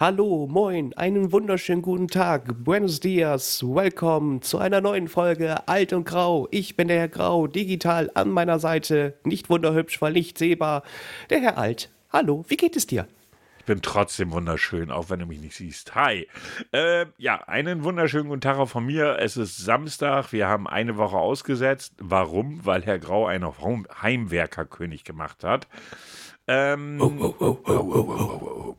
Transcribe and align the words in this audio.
Hallo, 0.00 0.46
moin, 0.50 0.94
einen 0.94 1.30
wunderschönen 1.30 1.82
guten 1.82 2.08
Tag, 2.08 2.64
buenos 2.64 3.00
dias, 3.00 3.62
welcome 3.62 4.40
zu 4.40 4.56
einer 4.56 4.80
neuen 4.80 5.08
Folge 5.08 5.68
Alt 5.68 5.92
und 5.92 6.06
Grau. 6.06 6.48
Ich 6.50 6.74
bin 6.74 6.88
der 6.88 7.00
Herr 7.00 7.08
Grau, 7.08 7.46
digital 7.46 8.10
an 8.14 8.30
meiner 8.30 8.58
Seite, 8.58 9.18
nicht 9.24 9.50
wunderhübsch, 9.50 10.00
weil 10.00 10.14
nicht 10.14 10.38
sehbar, 10.38 10.84
der 11.28 11.42
Herr 11.42 11.58
Alt. 11.58 11.90
Hallo, 12.10 12.46
wie 12.48 12.56
geht 12.56 12.76
es 12.76 12.86
dir? 12.86 13.08
Ich 13.58 13.66
bin 13.66 13.82
trotzdem 13.82 14.32
wunderschön, 14.32 14.90
auch 14.90 15.10
wenn 15.10 15.20
du 15.20 15.26
mich 15.26 15.38
nicht 15.38 15.54
siehst. 15.54 15.94
Hi. 15.94 16.26
Äh, 16.72 17.04
ja, 17.18 17.46
einen 17.46 17.84
wunderschönen 17.84 18.30
guten 18.30 18.40
Tag 18.40 18.56
auch 18.56 18.70
von 18.70 18.86
mir. 18.86 19.18
Es 19.18 19.36
ist 19.36 19.58
Samstag. 19.58 20.32
Wir 20.32 20.48
haben 20.48 20.66
eine 20.66 20.96
Woche 20.96 21.18
ausgesetzt. 21.18 21.92
Warum? 21.98 22.64
Weil 22.64 22.80
Herr 22.84 22.98
Grau 22.98 23.26
einen 23.26 23.52
Heimwerkerkönig 24.00 25.04
gemacht 25.04 25.44
hat. 25.44 25.68
Ähm, 26.48 26.96
oh, 27.02 27.12
oh, 27.18 27.34
oh, 27.38 27.58
oh, 27.66 27.72
oh, 27.72 27.94
oh, 27.94 28.40
oh, 28.40 28.64
oh. 28.70 28.76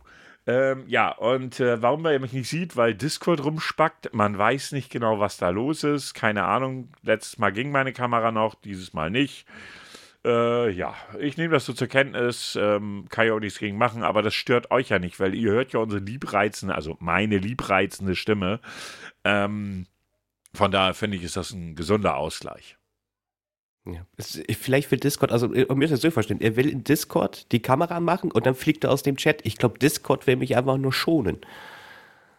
Ähm, 0.47 0.85
ja, 0.87 1.11
und 1.11 1.59
äh, 1.59 1.81
warum 1.81 2.05
er 2.05 2.19
mich 2.19 2.33
nicht 2.33 2.49
sieht, 2.49 2.75
weil 2.75 2.95
Discord 2.95 3.43
rumspackt. 3.43 4.13
Man 4.13 4.37
weiß 4.37 4.71
nicht 4.71 4.89
genau, 4.89 5.19
was 5.19 5.37
da 5.37 5.49
los 5.49 5.83
ist. 5.83 6.13
Keine 6.13 6.45
Ahnung. 6.45 6.89
Letztes 7.03 7.37
Mal 7.37 7.51
ging 7.51 7.71
meine 7.71 7.93
Kamera 7.93 8.31
noch, 8.31 8.55
dieses 8.55 8.93
Mal 8.93 9.11
nicht. 9.11 9.45
Äh, 10.23 10.69
ja, 10.71 10.95
ich 11.19 11.37
nehme 11.37 11.53
das 11.53 11.65
so 11.65 11.73
zur 11.73 11.87
Kenntnis, 11.87 12.55
ähm, 12.59 13.07
kann 13.09 13.25
ja 13.25 13.33
auch 13.33 13.39
nichts 13.39 13.57
gegen 13.57 13.77
machen, 13.77 14.03
aber 14.03 14.21
das 14.21 14.35
stört 14.35 14.69
euch 14.69 14.89
ja 14.89 14.99
nicht, 14.99 15.19
weil 15.19 15.33
ihr 15.33 15.51
hört 15.51 15.73
ja 15.73 15.79
unsere 15.79 15.99
liebreizende, 15.99 16.75
also 16.75 16.95
meine 16.99 17.39
liebreizende 17.39 18.15
Stimme. 18.15 18.59
Ähm, 19.23 19.87
von 20.53 20.71
daher 20.71 20.93
finde 20.93 21.17
ich, 21.17 21.23
ist 21.23 21.37
das 21.37 21.51
ein 21.51 21.75
gesunder 21.75 22.17
Ausgleich. 22.17 22.77
Ja. 23.85 24.05
Es, 24.15 24.39
vielleicht 24.59 24.91
will 24.91 24.99
Discord, 24.99 25.31
also 25.31 25.47
um 25.47 25.79
mir 25.79 25.87
das 25.87 26.01
so 26.01 26.11
verstehen, 26.11 26.39
er 26.39 26.55
will 26.55 26.69
in 26.69 26.83
Discord 26.83 27.51
die 27.51 27.61
Kamera 27.61 27.99
machen 27.99 28.31
und 28.31 28.45
dann 28.45 28.53
fliegt 28.53 28.83
er 28.83 28.91
aus 28.91 29.01
dem 29.01 29.17
Chat. 29.17 29.45
Ich 29.45 29.57
glaube, 29.57 29.79
Discord 29.79 30.27
will 30.27 30.35
mich 30.35 30.55
einfach 30.55 30.77
nur 30.77 30.93
schonen. 30.93 31.39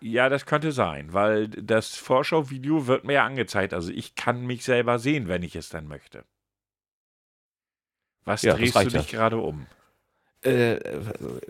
Ja, 0.01 0.29
das 0.29 0.47
könnte 0.47 0.73
sein, 0.73 1.13
weil 1.13 1.48
das 1.48 1.97
Vorschauvideo 1.97 2.87
wird 2.87 3.05
mir 3.05 3.15
ja 3.15 3.27
angezeigt. 3.27 3.75
Also 3.75 3.91
ich 3.93 4.15
kann 4.15 4.47
mich 4.47 4.65
selber 4.65 4.98
sehen, 4.98 5.29
wenn 5.29 5.43
ich 5.43 5.57
es 5.57 5.69
dann 5.69 5.87
möchte. 5.87 6.25
Was 8.25 8.43
ja, 8.43 8.55
drehst 8.55 8.77
du 8.77 8.85
dich 8.85 9.13
ja. 9.13 9.19
gerade 9.19 9.39
um? 9.39 9.67
Äh, 10.45 10.79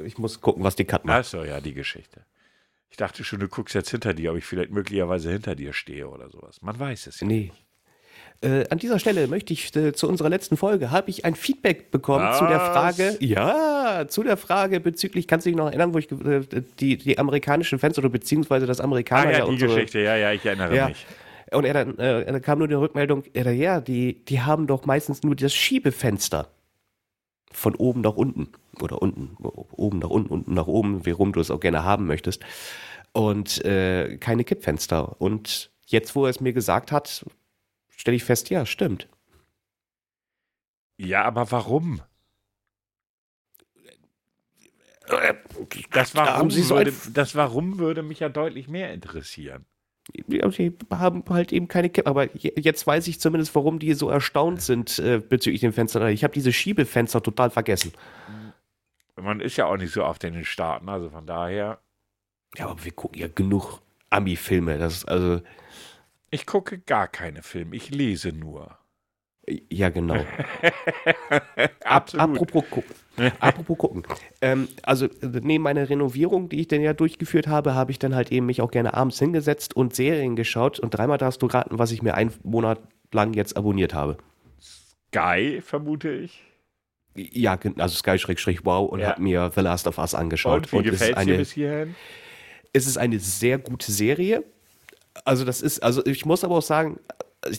ich 0.05 0.19
muss 0.19 0.41
gucken, 0.41 0.65
was 0.65 0.77
die 0.77 0.85
Cut 0.85 1.05
macht. 1.05 1.19
Achso, 1.19 1.45
ja, 1.45 1.61
die 1.61 1.75
Geschichte. 1.75 2.25
Ich 2.91 2.97
dachte 2.99 3.25
schon, 3.25 3.41
du 3.41 3.49
guckst 3.49 3.75
jetzt 3.75 3.91
hinter 3.91 4.13
dir, 4.13 4.33
ob 4.33 4.39
ich 4.39 4.45
vielleicht 4.45 4.71
möglicherweise 4.71 5.31
hinter 5.31 5.55
dir 5.55 5.73
stehe 5.73 6.09
oder 6.09 6.29
sowas. 6.29 6.61
Man 6.61 6.79
weiß 6.79 7.07
es 7.07 7.21
ja 7.21 7.27
nee. 7.27 7.45
nicht. 7.45 7.67
Äh, 8.43 8.65
an 8.71 8.79
dieser 8.79 8.99
Stelle 8.99 9.29
möchte 9.29 9.53
ich 9.53 9.75
äh, 9.77 9.93
zu 9.93 10.09
unserer 10.09 10.29
letzten 10.29 10.57
Folge 10.57 10.91
habe 10.91 11.11
ich 11.11 11.25
ein 11.25 11.37
Feedback 11.37 11.93
bekommen 11.93 12.25
Was? 12.25 12.39
zu 12.39 12.47
der 12.47 12.59
Frage, 12.59 13.17
ja, 13.21 14.07
zu 14.09 14.25
der 14.25 14.37
Frage 14.37 14.81
bezüglich, 14.81 15.29
kannst 15.29 15.47
du 15.47 15.51
dich 15.51 15.57
noch 15.57 15.67
erinnern, 15.67 15.95
wo 15.95 15.99
ich 15.99 16.11
äh, 16.11 16.43
die, 16.81 16.97
die 16.97 17.19
amerikanischen 17.19 17.79
Fans 17.79 17.99
oder 17.99 18.09
beziehungsweise 18.09 18.67
das 18.67 18.81
Amerikaner 18.81 19.29
ah, 19.29 19.33
ja, 19.33 19.45
die 19.45 19.51
unsere, 19.51 19.75
Geschichte, 19.75 20.01
ja, 20.01 20.17
ja, 20.17 20.33
ich 20.33 20.45
erinnere 20.45 20.75
ja, 20.75 20.89
mich. 20.89 21.07
Und 21.53 21.65
er 21.65 21.75
dann, 21.75 21.99
äh, 21.99 22.25
dann 22.25 22.43
kam 22.43 22.59
nur 22.59 22.67
die 22.67 22.75
Rückmeldung, 22.75 23.23
er, 23.33 23.53
ja, 23.53 23.81
die, 23.81 24.25
die 24.25 24.41
haben 24.41 24.67
doch 24.67 24.87
meistens 24.87 25.23
nur 25.23 25.37
das 25.37 25.55
Schiebefenster 25.55 26.49
von 27.53 27.77
oben 27.77 28.01
nach 28.01 28.17
unten 28.17 28.49
oder 28.81 29.03
unten, 29.03 29.37
oben 29.41 30.01
nach 30.01 30.11
unten, 30.11 30.33
unten 30.33 30.55
nach 30.55 30.67
oben, 30.67 31.07
wie 31.07 31.11
rum 31.11 31.33
du 31.33 31.41
es 31.41 31.51
auch 31.53 31.61
gerne 31.61 31.85
haben 31.85 32.07
möchtest 32.07 32.43
und 33.13 33.65
äh, 33.65 34.17
keine 34.17 34.43
Kippfenster. 34.43 35.21
Und 35.21 35.71
jetzt, 35.87 36.17
wo 36.17 36.25
er 36.25 36.31
es 36.31 36.41
mir 36.41 36.53
gesagt 36.53 36.91
hat, 36.91 37.25
stelle 38.03 38.17
ich 38.17 38.25
fest, 38.25 38.51
ja, 38.51 38.67
stimmt. 38.67 39.09
Ja, 40.97 41.23
aber 41.23 41.51
warum? 41.53 42.03
Das 45.93 46.15
warum, 46.15 46.49
da 46.49 46.55
so 46.55 46.77
würde, 46.77 46.93
das 47.13 47.35
warum 47.37 47.79
würde 47.79 48.03
mich 48.03 48.21
ja 48.21 48.29
deutlich 48.29 48.67
mehr 48.67 48.93
interessieren. 48.93 49.67
Die 50.27 50.41
haben 50.41 51.25
halt 51.29 51.53
eben 51.53 51.69
keine 51.69 51.91
Kippe. 51.91 52.09
Aber 52.11 52.29
jetzt 52.35 52.87
weiß 52.87 53.07
ich 53.07 53.21
zumindest, 53.21 53.55
warum 53.55 53.79
die 53.79 53.95
so 53.95 54.11
erstaunt 54.11 54.63
sind 54.63 54.99
äh, 54.99 55.19
bezüglich 55.19 55.61
den 55.61 55.73
Fenstern. 55.73 56.09
Ich 56.09 56.25
habe 56.25 56.35
diese 56.35 56.53
Schiebefenster 56.53 57.23
total 57.23 57.51
vergessen. 57.51 57.93
Man 59.15 59.41
ist 59.41 59.57
ja 59.57 59.67
auch 59.67 59.77
nicht 59.77 59.93
so 59.93 60.05
oft 60.05 60.25
in 60.25 60.35
den 60.35 60.45
Staaten, 60.45 60.89
also 60.89 61.11
von 61.11 61.27
daher. 61.27 61.79
Ja, 62.57 62.67
aber 62.67 62.85
wir 62.85 62.93
gucken 62.93 63.21
ja 63.21 63.29
genug 63.29 63.81
Ami-Filme. 64.11 64.79
Das 64.79 64.95
ist 64.95 65.05
also. 65.09 65.41
Ich 66.33 66.47
gucke 66.47 66.79
gar 66.79 67.09
keine 67.09 67.43
Filme, 67.43 67.77
ich 67.77 67.91
lese 67.91 68.33
nur. 68.33 68.79
Ja, 69.71 69.91
genau. 69.91 70.25
Absolut. 71.85 72.37
Apropos 72.41 72.65
gucken. 72.71 72.95
Apropos 73.39 73.77
gucken. 73.77 74.03
Ähm, 74.41 74.69
also 74.83 75.09
neben 75.21 75.63
meiner 75.63 75.91
Renovierung, 75.91 76.49
die 76.49 76.61
ich 76.61 76.69
dann 76.69 76.81
ja 76.81 76.95
durchgeführt 76.95 77.49
habe, 77.49 77.75
habe 77.75 77.91
ich 77.91 77.99
dann 77.99 78.15
halt 78.15 78.33
eben 78.33 78.47
mich 78.47 78.63
auch 78.63 78.71
gerne 78.71 78.95
abends 78.95 79.19
hingesetzt 79.19 79.77
und 79.77 79.95
Serien 79.95 80.35
geschaut 80.35 80.81
und 80.81 80.95
dreimal 80.95 81.19
darfst 81.19 81.43
du 81.43 81.47
raten, 81.47 81.79
was 81.79 81.93
ich 81.93 82.01
mir 82.01 82.15
einen 82.15 82.33
Monat 82.45 82.81
lang 83.13 83.35
jetzt 83.35 83.55
abonniert 83.55 83.93
habe. 83.93 84.17
Sky, 84.59 85.61
vermute 85.61 86.13
ich. 86.13 86.43
Ja, 87.15 87.59
also 87.77 87.95
Sky-Wow 87.95 88.91
und 88.91 89.01
ja. 89.01 89.11
habe 89.11 89.21
mir 89.21 89.51
The 89.55 89.61
Last 89.61 89.87
of 89.87 89.99
Us 89.99 90.15
angeschaut. 90.15 90.73
Und 90.73 90.85
wie 90.87 90.91
gefällt 90.91 91.19
es 91.19 91.25
dir 91.27 91.37
bis 91.37 91.53
hierhin? 91.53 91.95
Es 92.73 92.87
ist 92.87 92.97
eine 92.97 93.19
sehr 93.19 93.59
gute 93.59 93.93
Serie 93.93 94.45
also 95.25 95.45
das 95.45 95.63
ist, 95.63 95.83
also 95.83 96.05
ich 96.07 96.25
muss 96.27 96.45
aber 96.45 96.57
auch 96.57 96.63
sagen, 96.63 96.99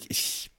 ich, 0.10 0.52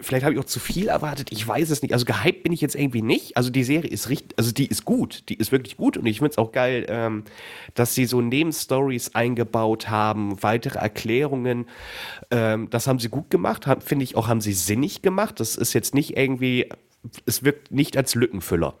vielleicht 0.00 0.24
habe 0.24 0.34
ich 0.34 0.40
auch 0.40 0.44
zu 0.44 0.60
viel 0.60 0.88
erwartet, 0.88 1.32
ich 1.32 1.46
weiß 1.46 1.70
es 1.70 1.82
nicht. 1.82 1.92
Also 1.92 2.04
gehypt 2.04 2.44
bin 2.44 2.52
ich 2.52 2.60
jetzt 2.60 2.76
irgendwie 2.76 3.02
nicht. 3.02 3.36
Also 3.36 3.50
die 3.50 3.64
Serie 3.64 3.90
ist 3.90 4.08
richtig, 4.08 4.38
also 4.38 4.52
die 4.52 4.66
ist 4.66 4.84
gut, 4.84 5.28
die 5.28 5.34
ist 5.34 5.50
wirklich 5.50 5.76
gut 5.76 5.96
und 5.96 6.06
ich 6.06 6.18
finde 6.18 6.30
es 6.30 6.38
auch 6.38 6.52
geil, 6.52 6.86
ähm, 6.88 7.24
dass 7.74 7.94
sie 7.94 8.06
so 8.06 8.20
Nebenstories 8.20 9.14
eingebaut 9.14 9.88
haben, 9.90 10.42
weitere 10.42 10.78
Erklärungen. 10.78 11.66
Ähm, 12.30 12.70
das 12.70 12.86
haben 12.86 12.98
sie 12.98 13.08
gut 13.08 13.30
gemacht, 13.30 13.66
finde 13.80 14.04
ich 14.04 14.16
auch, 14.16 14.28
haben 14.28 14.40
sie 14.40 14.52
sinnig 14.52 15.02
gemacht. 15.02 15.40
Das 15.40 15.56
ist 15.56 15.72
jetzt 15.72 15.94
nicht 15.94 16.16
irgendwie, 16.16 16.68
es 17.26 17.42
wirkt 17.44 17.72
nicht 17.72 17.96
als 17.96 18.14
Lückenfüller. 18.14 18.74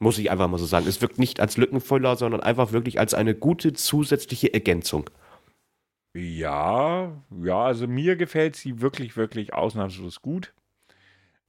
Muss 0.00 0.18
ich 0.18 0.30
einfach 0.30 0.48
mal 0.48 0.58
so 0.58 0.66
sagen. 0.66 0.86
Es 0.88 1.00
wirkt 1.00 1.18
nicht 1.18 1.40
als 1.40 1.56
Lückenfüller, 1.56 2.16
sondern 2.16 2.40
einfach 2.40 2.72
wirklich 2.72 2.98
als 2.98 3.14
eine 3.14 3.34
gute 3.34 3.74
zusätzliche 3.74 4.52
Ergänzung. 4.52 5.08
Ja, 6.14 7.12
ja, 7.42 7.64
also 7.64 7.88
mir 7.88 8.14
gefällt 8.14 8.54
sie 8.54 8.80
wirklich, 8.80 9.16
wirklich 9.16 9.52
ausnahmslos 9.52 10.22
gut. 10.22 10.52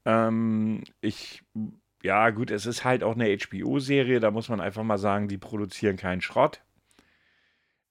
Ähm, 0.06 0.84
ich, 1.02 1.44
ja, 2.02 2.32
gut, 2.32 2.50
es 2.50 2.66
ist 2.66 2.84
halt 2.84 3.04
auch 3.04 3.14
eine 3.14 3.36
HBO-Serie, 3.38 4.20
da 4.20 4.32
muss 4.32 4.50
man 4.50 4.60
einfach 4.60 4.84
mal 4.84 4.98
sagen, 4.98 5.28
die 5.28 5.38
produzieren 5.38 5.98
keinen 5.98 6.22
Schrott. 6.22 6.62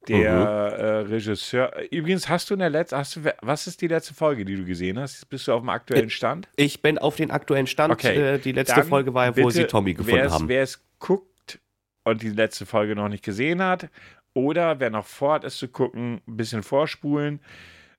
Der 0.08 0.34
mhm. 0.34 1.06
äh, 1.06 1.14
Regisseur, 1.14 1.72
übrigens, 1.90 2.28
hast 2.28 2.50
du 2.50 2.54
in 2.54 2.60
der 2.60 2.70
letzten, 2.70 2.96
hast 2.96 3.16
du, 3.16 3.20
was 3.40 3.66
ist 3.68 3.80
die 3.80 3.88
letzte 3.88 4.12
Folge, 4.12 4.44
die 4.44 4.56
du 4.56 4.64
gesehen 4.64 4.98
hast? 4.98 5.28
Bist 5.30 5.46
du 5.48 5.52
auf 5.52 5.62
dem 5.62 5.70
aktuellen 5.70 6.10
Stand? 6.10 6.48
Ich 6.56 6.82
bin 6.82 6.98
auf 6.98 7.16
den 7.16 7.30
aktuellen 7.30 7.68
Stand. 7.68 7.92
Okay. 7.92 8.34
Äh, 8.34 8.38
die 8.38 8.52
letzte 8.52 8.74
Dann 8.74 8.88
Folge 8.88 9.14
war, 9.14 9.34
wo 9.36 9.48
sie 9.48 9.64
Tommy 9.64 9.94
gefunden 9.94 10.30
haben. 10.30 10.48
Wer 10.48 10.64
es 10.64 10.84
guckt 10.98 11.60
und 12.02 12.20
die 12.20 12.30
letzte 12.30 12.66
Folge 12.66 12.94
noch 12.96 13.08
nicht 13.08 13.24
gesehen 13.24 13.62
hat 13.62 13.88
oder 14.34 14.80
wer 14.80 14.90
noch 14.90 15.06
vorhat, 15.06 15.44
es 15.44 15.56
zu 15.56 15.68
gucken, 15.68 16.20
ein 16.26 16.36
bisschen 16.36 16.62
vorspulen. 16.62 17.40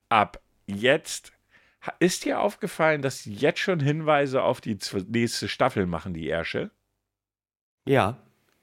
Ab 0.09 0.39
jetzt 0.67 1.33
ist 1.99 2.25
dir 2.25 2.39
aufgefallen, 2.39 3.01
dass 3.01 3.19
sie 3.19 3.33
jetzt 3.33 3.59
schon 3.59 3.79
Hinweise 3.79 4.43
auf 4.43 4.61
die 4.61 4.77
nächste 5.07 5.47
Staffel 5.47 5.85
machen, 5.85 6.13
die 6.13 6.29
Ersche? 6.29 6.71
Ja. 7.85 8.17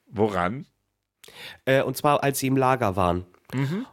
Woran? 0.06 0.66
Äh, 1.64 1.82
und 1.82 1.96
zwar, 1.96 2.22
als 2.22 2.40
sie 2.40 2.48
im 2.48 2.56
Lager 2.56 2.96
waren. 2.96 3.26
Mhm 3.54 3.86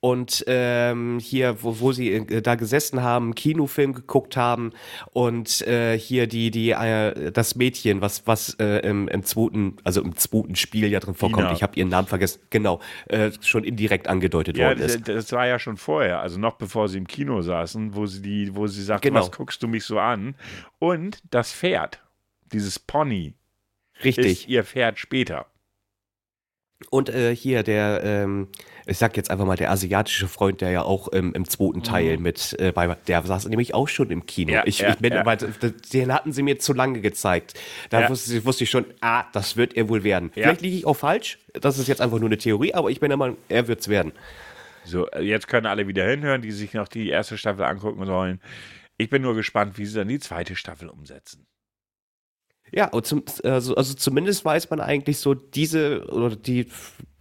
und 0.00 0.44
ähm, 0.46 1.18
hier, 1.18 1.62
wo, 1.62 1.80
wo 1.80 1.92
sie 1.92 2.12
äh, 2.12 2.40
da 2.40 2.54
gesessen 2.54 3.02
haben, 3.02 3.34
Kinofilm 3.34 3.92
geguckt 3.92 4.36
haben 4.36 4.72
und 5.12 5.66
äh, 5.66 5.98
hier 5.98 6.28
die, 6.28 6.50
die, 6.52 6.70
äh, 6.70 7.32
das 7.32 7.56
Mädchen, 7.56 8.00
was, 8.00 8.26
was 8.26 8.54
äh, 8.60 8.86
im, 8.88 9.08
im 9.08 9.24
zweiten, 9.24 9.76
also 9.82 10.00
im 10.02 10.16
zweiten 10.16 10.54
Spiel 10.54 10.88
ja 10.88 11.00
drin 11.00 11.14
vorkommt, 11.14 11.46
Ina. 11.46 11.52
ich 11.52 11.62
habe 11.62 11.76
ihren 11.76 11.88
Namen 11.88 12.06
vergessen, 12.06 12.40
genau, 12.50 12.80
äh, 13.06 13.32
schon 13.40 13.64
indirekt 13.64 14.06
angedeutet 14.06 14.56
ja, 14.56 14.68
worden 14.68 14.80
ist. 14.80 15.08
Das 15.08 15.32
war 15.32 15.46
ja 15.46 15.58
schon 15.58 15.76
vorher, 15.76 16.20
also 16.20 16.38
noch 16.38 16.54
bevor 16.54 16.88
sie 16.88 16.98
im 16.98 17.06
Kino 17.08 17.42
saßen, 17.42 17.96
wo 17.96 18.06
sie 18.06 18.22
die, 18.22 18.54
wo 18.54 18.68
sie 18.68 18.82
sagt, 18.82 19.02
genau. 19.02 19.20
was 19.20 19.32
guckst 19.32 19.62
du 19.62 19.68
mich 19.68 19.84
so 19.84 19.98
an? 19.98 20.36
Und 20.78 21.22
das 21.30 21.52
Pferd, 21.52 22.00
dieses 22.52 22.78
Pony, 22.78 23.34
Richtig. 24.04 24.26
ist 24.26 24.48
ihr 24.48 24.62
Pferd 24.62 25.00
später. 25.00 25.46
Und 26.90 27.08
äh, 27.08 27.34
hier 27.34 27.64
der, 27.64 28.02
ähm, 28.04 28.48
ich 28.86 28.98
sag 28.98 29.16
jetzt 29.16 29.30
einfach 29.30 29.44
mal, 29.44 29.56
der 29.56 29.70
asiatische 29.70 30.28
Freund, 30.28 30.60
der 30.60 30.70
ja 30.70 30.82
auch 30.82 31.08
ähm, 31.12 31.32
im 31.34 31.48
zweiten 31.48 31.82
Teil 31.82 32.16
mhm. 32.16 32.22
mit 32.22 32.56
äh, 32.60 32.70
bei, 32.72 32.94
der 33.06 33.22
saß 33.22 33.48
nämlich 33.48 33.74
auch 33.74 33.88
schon 33.88 34.10
im 34.10 34.26
Kino. 34.26 34.52
Ja, 34.52 34.62
ich, 34.64 34.78
ja, 34.78 34.90
ich 34.90 34.98
bin, 34.98 35.12
ja. 35.12 35.26
weil, 35.26 35.38
den 35.92 36.12
hatten 36.12 36.32
sie 36.32 36.42
mir 36.42 36.58
zu 36.60 36.72
lange 36.72 37.00
gezeigt. 37.00 37.54
Da 37.90 38.02
ja. 38.02 38.08
wusste, 38.08 38.44
wusste, 38.44 38.64
ich 38.64 38.70
schon, 38.70 38.86
ah, 39.00 39.24
das 39.32 39.56
wird 39.56 39.76
er 39.76 39.88
wohl 39.88 40.04
werden. 40.04 40.30
Vielleicht 40.32 40.60
liege 40.60 40.76
ich 40.76 40.86
auch 40.86 40.94
falsch. 40.94 41.38
Das 41.52 41.78
ist 41.78 41.88
jetzt 41.88 42.00
einfach 42.00 42.20
nur 42.20 42.28
eine 42.28 42.38
Theorie, 42.38 42.72
aber 42.74 42.90
ich 42.90 43.00
bin 43.00 43.08
der 43.08 43.18
Meinung, 43.18 43.38
er 43.48 43.66
wird's 43.66 43.88
werden. 43.88 44.12
So, 44.84 45.08
jetzt 45.20 45.48
können 45.48 45.66
alle 45.66 45.88
wieder 45.88 46.08
hinhören, 46.08 46.42
die 46.42 46.52
sich 46.52 46.72
noch 46.74 46.88
die 46.88 47.08
erste 47.08 47.36
Staffel 47.36 47.64
angucken 47.64 48.06
sollen. 48.06 48.40
Ich 48.96 49.10
bin 49.10 49.20
nur 49.20 49.34
gespannt, 49.34 49.78
wie 49.78 49.84
sie 49.84 49.98
dann 49.98 50.08
die 50.08 50.20
zweite 50.20 50.56
Staffel 50.56 50.88
umsetzen. 50.88 51.46
Ja, 52.72 52.90
zum, 53.02 53.22
also, 53.44 53.74
also, 53.74 53.94
zumindest 53.94 54.44
weiß 54.44 54.70
man 54.70 54.80
eigentlich 54.80 55.18
so, 55.18 55.34
diese 55.34 56.06
oder 56.08 56.36
die 56.36 56.66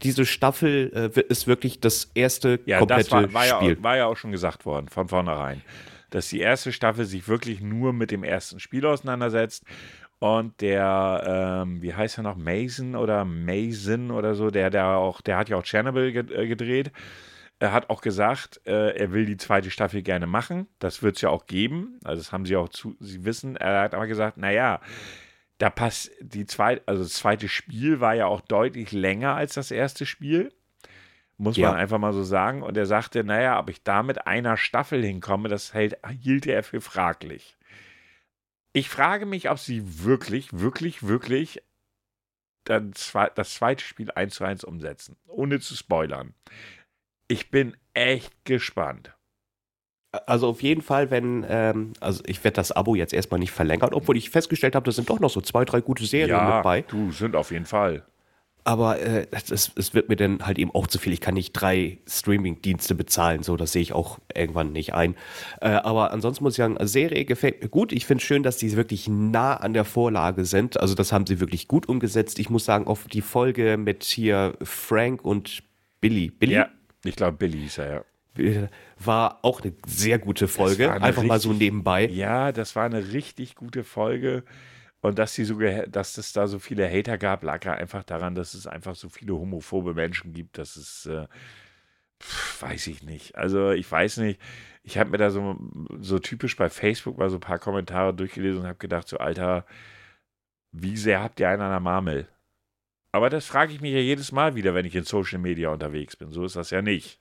diese 0.04 0.26
Staffel 0.26 1.12
äh, 1.16 1.22
ist 1.22 1.48
wirklich 1.48 1.80
das 1.80 2.12
erste 2.14 2.60
ja, 2.66 2.80
komplette 2.80 3.10
das 3.10 3.12
war, 3.12 3.34
war 3.34 3.44
Spiel. 3.44 3.78
Ja, 3.78 3.84
war 3.84 3.98
ja 3.98 4.06
auch 4.06 4.18
schon 4.18 4.32
gesagt 4.32 4.66
worden 4.66 4.90
von 4.90 5.08
vornherein, 5.08 5.64
dass 6.12 6.30
die 6.30 6.40
erste 6.40 6.72
Staffel 6.72 7.06
sich 7.06 7.28
wirklich 7.28 7.62
nur 7.62 7.94
mit 7.94 8.12
dem 8.12 8.24
ersten 8.24 8.60
Spiel 8.60 8.86
auseinandersetzt 8.86 9.64
und 10.20 10.62
der, 10.62 11.64
ähm, 11.64 11.82
wie 11.82 11.94
heißt 11.94 12.18
er 12.18 12.24
noch, 12.24 12.38
Mason 12.38 12.96
oder 12.96 13.24
Mason 13.24 14.12
oder 14.12 14.34
so, 14.34 14.50
der, 14.50 14.70
der 14.70 14.88
auch, 14.88 15.22
der 15.22 15.38
hat 15.38 15.50
ja 15.50 15.58
auch 15.58 15.64
Chernobyl 15.64 16.16
äh, 16.16 16.48
gedreht. 16.48 16.92
Er 17.60 17.72
hat 17.72 17.90
auch 17.90 18.02
gesagt, 18.02 18.62
äh, 18.66 18.96
er 18.98 19.12
will 19.14 19.26
die 19.26 19.38
zweite 19.38 19.72
Staffel 19.72 20.04
gerne 20.04 20.28
machen. 20.28 20.68
Das 20.80 21.02
wird 21.02 21.16
es 21.16 21.22
ja 21.22 21.30
auch 21.30 21.46
geben. 21.48 22.00
Also 22.04 22.22
das 22.22 22.32
haben 22.32 22.46
sie 22.46 22.56
auch 22.56 22.70
zu, 22.70 22.96
sie 23.00 23.26
wissen. 23.26 23.56
Er 23.56 23.82
hat 23.82 23.96
aber 23.96 24.08
gesagt, 24.08 24.38
naja, 24.38 24.80
da 25.58 25.70
passt 25.70 26.12
die 26.22 26.46
zweite, 26.46 26.84
also 26.86 27.04
das 27.04 27.14
zweite 27.14 27.48
Spiel 27.48 28.00
war 28.00 28.14
ja 28.14 28.28
auch 28.28 28.42
deutlich 28.42 28.92
länger 28.92 29.36
als 29.36 29.56
das 29.56 29.72
erste 29.72 30.06
Spiel. 30.06 30.54
Muss 31.38 31.58
ja. 31.58 31.70
man 31.70 31.80
einfach 31.80 32.00
mal 32.00 32.14
so 32.14 32.24
sagen. 32.24 32.64
Und 32.64 32.78
er 32.78 32.86
sagte, 32.86 33.24
naja, 33.24 33.60
ob 33.60 33.70
ich 33.70 33.84
da 33.84 34.04
mit 34.04 34.26
einer 34.26 34.58
Staffel 34.58 35.04
hinkomme, 35.04 35.50
das 35.50 35.74
hält, 35.74 35.98
hielt 36.22 36.48
er 36.48 36.64
für 36.64 36.82
fraglich. 36.82 37.58
Ich 38.74 38.90
frage 38.90 39.26
mich, 39.26 39.50
ob 39.50 39.60
sie 39.60 40.04
wirklich, 40.04 40.60
wirklich, 40.60 41.08
wirklich 41.08 41.64
das 42.64 43.54
zweite 43.54 43.84
Spiel 43.84 44.12
eins 44.12 44.36
zu 44.36 44.44
eins 44.44 44.64
umsetzen, 44.64 45.16
ohne 45.26 45.60
zu 45.60 45.76
spoilern. 45.76 46.34
Ich 47.28 47.50
bin 47.50 47.78
echt 47.94 48.46
gespannt. 48.46 49.17
Also 50.26 50.48
auf 50.48 50.64
jeden 50.64 50.82
Fall, 50.82 51.12
wenn, 51.12 51.46
ähm, 51.48 51.94
also 52.00 52.24
ich 52.26 52.44
werde 52.44 52.56
das 52.56 52.72
Abo 52.72 52.96
jetzt 52.96 53.14
erstmal 53.14 53.40
nicht 53.40 53.52
verlängern, 53.52 53.94
obwohl 53.94 54.18
ich 54.18 54.30
festgestellt 54.30 54.76
habe, 54.76 54.86
da 54.86 54.92
sind 54.92 55.10
doch 55.10 55.20
noch 55.20 55.30
so 55.30 55.42
zwei, 55.42 55.66
drei 55.66 55.82
gute 55.82 56.06
Serien 56.06 56.30
ja, 56.30 56.56
mit 56.56 56.64
bei. 56.64 56.82
Du, 56.82 57.12
sind 57.12 57.36
auf 57.36 57.52
jeden 57.52 57.66
Fall. 57.66 58.04
Aber 58.64 59.00
äh, 59.00 59.28
es, 59.32 59.72
es, 59.74 59.94
wird 59.94 60.10
mir 60.10 60.18
dann 60.18 60.46
halt 60.46 60.60
eben 60.60 60.72
auch 60.76 60.88
zu 60.88 61.00
viel. 61.00 61.14
Ich 61.14 61.22
kann 61.22 61.36
nicht 61.36 61.54
drei 61.54 62.00
Streaming-Dienste 62.06 62.96
bezahlen, 62.96 63.42
so 63.42 63.56
das 63.56 63.72
sehe 63.72 63.82
ich 63.82 63.94
auch 63.94 64.20
irgendwann 64.36 64.74
nicht 64.74 64.94
ein. 64.94 65.16
Äh, 65.62 65.70
aber 65.70 66.12
ansonsten 66.12 66.44
muss 66.44 66.54
ich 66.54 66.58
sagen, 66.58 66.76
Serie 66.82 67.24
gefällt 67.24 67.62
mir 67.62 67.70
gut. 67.70 67.94
Ich 67.94 68.06
finde 68.06 68.22
es 68.22 68.28
schön, 68.28 68.44
dass 68.44 68.58
die 68.58 68.76
wirklich 68.76 69.08
nah 69.08 69.56
an 69.56 69.74
der 69.74 69.86
Vorlage 69.86 70.44
sind. 70.44 70.78
Also 70.82 70.96
das 70.96 71.14
haben 71.14 71.26
sie 71.26 71.40
wirklich 71.40 71.70
gut 71.70 71.88
umgesetzt. 71.88 72.40
Ich 72.40 72.50
muss 72.50 72.66
sagen, 72.66 72.88
auf 72.88 73.06
die 73.08 73.22
Folge 73.22 73.78
mit 73.78 74.04
hier 74.04 74.58
Frank 74.62 75.24
und 75.24 75.64
Billy. 76.02 76.30
Billy? 76.30 76.56
Ja, 76.56 76.68
ich 77.06 77.16
glaube 77.16 77.38
Billy 77.38 77.60
hieß 77.60 77.78
er, 77.78 77.90
ja 77.90 78.04
war 78.98 79.40
auch 79.44 79.62
eine 79.62 79.74
sehr 79.86 80.20
gute 80.20 80.48
Folge. 80.48 80.92
Einfach 80.92 81.08
richtig, 81.08 81.28
mal 81.28 81.40
so 81.40 81.54
nebenbei. 81.54 82.08
Ja, 82.08 82.52
das 82.52 82.76
war 82.76 82.86
eine 82.86 83.12
richtig 83.12 83.56
gute 83.56 83.84
Folge. 83.84 84.44
Und 85.02 85.20
dass, 85.20 85.36
die 85.36 85.44
so, 85.44 85.60
dass 85.88 86.18
es 86.18 86.34
da 86.34 86.48
so 86.48 86.60
viele 86.60 86.90
Hater 86.90 87.18
gab, 87.18 87.44
lag 87.44 87.64
ja 87.66 87.74
einfach 87.74 88.04
daran, 88.04 88.36
dass 88.36 88.54
es 88.54 88.68
einfach 88.68 88.96
so 88.96 89.10
viele 89.10 89.34
homophobe 89.34 89.94
Menschen 89.94 90.34
gibt. 90.34 90.58
Das 90.58 90.76
ist, 90.76 91.06
äh, 91.06 91.28
pf, 92.22 92.62
weiß 92.62 92.88
ich 92.88 93.04
nicht. 93.04 93.36
Also 93.36 93.72
ich 93.72 93.90
weiß 93.90 94.18
nicht. 94.18 94.40
Ich 94.84 94.98
habe 94.98 95.12
mir 95.12 95.18
da 95.18 95.30
so, 95.30 95.58
so 96.00 96.20
typisch 96.20 96.56
bei 96.56 96.70
Facebook 96.70 97.18
mal 97.18 97.30
so 97.30 97.38
ein 97.38 97.42
paar 97.42 97.60
Kommentare 97.60 98.14
durchgelesen 98.14 98.62
und 98.62 98.68
habe 98.68 98.80
gedacht, 98.80 99.08
so 99.08 99.18
Alter, 99.18 99.66
wie 100.72 100.98
sehr 100.98 101.22
habt 101.22 101.40
ihr 101.40 101.50
einen 101.50 101.62
an 101.62 101.72
der 101.72 101.80
Marmel? 101.80 102.28
Aber 103.12 103.30
das 103.30 103.46
frage 103.46 103.74
ich 103.74 103.82
mich 103.82 103.94
ja 103.94 104.00
jedes 104.00 104.32
Mal 104.32 104.56
wieder, 104.56 104.74
wenn 104.74 104.86
ich 104.86 104.96
in 104.96 105.04
Social 105.04 105.40
Media 105.40 105.70
unterwegs 105.70 106.16
bin. 106.16 106.32
So 106.32 106.46
ist 106.46 106.56
das 106.56 106.70
ja 106.70 106.82
nicht. 106.82 107.20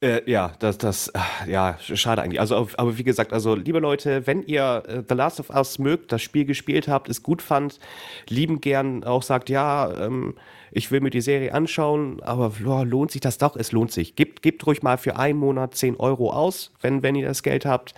Äh, 0.00 0.30
ja, 0.30 0.52
das, 0.60 0.78
das, 0.78 1.12
ja, 1.48 1.76
schade 1.80 2.22
eigentlich. 2.22 2.38
Also, 2.38 2.68
aber 2.76 2.98
wie 2.98 3.02
gesagt, 3.02 3.32
also, 3.32 3.56
liebe 3.56 3.80
Leute, 3.80 4.28
wenn 4.28 4.44
ihr 4.44 4.84
äh, 4.86 5.02
The 5.08 5.14
Last 5.14 5.40
of 5.40 5.50
Us 5.50 5.80
mögt, 5.80 6.12
das 6.12 6.22
Spiel 6.22 6.44
gespielt 6.44 6.86
habt, 6.86 7.08
es 7.08 7.24
gut 7.24 7.42
fand, 7.42 7.80
lieben 8.28 8.60
gern 8.60 9.02
auch 9.02 9.24
sagt, 9.24 9.50
ja, 9.50 9.92
ähm, 10.00 10.34
ich 10.70 10.92
will 10.92 11.00
mir 11.00 11.10
die 11.10 11.20
Serie 11.20 11.52
anschauen, 11.52 12.22
aber 12.22 12.52
oh, 12.64 12.84
lohnt 12.84 13.10
sich 13.10 13.22
das 13.22 13.38
doch? 13.38 13.56
Es 13.56 13.72
lohnt 13.72 13.90
sich. 13.90 14.14
Gebt, 14.14 14.42
gebt 14.42 14.64
ruhig 14.66 14.82
mal 14.84 14.98
für 14.98 15.16
einen 15.16 15.38
Monat 15.38 15.74
10 15.74 15.96
Euro 15.96 16.30
aus, 16.30 16.72
wenn, 16.80 17.02
wenn 17.02 17.16
ihr 17.16 17.26
das 17.26 17.42
Geld 17.42 17.66
habt. 17.66 17.94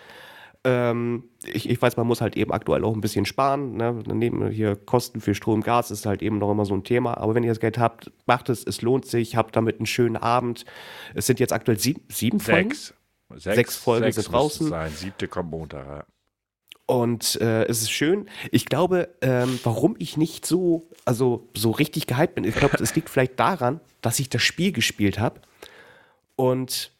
Ähm, 0.62 1.24
ich, 1.44 1.68
ich 1.68 1.80
weiß, 1.80 1.96
man 1.96 2.06
muss 2.06 2.20
halt 2.20 2.36
eben 2.36 2.52
aktuell 2.52 2.84
auch 2.84 2.94
ein 2.94 3.00
bisschen 3.00 3.24
sparen. 3.24 3.76
Ne? 3.76 4.02
Daneben 4.06 4.48
hier 4.50 4.76
Kosten 4.76 5.20
für 5.20 5.34
Strom, 5.34 5.62
Gas 5.62 5.90
ist 5.90 6.06
halt 6.06 6.22
eben 6.22 6.38
noch 6.38 6.50
immer 6.50 6.66
so 6.66 6.74
ein 6.74 6.84
Thema. 6.84 7.16
Aber 7.16 7.34
wenn 7.34 7.44
ihr 7.44 7.50
das 7.50 7.60
Geld 7.60 7.78
habt, 7.78 8.10
macht 8.26 8.48
es, 8.48 8.64
es 8.64 8.82
lohnt 8.82 9.06
sich, 9.06 9.36
habt 9.36 9.56
damit 9.56 9.78
einen 9.78 9.86
schönen 9.86 10.16
Abend. 10.16 10.64
Es 11.14 11.26
sind 11.26 11.40
jetzt 11.40 11.52
aktuell 11.52 11.78
sieben, 11.78 12.02
sieben 12.08 12.40
Folgen. 12.40 12.70
Sechs. 12.70 12.94
Sechs, 13.36 13.76
Folgen 13.76 14.04
sechs 14.04 14.16
sind 14.16 14.32
draußen. 14.32 14.68
Sein. 14.68 14.90
Siebte 14.90 15.28
kommt 15.28 15.50
Montag. 15.50 15.86
Ja. 15.86 16.04
Und 16.86 17.40
äh, 17.40 17.66
es 17.66 17.82
ist 17.82 17.92
schön. 17.92 18.28
Ich 18.50 18.66
glaube, 18.66 19.10
ähm, 19.20 19.60
warum 19.62 19.94
ich 20.00 20.16
nicht 20.16 20.44
so, 20.44 20.90
also 21.04 21.48
so 21.56 21.70
richtig 21.70 22.08
gehypt 22.08 22.34
bin, 22.34 22.42
ich 22.42 22.56
glaube, 22.56 22.78
es 22.82 22.96
liegt 22.96 23.08
vielleicht 23.08 23.38
daran, 23.38 23.80
dass 24.02 24.18
ich 24.18 24.28
das 24.28 24.42
Spiel 24.42 24.72
gespielt 24.72 25.20
habe 25.20 25.40
und 26.34 26.90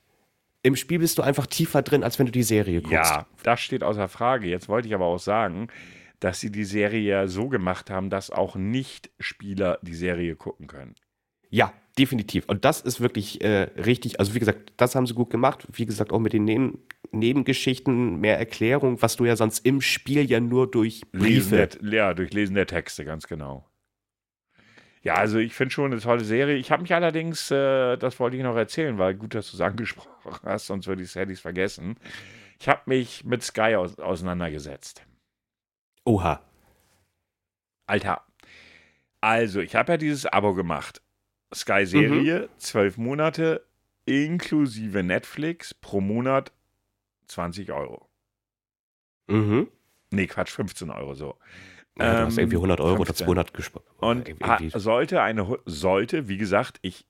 im 0.62 0.77
Spiel 0.77 0.99
bist 0.99 1.19
du 1.19 1.23
einfach 1.23 1.47
tiefer 1.47 1.83
drin, 1.83 2.05
als 2.05 2.19
wenn 2.19 2.27
du 2.27 2.33
die 2.33 2.43
Serie 2.43 2.83
guckst. 2.83 2.93
Ja, 2.93 3.27
das 3.43 3.61
steht 3.61 3.83
außer 3.83 4.09
Frage. 4.09 4.49
Jetzt 4.49 4.69
wollte 4.69 4.89
ich 4.89 4.95
aber 4.95 5.07
auch 5.07 5.19
sagen, 5.19 5.69
dass 6.21 6.41
sie 6.41 6.53
die 6.53 6.65
Serie 6.65 7.01
ja 7.01 7.27
so 7.29 7.49
gemacht 7.49 7.91
haben, 7.91 8.11
dass 8.11 8.31
auch 8.31 8.57
Nicht-Spieler 8.57 9.79
die 9.83 9.95
Serie 9.95 10.37
gucken 10.37 10.67
können. 10.67 10.95
Ja, 11.49 11.73
definitiv. 11.99 12.45
Und 12.47 12.65
das 12.65 12.81
ist 12.81 13.01
wirklich 13.01 13.43
äh, 13.43 13.69
richtig. 13.77 14.21
Also, 14.21 14.35
wie 14.35 14.39
gesagt, 14.39 14.73
das 14.77 14.95
haben 14.95 15.07
sie 15.07 15.15
gut 15.15 15.31
gemacht. 15.31 15.67
Wie 15.73 15.87
gesagt, 15.87 16.12
auch 16.12 16.21
mit 16.21 16.33
den 16.33 16.45
Neben 16.45 16.79
Nebengeschichten, 17.12 18.21
mehr 18.21 18.39
Erklärung, 18.39 19.03
was 19.03 19.17
du 19.17 19.25
ja 19.25 19.35
sonst 19.35 19.67
im 19.67 19.81
Spiel 19.81 20.31
ja 20.31 20.39
nur 20.39 20.71
durch 20.71 21.03
Briefe. 21.11 21.57
Lesen 21.57 21.81
der, 21.91 21.93
ja, 21.93 22.15
durch 22.15 22.33
Lesen 22.33 22.55
der 22.55 22.67
Texte, 22.67 23.05
ganz 23.05 23.27
genau. 23.27 23.67
Ja, 25.02 25.14
also 25.14 25.38
ich 25.38 25.55
finde 25.55 25.73
schon 25.73 25.93
eine 25.93 26.00
tolle 26.00 26.25
Serie. 26.25 26.56
Ich 26.56 26.70
habe 26.70 26.82
mich 26.82 26.93
allerdings, 26.93 27.50
äh, 27.50 27.97
das 27.97 28.20
wollte 28.20 28.37
ich 28.37 28.43
noch 28.43 28.56
erzählen, 28.56 28.99
weil 28.99 29.14
gut, 29.14 29.35
dass 29.35 29.50
du 29.50 29.56
es 29.56 29.61
angesprochen 29.61 30.11
hast, 30.44 30.67
sonst 30.67 30.87
würde 30.87 31.02
ich 31.02 31.17
es 31.17 31.41
vergessen. 31.41 31.97
Ich 32.58 32.69
habe 32.69 32.82
mich 32.85 33.25
mit 33.25 33.43
Sky 33.43 33.76
aus, 33.76 33.99
auseinandergesetzt. 33.99 35.06
Oha. 36.05 36.43
Alter. 37.87 38.23
Also, 39.23 39.61
ich 39.61 39.75
habe 39.75 39.93
ja 39.93 39.97
dieses 39.97 40.26
Abo 40.26 40.55
gemacht. 40.55 41.02
Sky-Serie, 41.52 42.43
mhm. 42.43 42.58
zwölf 42.58 42.97
Monate, 42.97 43.67
inklusive 44.05 45.02
Netflix, 45.02 45.75
pro 45.75 46.00
Monat 46.00 46.52
20 47.26 47.73
Euro. 47.73 48.09
Mhm. 49.26 49.69
Nee, 50.11 50.26
Quatsch, 50.26 50.50
15 50.50 50.90
Euro 50.90 51.14
so. 51.14 51.38
Ja, 51.99 52.20
du 52.20 52.26
hast 52.26 52.38
irgendwie 52.38 52.56
100 52.56 52.80
ähm, 52.80 52.87
Euro 52.87 53.04
15. 53.04 53.28
oder 53.28 53.44
200 53.44 53.54
gespart. 53.54 53.85
Und 53.99 54.35
sollte 54.75 55.23
eine, 55.23 55.59
sollte, 55.66 56.28
wie 56.28 56.38
gesagt, 56.38 56.78
ich 56.82 57.06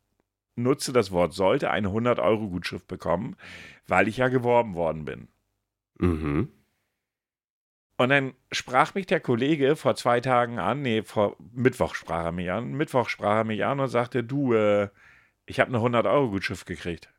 nutze 0.56 0.92
das 0.92 1.10
Wort 1.10 1.32
sollte, 1.32 1.70
eine 1.70 1.88
100 1.88 2.18
Euro 2.18 2.48
Gutschrift 2.48 2.86
bekommen, 2.86 3.36
weil 3.86 4.08
ich 4.08 4.18
ja 4.18 4.28
geworben 4.28 4.74
worden 4.74 5.04
bin. 5.04 5.28
Mhm. 5.98 6.48
Und 7.96 8.08
dann 8.08 8.32
sprach 8.50 8.94
mich 8.94 9.06
der 9.06 9.20
Kollege 9.20 9.76
vor 9.76 9.94
zwei 9.94 10.20
Tagen 10.20 10.58
an, 10.58 10.80
nee, 10.80 11.02
vor 11.02 11.36
Mittwoch 11.52 11.94
sprach 11.94 12.24
er 12.24 12.32
mich 12.32 12.50
an, 12.50 12.72
Mittwoch 12.72 13.10
sprach 13.10 13.36
er 13.36 13.44
mich 13.44 13.64
an 13.64 13.78
und 13.78 13.88
sagte, 13.88 14.24
du, 14.24 14.54
äh, 14.54 14.88
ich 15.44 15.60
habe 15.60 15.68
eine 15.68 15.78
100 15.78 16.06
Euro 16.06 16.30
Gutschrift 16.30 16.64
gekriegt. 16.66 17.12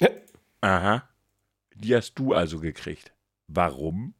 Ja. 0.00 0.10
Aha. 0.60 1.08
Die 1.74 1.94
hast 1.94 2.14
du 2.16 2.34
also 2.34 2.60
gekriegt. 2.60 3.14
Warum? 3.48 4.14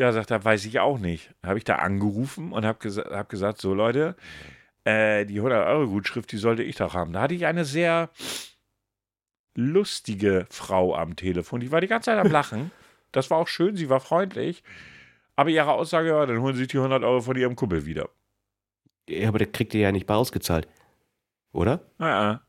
Ja, 0.00 0.12
sagt 0.12 0.30
er, 0.30 0.42
weiß 0.42 0.64
ich 0.64 0.80
auch 0.80 0.98
nicht. 0.98 1.30
Habe 1.44 1.58
ich 1.58 1.64
da 1.64 1.74
angerufen 1.74 2.52
und 2.52 2.64
habe 2.64 2.78
gesa 2.78 3.04
hab 3.10 3.28
gesagt, 3.28 3.60
so 3.60 3.74
Leute, 3.74 4.16
äh, 4.84 5.26
die 5.26 5.42
100-Euro-Gutschrift, 5.42 6.32
die 6.32 6.38
sollte 6.38 6.62
ich 6.62 6.76
doch 6.76 6.94
haben. 6.94 7.12
Da 7.12 7.20
hatte 7.20 7.34
ich 7.34 7.44
eine 7.44 7.66
sehr 7.66 8.08
lustige 9.54 10.46
Frau 10.48 10.94
am 10.96 11.16
Telefon. 11.16 11.60
Die 11.60 11.70
war 11.70 11.82
die 11.82 11.86
ganze 11.86 12.06
Zeit 12.06 12.18
am 12.18 12.32
Lachen. 12.32 12.70
Das 13.12 13.28
war 13.28 13.38
auch 13.38 13.48
schön, 13.48 13.74
sie 13.76 13.90
war 13.90 13.98
freundlich. 14.00 14.62
Aber 15.34 15.50
ihre 15.50 15.72
Aussage 15.72 16.14
war, 16.14 16.26
dann 16.28 16.40
holen 16.40 16.54
sie 16.54 16.68
die 16.68 16.76
100 16.76 17.02
Euro 17.02 17.20
von 17.20 17.36
ihrem 17.36 17.56
Kumpel 17.56 17.84
wieder. 17.84 18.08
Ja, 19.08 19.28
aber 19.28 19.38
der 19.38 19.48
kriegt 19.48 19.74
ihr 19.74 19.80
ja 19.80 19.90
nicht 19.92 20.06
bei 20.06 20.14
ausgezahlt. 20.14 20.68
Oder? 21.52 21.80
Ja. 21.98 22.40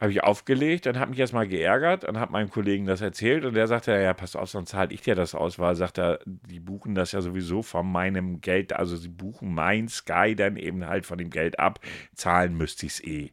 Habe 0.00 0.12
ich 0.12 0.22
aufgelegt, 0.22 0.86
dann 0.86 0.98
hat 0.98 1.10
mich 1.10 1.18
erstmal 1.18 1.48
geärgert 1.48 2.04
und 2.04 2.18
habe 2.20 2.30
meinem 2.30 2.50
Kollegen 2.50 2.86
das 2.86 3.00
erzählt 3.00 3.44
und 3.44 3.54
der 3.54 3.66
sagte, 3.66 3.90
ja, 3.92 4.14
pass 4.14 4.36
auf, 4.36 4.48
sonst 4.48 4.70
zahle 4.70 4.94
ich 4.94 5.00
dir 5.02 5.16
das 5.16 5.34
aus, 5.34 5.58
weil 5.58 5.74
sagt 5.74 5.98
er, 5.98 6.20
die 6.24 6.60
buchen 6.60 6.94
das 6.94 7.10
ja 7.10 7.20
sowieso 7.20 7.62
von 7.62 7.90
meinem 7.90 8.40
Geld, 8.40 8.72
also 8.72 8.96
sie 8.96 9.08
buchen 9.08 9.52
mein 9.52 9.88
Sky 9.88 10.36
dann 10.36 10.56
eben 10.56 10.86
halt 10.86 11.04
von 11.04 11.18
dem 11.18 11.30
Geld 11.30 11.58
ab, 11.58 11.80
zahlen 12.14 12.56
müsste 12.56 12.86
ich 12.86 12.92
es 12.92 13.04
eh. 13.04 13.32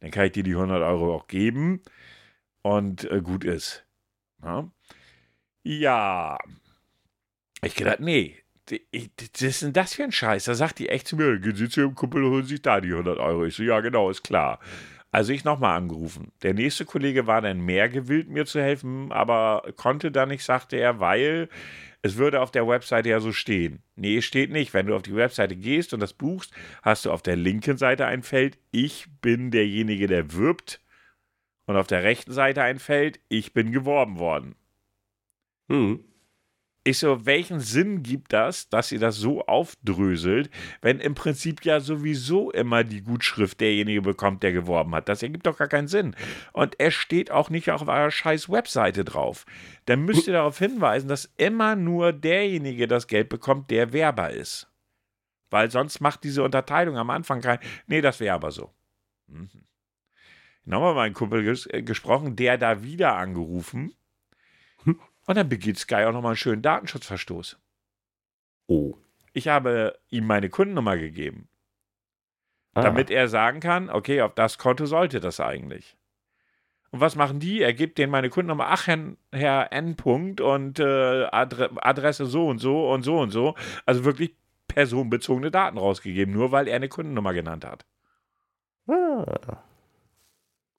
Dann 0.00 0.10
kann 0.10 0.26
ich 0.26 0.32
dir 0.32 0.42
die 0.42 0.54
100 0.54 0.82
Euro 0.82 1.14
auch 1.14 1.26
geben 1.26 1.80
und 2.60 3.10
äh, 3.10 3.22
gut 3.22 3.44
ist. 3.44 3.86
Ja. 4.42 4.70
ja. 5.62 6.38
Ich 7.62 7.74
gedacht, 7.74 8.00
nee, 8.00 8.44
was 8.68 9.42
ist 9.42 9.62
denn 9.62 9.72
das 9.72 9.94
für 9.94 10.04
ein 10.04 10.12
Scheiß? 10.12 10.44
Da 10.44 10.54
sagt 10.54 10.78
die 10.78 10.88
echt 10.88 11.08
zu 11.08 11.16
mir, 11.16 11.38
gehen 11.38 11.56
Sie 11.56 11.68
zu 11.68 11.80
Ihrem 11.80 11.94
Kumpel 11.94 12.24
und 12.24 12.30
holen 12.30 12.46
sich 12.46 12.62
da 12.62 12.80
die 12.80 12.92
100 12.92 13.18
Euro. 13.18 13.44
Ich 13.44 13.54
so, 13.54 13.62
ja, 13.62 13.80
genau, 13.80 14.10
ist 14.10 14.22
klar. 14.22 14.58
Also 15.14 15.32
ich 15.32 15.44
nochmal 15.44 15.76
angerufen. 15.76 16.32
Der 16.42 16.54
nächste 16.54 16.84
Kollege 16.84 17.28
war 17.28 17.40
dann 17.40 17.60
mehr 17.60 17.88
gewillt, 17.88 18.28
mir 18.28 18.46
zu 18.46 18.60
helfen, 18.60 19.12
aber 19.12 19.62
konnte 19.76 20.10
dann 20.10 20.30
nicht, 20.30 20.42
sagte 20.42 20.74
er, 20.74 20.98
weil 20.98 21.48
es 22.02 22.16
würde 22.16 22.40
auf 22.40 22.50
der 22.50 22.66
Webseite 22.66 23.10
ja 23.10 23.20
so 23.20 23.30
stehen. 23.30 23.80
Nee, 23.94 24.22
steht 24.22 24.50
nicht. 24.50 24.74
Wenn 24.74 24.86
du 24.86 24.96
auf 24.96 25.02
die 25.02 25.14
Webseite 25.14 25.54
gehst 25.54 25.94
und 25.94 26.00
das 26.00 26.14
buchst, 26.14 26.52
hast 26.82 27.04
du 27.04 27.12
auf 27.12 27.22
der 27.22 27.36
linken 27.36 27.78
Seite 27.78 28.06
ein 28.06 28.24
Feld, 28.24 28.58
ich 28.72 29.06
bin 29.20 29.52
derjenige, 29.52 30.08
der 30.08 30.32
wirbt. 30.32 30.80
Und 31.66 31.76
auf 31.76 31.86
der 31.86 32.02
rechten 32.02 32.32
Seite 32.32 32.62
ein 32.62 32.80
Feld, 32.80 33.20
ich 33.28 33.52
bin 33.52 33.70
geworben 33.70 34.18
worden. 34.18 34.56
Hm. 35.68 36.02
Ich 36.86 36.98
so, 36.98 37.24
welchen 37.24 37.60
Sinn 37.60 38.02
gibt 38.02 38.34
das, 38.34 38.68
dass 38.68 38.92
ihr 38.92 38.98
das 38.98 39.16
so 39.16 39.46
aufdröselt, 39.46 40.50
wenn 40.82 41.00
im 41.00 41.14
Prinzip 41.14 41.64
ja 41.64 41.80
sowieso 41.80 42.50
immer 42.50 42.84
die 42.84 43.00
Gutschrift 43.00 43.58
derjenige 43.60 44.02
bekommt, 44.02 44.42
der 44.42 44.52
geworben 44.52 44.94
hat? 44.94 45.08
Das 45.08 45.22
ergibt 45.22 45.46
doch 45.46 45.56
gar 45.56 45.68
keinen 45.68 45.88
Sinn. 45.88 46.14
Und 46.52 46.78
er 46.78 46.90
steht 46.90 47.30
auch 47.30 47.48
nicht 47.48 47.70
auf 47.70 47.88
eurer 47.88 48.10
scheiß 48.10 48.50
Webseite 48.50 49.02
drauf. 49.02 49.46
Dann 49.86 50.02
müsst 50.02 50.26
ihr 50.26 50.34
darauf 50.34 50.58
hinweisen, 50.58 51.08
dass 51.08 51.32
immer 51.38 51.74
nur 51.74 52.12
derjenige 52.12 52.86
das 52.86 53.06
Geld 53.06 53.30
bekommt, 53.30 53.70
der 53.70 53.94
Werber 53.94 54.30
ist. 54.30 54.68
Weil 55.48 55.70
sonst 55.70 56.00
macht 56.00 56.22
diese 56.22 56.42
Unterteilung 56.42 56.98
am 56.98 57.08
Anfang 57.08 57.40
kein. 57.40 57.60
Nee, 57.86 58.02
das 58.02 58.20
wäre 58.20 58.34
aber 58.34 58.50
so. 58.50 58.70
Mhm. 59.28 59.48
Nochmal 60.66 60.94
meinen 60.94 61.14
Kumpel 61.14 61.44
ges 61.44 61.66
äh, 61.66 61.82
gesprochen, 61.82 62.36
der 62.36 62.58
da 62.58 62.82
wieder 62.82 63.16
angerufen. 63.16 63.94
Und 65.26 65.36
dann 65.36 65.48
begeht 65.48 65.78
Sky 65.78 66.04
auch 66.04 66.12
nochmal 66.12 66.30
einen 66.32 66.36
schönen 66.36 66.62
Datenschutzverstoß. 66.62 67.58
Oh. 68.66 68.94
Ich 69.32 69.48
habe 69.48 69.98
ihm 70.10 70.26
meine 70.26 70.48
Kundennummer 70.50 70.96
gegeben, 70.96 71.48
Ah. 72.74 72.82
damit 72.82 73.10
er 73.10 73.28
sagen 73.28 73.60
kann, 73.60 73.88
okay, 73.90 74.20
auf 74.22 74.34
das 74.34 74.58
Konto 74.58 74.86
sollte 74.86 75.20
das 75.20 75.40
eigentlich. 75.40 75.96
Und 76.90 77.00
was 77.00 77.16
machen 77.16 77.40
die? 77.40 77.60
Er 77.60 77.72
gibt 77.74 77.98
denen 77.98 78.12
meine 78.12 78.30
Kundennummer, 78.30 78.66
ach, 78.68 78.86
Herr, 78.86 79.16
Herr 79.32 79.72
N. 79.72 79.96
Punkt 79.96 80.40
und 80.40 80.78
äh, 80.78 81.24
Adre 81.24 81.70
Adresse 81.84 82.26
so 82.26 82.46
und 82.48 82.58
so 82.58 82.90
und 82.92 83.02
so 83.02 83.18
und 83.18 83.30
so. 83.30 83.54
Also 83.86 84.04
wirklich 84.04 84.36
personenbezogene 84.68 85.50
Daten 85.50 85.78
rausgegeben, 85.78 86.32
nur 86.32 86.52
weil 86.52 86.68
er 86.68 86.76
eine 86.76 86.88
Kundennummer 86.88 87.32
genannt 87.34 87.64
hat. 87.64 87.84
Ah. 88.88 89.62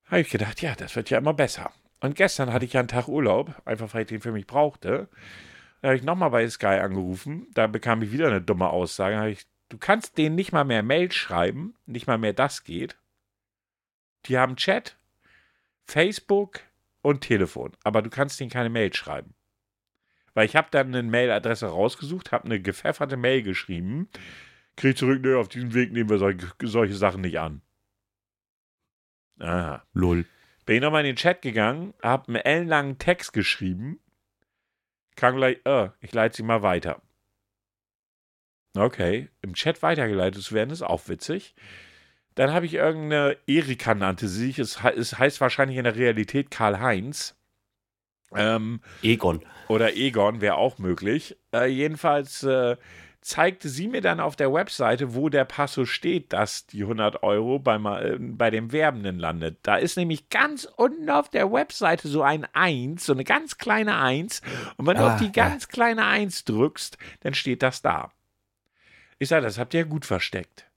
Habe 0.06 0.22
ich 0.22 0.30
gedacht, 0.30 0.62
ja, 0.62 0.76
das 0.76 0.96
wird 0.96 1.10
ja 1.10 1.18
immer 1.18 1.34
besser. 1.34 1.72
Und 2.00 2.16
gestern 2.16 2.52
hatte 2.52 2.66
ich 2.66 2.74
ja 2.74 2.82
einen 2.82 2.88
Tag 2.88 3.08
Urlaub, 3.08 3.62
einfach 3.66 3.94
weil 3.94 4.02
ich 4.02 4.08
den 4.08 4.22
für 4.22 4.32
mich 4.32 4.48
brauchte. 4.48 5.10
Da 5.82 5.90
habe 5.90 5.98
ich 5.98 6.04
nochmal 6.04 6.32
bei 6.32 6.48
Sky 6.48 6.66
angerufen. 6.66 7.48
Da 7.54 7.68
bekam 7.68 8.02
ich 8.02 8.12
wieder 8.12 8.28
eine 8.28 8.42
dumme 8.42 8.70
Aussage. 8.70 9.16
Da 9.16 9.28
ich, 9.28 9.46
du 9.70 9.78
kannst 9.78 10.18
denen 10.18 10.36
nicht 10.36 10.52
mal 10.52 10.64
mehr 10.64 10.84
Mail 10.84 11.12
schreiben, 11.12 11.76
nicht 11.86 12.08
mal 12.08 12.18
mehr 12.18 12.34
das 12.34 12.64
geht. 12.64 12.98
Die 14.26 14.38
haben 14.38 14.56
Chat, 14.56 14.98
Facebook 15.84 16.62
und 17.02 17.22
Telefon, 17.22 17.74
aber 17.84 18.02
du 18.02 18.10
kannst 18.10 18.40
denen 18.40 18.50
keine 18.50 18.70
Mail 18.70 18.94
schreiben. 18.94 19.36
Weil 20.34 20.48
ich 20.48 20.56
habe 20.56 20.68
dann 20.72 20.88
eine 20.88 21.04
Mailadresse 21.04 21.68
rausgesucht, 21.68 22.32
habe 22.32 22.46
eine 22.46 22.60
gepfefferte 22.60 23.16
Mail 23.16 23.44
geschrieben, 23.44 24.10
krieg 24.76 24.98
zurück, 24.98 25.22
nö, 25.22 25.38
auf 25.40 25.48
diesem 25.48 25.74
Weg 25.74 25.92
nehmen 25.94 26.10
wir 26.10 26.18
solche, 26.18 26.52
solche 26.64 26.96
Sachen 26.96 27.22
nicht 27.22 27.40
an. 27.40 27.62
Aha. 29.40 29.84
Lol. 29.94 30.26
Bin 30.66 30.78
ich 30.78 30.82
nochmal 30.82 31.02
in 31.02 31.08
den 31.08 31.16
Chat 31.16 31.42
gegangen, 31.42 31.94
habe 32.02 32.28
einen 32.28 32.38
ellenlangen 32.38 32.98
Text 32.98 33.34
geschrieben, 33.34 34.00
kam 35.16 35.36
gleich, 35.36 35.60
äh, 35.66 35.90
ich 36.02 36.14
leite 36.14 36.38
sie 36.38 36.44
mal 36.44 36.62
weiter. 36.62 37.02
Okay, 38.76 39.30
im 39.42 39.54
Chat 39.54 39.82
weitergeleitet 39.84 40.42
zu 40.44 40.54
werden, 40.54 40.72
ist 40.72 40.82
auch 40.82 41.08
witzig. 41.08 41.56
Dann 42.34 42.52
habe 42.52 42.66
ich 42.66 42.74
irgendeine 42.74 43.38
Erika 43.48 43.96
nannte 43.96 44.28
sie 44.28 44.48
sich, 44.48 44.60
es, 44.60 44.80
es 44.84 45.18
heißt 45.18 45.40
wahrscheinlich 45.40 45.78
in 45.78 45.86
der 45.86 45.96
Realität 45.96 46.52
Karl-Heinz. 46.52 47.38
Ähm, 48.34 48.82
Egon. 49.02 49.46
oder 49.70 49.96
Egon 49.96 50.42
wäre 50.42 50.56
auch 50.56 50.78
möglich. 50.78 51.38
Äh, 51.54 51.68
jedenfalls 51.68 52.44
äh, 52.44 52.76
zeigte 53.26 53.70
sie 53.70 53.88
mir 53.88 54.02
dann 54.02 54.20
auf 54.20 54.36
der 54.36 54.54
Webseite, 54.54 55.16
wo 55.16 55.30
der 55.30 55.46
Passo 55.46 55.86
steht, 55.86 56.32
dass 56.32 56.68
die 56.68 56.84
100 56.84 57.24
Euro 57.24 57.58
bei, 57.58 57.76
äh, 57.76 58.18
bei 58.20 58.52
dem 58.52 58.72
Werbenden 58.72 59.18
landet. 59.18 59.58
Da 59.64 59.78
ist 59.78 59.98
nämlich 59.98 60.30
ganz 60.30 60.66
unten 60.78 61.10
auf 61.10 61.30
der 61.30 61.52
Webseite 61.52 62.08
so 62.08 62.22
ein 62.22 62.46
1, 62.54 63.04
so 63.04 63.14
eine 63.14 63.24
ganz 63.24 63.58
kleine 63.58 63.98
1. 63.98 64.42
Und 64.78 64.86
wenn 64.86 64.98
du 64.98 65.04
Ah, 65.04 65.14
auf 65.16 65.20
die 65.20 65.26
ja. 65.26 65.32
ganz 65.32 65.68
kleine 65.68 66.06
1 66.06 66.46
drückst, 66.46 67.00
dann 67.22 67.34
steht 67.34 67.64
das 67.64 67.82
da. 67.82 68.12
Ich 69.18 69.30
sage, 69.30 69.44
das 69.46 69.58
habt 69.58 69.74
ihr 69.74 69.80
ja 69.82 69.86
gut 69.88 70.06
versteckt. 70.06 70.70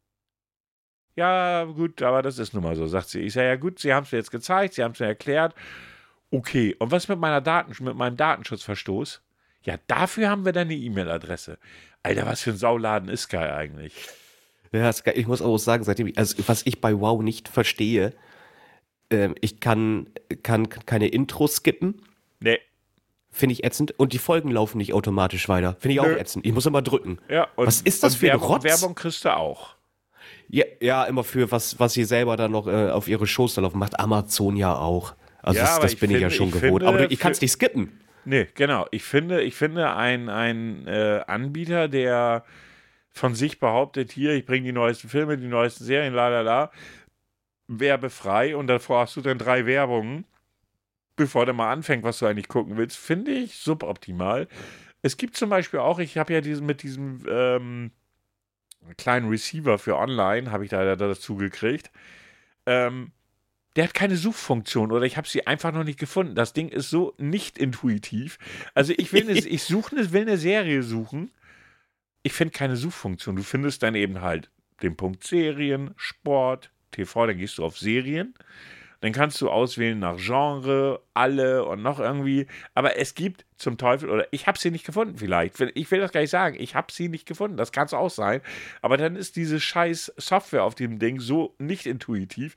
Ja, 1.17 1.64
gut, 1.64 2.00
aber 2.00 2.23
das 2.23 2.38
ist 2.38 2.55
nun 2.55 2.62
mal 2.62 2.76
so, 2.76 2.87
sagt 2.87 3.09
sie. 3.11 3.21
Ich 3.21 3.35
sage, 3.35 3.49
ja 3.49 3.57
gut, 3.57 3.78
Sie 3.78 3.93
haben 3.93 4.05
es 4.05 4.12
mir 4.12 4.19
jetzt 4.19 4.31
gezeigt, 4.31 4.75
Sie 4.75 4.83
haben 4.83 4.93
es 4.93 5.00
mir 5.00 5.07
erklärt. 5.07 5.55
Okay, 6.31 6.75
und 6.78 6.93
was 6.93 7.09
mit, 7.09 7.19
meiner 7.19 7.40
Daten, 7.40 7.75
mit 7.85 7.97
meinem 7.97 8.17
Datenschutzverstoß? 8.17 9.21
Ja, 9.62 9.77
dafür 9.87 10.29
haben 10.31 10.45
wir 10.45 10.53
dann 10.53 10.69
eine 10.69 10.75
E-Mail-Adresse. 10.77 11.59
Alter, 12.03 12.27
was 12.27 12.41
für 12.43 12.50
ein 12.50 12.57
Sauladen 12.57 13.09
ist 13.09 13.23
Sky 13.23 13.37
eigentlich? 13.38 13.93
Ja, 14.73 14.93
Sky, 14.93 15.11
ich 15.11 15.27
muss 15.27 15.43
auch 15.43 15.59
sagen, 15.59 15.85
seitdem 15.85 16.07
ich, 16.07 16.19
also 16.19 16.37
was 16.47 16.65
ich 16.65 16.81
bei 16.81 16.99
Wow 16.99 17.23
nicht 17.23 17.49
verstehe, 17.49 18.12
ähm, 19.11 19.35
ich 19.41 19.61
kann, 19.61 20.09
kann 20.43 20.69
keine 20.69 21.09
Intros 21.09 21.57
skippen, 21.57 22.03
Nee. 22.41 22.59
finde 23.31 23.55
ich 23.55 23.65
ätzend, 23.65 23.99
und 23.99 24.12
die 24.12 24.19
Folgen 24.19 24.50
laufen 24.50 24.79
nicht 24.79 24.93
automatisch 24.93 25.49
weiter. 25.49 25.77
Finde 25.81 25.95
ich 25.95 26.00
auch 26.00 26.07
Nö. 26.07 26.17
ätzend. 26.19 26.47
Ich 26.47 26.53
muss 26.53 26.67
immer 26.67 26.83
drücken. 26.83 27.19
Ja, 27.29 27.49
und, 27.57 27.67
Was 27.67 27.81
ist 27.81 28.03
das 28.03 28.15
für 28.17 28.27
ein 28.27 28.33
Werbung, 28.41 28.49
Rotz? 28.49 28.65
Werbung 28.65 28.95
kriegst 28.95 29.25
du 29.25 29.35
auch. 29.37 29.75
Ja, 30.49 30.65
ja 30.81 31.05
immer 31.05 31.25
für 31.25 31.50
was, 31.50 31.79
was 31.81 31.95
sie 31.95 32.05
selber 32.05 32.37
dann 32.37 32.53
noch 32.53 32.67
äh, 32.69 32.91
auf 32.91 33.09
ihre 33.09 33.27
Shows 33.27 33.55
da 33.55 33.62
laufen. 33.62 33.79
Macht 33.79 33.99
Amazon 33.99 34.57
ja 34.57 34.75
auch. 34.77 35.15
Also 35.43 35.59
Ja, 35.61 35.67
das, 35.67 35.81
das 35.81 35.93
ich 35.95 36.00
bin 36.00 36.11
ich 36.11 36.21
ja 36.21 36.29
finde- 36.31 36.37
schon 36.37 36.50
gewohnt. 36.50 36.83
finde, 36.83 36.88
Aber 36.88 36.99
du, 36.99 37.07
ich 37.12 37.19
kann 37.19 37.33
es 37.33 37.41
nicht 37.41 37.53
skippen. 37.53 38.00
Nee, 38.25 38.49
genau. 38.55 38.87
Ich 38.91 39.05
finde, 39.05 39.43
ich 39.43 39.55
finde 39.55 39.95
ein, 39.95 40.29
ein 40.29 40.87
äh, 40.87 41.23
Anbieter, 41.27 41.89
der 41.89 42.45
von 43.11 43.35
sich 43.35 43.59
behauptet, 43.59 44.13
hier, 44.13 44.33
ich 44.35 44.47
bringe 44.47 44.67
die 44.67 44.73
neuesten 44.73 45.09
Filme, 45.09 45.37
die 45.37 45.49
neuesten 45.49 45.85
Serien, 45.85 46.15
la 46.15 46.29
la 46.29 46.41
la, 46.43 46.71
werbefrei 47.67 48.57
und 48.57 48.67
davor 48.67 49.01
hast 49.01 49.17
du 49.17 49.21
dann 49.21 49.39
drei 49.39 49.67
Werbungen, 49.67 50.25
bevor 51.17 51.45
der 51.45 51.55
mal 51.55 51.73
anfängt, 51.73 52.05
was 52.05 52.19
du 52.19 52.27
eigentlich 52.27 52.49
gucken 52.49 52.77
willst, 52.77 52.97
finde 52.97 53.33
ich 53.33 53.57
suboptimal. 53.57 54.49
Es 55.03 55.17
gibt 55.17 55.37
zum 55.37 55.51
Beispiel 55.51 55.81
auch, 55.81 55.99
ich 55.99 56.17
habe 56.17 56.33
ja 56.33 56.41
diesen 56.41 56.67
mit 56.67 56.83
diesem 56.83 57.25
ähm, 57.29 57.91
kleinen 58.97 59.29
Receiver 59.29 59.79
für 59.79 59.97
online, 59.97 60.51
habe 60.51 60.65
ich 60.65 60.71
da, 60.71 60.85
da 60.85 60.97
dazu 60.97 61.37
gekriegt. 61.37 61.91
Ähm, 62.67 63.13
der 63.77 63.85
hat 63.85 63.95
keine 63.95 64.17
Suchfunktion 64.17 64.93
oder 64.93 65.05
ich 65.05 65.17
habe 65.17 65.29
sie 65.29 65.47
einfach 65.47 65.73
noch 65.73 65.85
nicht 65.85 65.99
gefunden. 65.99 66.35
Das 66.35 66.53
Ding 66.53 66.69
ist 66.69 66.91
so 66.91 67.15
nicht 67.19 67.59
intuitiv. 67.59 68.39
Also 68.75 68.93
ich 68.97 69.13
will 69.13 69.29
eine, 69.29 69.33
ich 69.39 69.63
suche 69.63 69.97
eine, 69.97 70.13
will 70.13 70.23
eine 70.23 70.39
Serie 70.39 70.83
suchen. 70.83 71.31
Ich 72.23 72.33
finde 72.33 72.53
keine 72.53 72.77
Suchfunktion. 72.77 73.37
Du 73.37 73.43
findest 73.43 73.83
dann 73.83 73.95
eben 73.95 74.21
halt 74.21 74.51
den 74.83 74.97
Punkt 74.97 75.25
Serien, 75.25 75.95
Sport, 75.97 76.71
TV, 76.91 77.27
dann 77.27 77.39
gehst 77.39 77.59
du 77.59 77.65
auf 77.65 77.79
Serien. 77.79 78.35
Dann 79.01 79.13
kannst 79.13 79.41
du 79.41 79.49
auswählen 79.49 79.99
nach 79.99 80.17
Genre, 80.17 81.01
alle 81.15 81.65
und 81.65 81.83
noch 81.83 82.01
irgendwie. 82.01 82.49
Aber 82.75 82.97
es 82.97 83.15
gibt 83.15 83.47
zum 83.57 83.79
Teufel, 83.79 84.11
oder 84.11 84.27
ich 84.33 84.49
habe 84.49 84.59
sie 84.59 84.73
nicht 84.73 84.85
gefunden 84.85 85.19
vielleicht. 85.19 85.61
Ich 85.75 85.89
will 85.93 86.01
das 86.01 86.11
gar 86.11 86.21
nicht 86.21 86.31
sagen. 86.31 86.57
Ich 86.59 86.75
habe 86.75 86.93
sie 86.93 87.09
nicht 87.09 87.27
gefunden. 87.27 87.57
Das 87.57 87.71
kann 87.71 87.87
es 87.87 87.95
auch 87.95 88.11
sein. 88.11 88.41
Aber 88.83 88.97
dann 88.97 89.15
ist 89.15 89.37
diese 89.37 89.61
scheiß 89.61 90.15
Software 90.17 90.65
auf 90.65 90.75
dem 90.75 90.99
Ding 90.99 91.21
so 91.21 91.55
nicht 91.59 91.87
intuitiv. 91.87 92.57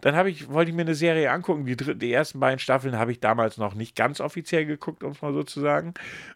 Dann 0.00 0.26
ich, 0.28 0.48
wollte 0.48 0.70
ich 0.70 0.76
mir 0.76 0.82
eine 0.82 0.94
Serie 0.94 1.32
angucken. 1.32 1.66
Die, 1.66 1.76
dritte, 1.76 1.96
die 1.96 2.12
ersten 2.12 2.38
beiden 2.38 2.60
Staffeln 2.60 2.96
habe 2.96 3.10
ich 3.10 3.18
damals 3.18 3.56
noch 3.56 3.74
nicht 3.74 3.96
ganz 3.96 4.20
offiziell 4.20 4.64
geguckt, 4.64 5.02
um 5.02 5.10
es 5.10 5.22
mal 5.22 5.32
so 5.32 5.42
zu 5.42 5.60
sagen. 5.60 5.94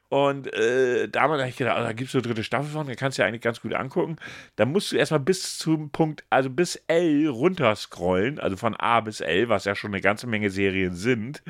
Und 0.08 0.52
äh, 0.52 1.08
damals 1.08 1.40
habe 1.40 1.50
ich 1.50 1.56
gedacht, 1.56 1.78
oh, 1.78 1.84
da 1.84 1.92
gibt 1.92 2.08
es 2.08 2.14
eine 2.16 2.22
dritte 2.22 2.42
Staffel 2.42 2.70
von, 2.70 2.88
da 2.88 2.94
kannst 2.96 3.18
du 3.18 3.22
ja 3.22 3.28
eigentlich 3.28 3.42
ganz 3.42 3.60
gut 3.60 3.74
angucken. 3.74 4.16
Da 4.56 4.66
musst 4.66 4.90
du 4.90 4.96
erstmal 4.96 5.20
bis 5.20 5.58
zum 5.58 5.90
Punkt, 5.90 6.24
also 6.28 6.50
bis 6.50 6.74
L 6.88 7.28
runterscrollen, 7.28 8.40
also 8.40 8.56
von 8.56 8.74
A 8.74 9.00
bis 9.00 9.20
L, 9.20 9.48
was 9.48 9.64
ja 9.64 9.76
schon 9.76 9.92
eine 9.92 10.00
ganze 10.00 10.26
Menge 10.26 10.50
Serien 10.50 10.96
sind. 10.96 11.44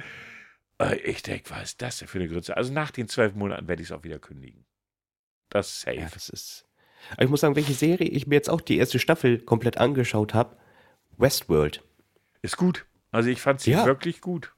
Äh, 0.79 0.97
ich 0.97 1.23
denke, 1.23 1.49
was 1.49 1.63
ist 1.63 1.83
das 1.83 1.97
denn 1.97 2.09
für 2.09 2.19
eine 2.19 2.29
Grütze? 2.29 2.59
Also 2.59 2.75
nach 2.75 2.91
den 2.91 3.09
zwölf 3.09 3.35
Monaten 3.35 3.69
werde 3.69 3.81
ich 3.81 3.89
es 3.89 3.93
auch 3.93 4.05
wieder 4.05 4.19
kündigen. 4.19 4.67
Das 5.49 5.69
ist 5.69 5.81
safe. 5.81 5.97
Ja, 5.97 6.09
das 6.13 6.29
ist. 6.29 6.67
Aber 7.13 7.23
ich 7.23 7.31
muss 7.31 7.41
sagen, 7.41 7.57
welche 7.57 7.73
Serie 7.73 8.09
ich 8.09 8.27
mir 8.27 8.35
jetzt 8.35 8.51
auch 8.51 8.61
die 8.61 8.77
erste 8.77 8.99
Staffel 8.99 9.39
komplett 9.41 9.79
angeschaut 9.79 10.35
habe. 10.35 10.59
Westworld. 11.17 11.83
Ist 12.43 12.57
gut. 12.57 12.87
Also 13.11 13.29
ich 13.31 13.41
fand 13.41 13.61
sie 13.61 13.71
Ja. 13.73 13.87
wirklich 13.87 14.21
gut. 14.21 14.53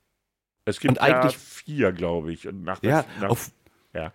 Es 0.64 0.80
gibt 0.80 0.92
Und 0.92 0.98
eigentlich- 1.00 1.36
vier, 1.36 1.92
glaube 1.92 2.32
ich. 2.32 2.48
Und 2.48 2.62
nach 2.64 2.82
Ja, 2.82 3.04
nach, 3.20 3.28
auf, 3.30 3.50
ja. 3.92 4.12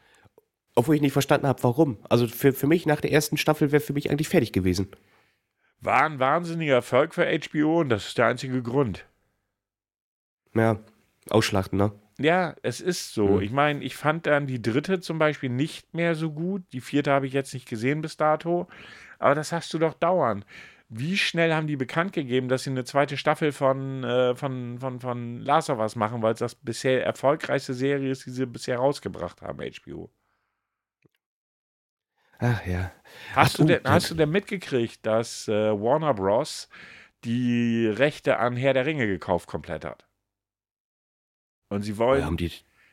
obwohl 0.76 0.96
ich 0.96 1.02
nicht 1.02 1.14
verstanden 1.14 1.46
habe, 1.48 1.62
warum. 1.64 1.98
Also 2.10 2.28
für, 2.28 2.54
für 2.54 2.68
mich 2.68 2.86
nach 2.86 3.02
der 3.02 3.12
ersten 3.12 3.38
Staffel 3.38 3.72
wäre 3.72 3.82
für 3.82 3.94
mich 3.94 4.10
eigentlich 4.10 4.30
fertig 4.30 4.52
gewesen. 4.52 4.88
War 5.82 6.04
ein 6.04 6.20
wahnsinniger 6.20 6.74
Erfolg 6.74 7.14
für 7.14 7.26
HBO 7.26 7.82
und 7.82 7.90
das 7.90 8.08
ist 8.08 8.18
der 8.18 8.26
einzige 8.26 8.62
Grund. 8.64 9.06
Ja, 10.56 10.80
ausschlachten, 11.30 11.78
ne? 11.78 11.92
Ja, 12.18 12.56
es 12.64 12.82
ist 12.82 13.14
so. 13.14 13.36
Hm. 13.36 13.42
Ich 13.42 13.52
meine, 13.52 13.84
ich 13.84 13.96
fand 13.96 14.26
dann 14.26 14.46
die 14.48 14.62
dritte 14.62 15.00
zum 15.00 15.20
Beispiel 15.20 15.50
nicht 15.50 15.94
mehr 15.94 16.16
so 16.16 16.32
gut. 16.32 16.64
Die 16.74 16.82
vierte 16.82 17.12
habe 17.12 17.28
ich 17.28 17.34
jetzt 17.34 17.54
nicht 17.54 17.68
gesehen 17.70 18.02
bis 18.02 18.18
dato. 18.18 18.68
Aber 19.20 19.36
das 19.36 19.52
hast 19.52 19.74
du 19.74 19.78
doch 19.80 19.94
dauernd. 19.94 20.46
Wie 20.90 21.18
schnell 21.18 21.54
haben 21.54 21.68
die 21.68 21.78
bekannt 21.78 22.14
gegeben, 22.14 22.50
dass 22.50 22.64
sie 22.64 22.72
eine 22.72 22.84
zweite 22.84 23.16
Staffel 23.16 23.52
von, 23.52 24.04
äh, 24.04 24.36
von, 24.36 24.80
von, 24.80 25.00
von 25.00 25.40
Last 25.40 25.70
of 25.70 25.78
Us 25.78 25.96
machen, 25.96 26.24
weil 26.24 26.34
es 26.34 26.40
das 26.40 26.56
bisher 26.56 27.06
erfolgreichste 27.06 27.76
Serie 27.76 28.12
ist, 28.12 28.26
die 28.26 28.32
sie 28.32 28.48
bisher 28.48 28.78
rausgebracht 28.78 29.42
haben, 29.44 29.60
HBO. 29.60 30.10
Ach 32.40 32.66
ja. 32.66 32.92
Hast, 33.36 33.54
Ach, 33.54 33.58
du, 33.58 33.64
oh, 33.64 33.68
denn, 33.68 33.82
hast 33.84 34.10
du 34.10 34.16
denn 34.16 34.32
mitgekriegt, 34.32 35.06
dass 35.06 35.48
äh, 35.48 35.72
Warner 35.72 36.14
Bros. 36.14 36.70
die 37.24 37.86
Rechte 37.86 38.38
an 38.38 38.56
Herr 38.56 38.74
der 38.74 38.86
Ringe 38.86 39.06
gekauft 39.06 39.48
komplett 39.48 39.86
hat? 39.86 40.08
Und 41.70 41.84
sie 41.84 41.98
wollen. 41.98 42.20
Woher 42.20 42.26
haben 42.26 42.38
die, 42.38 42.52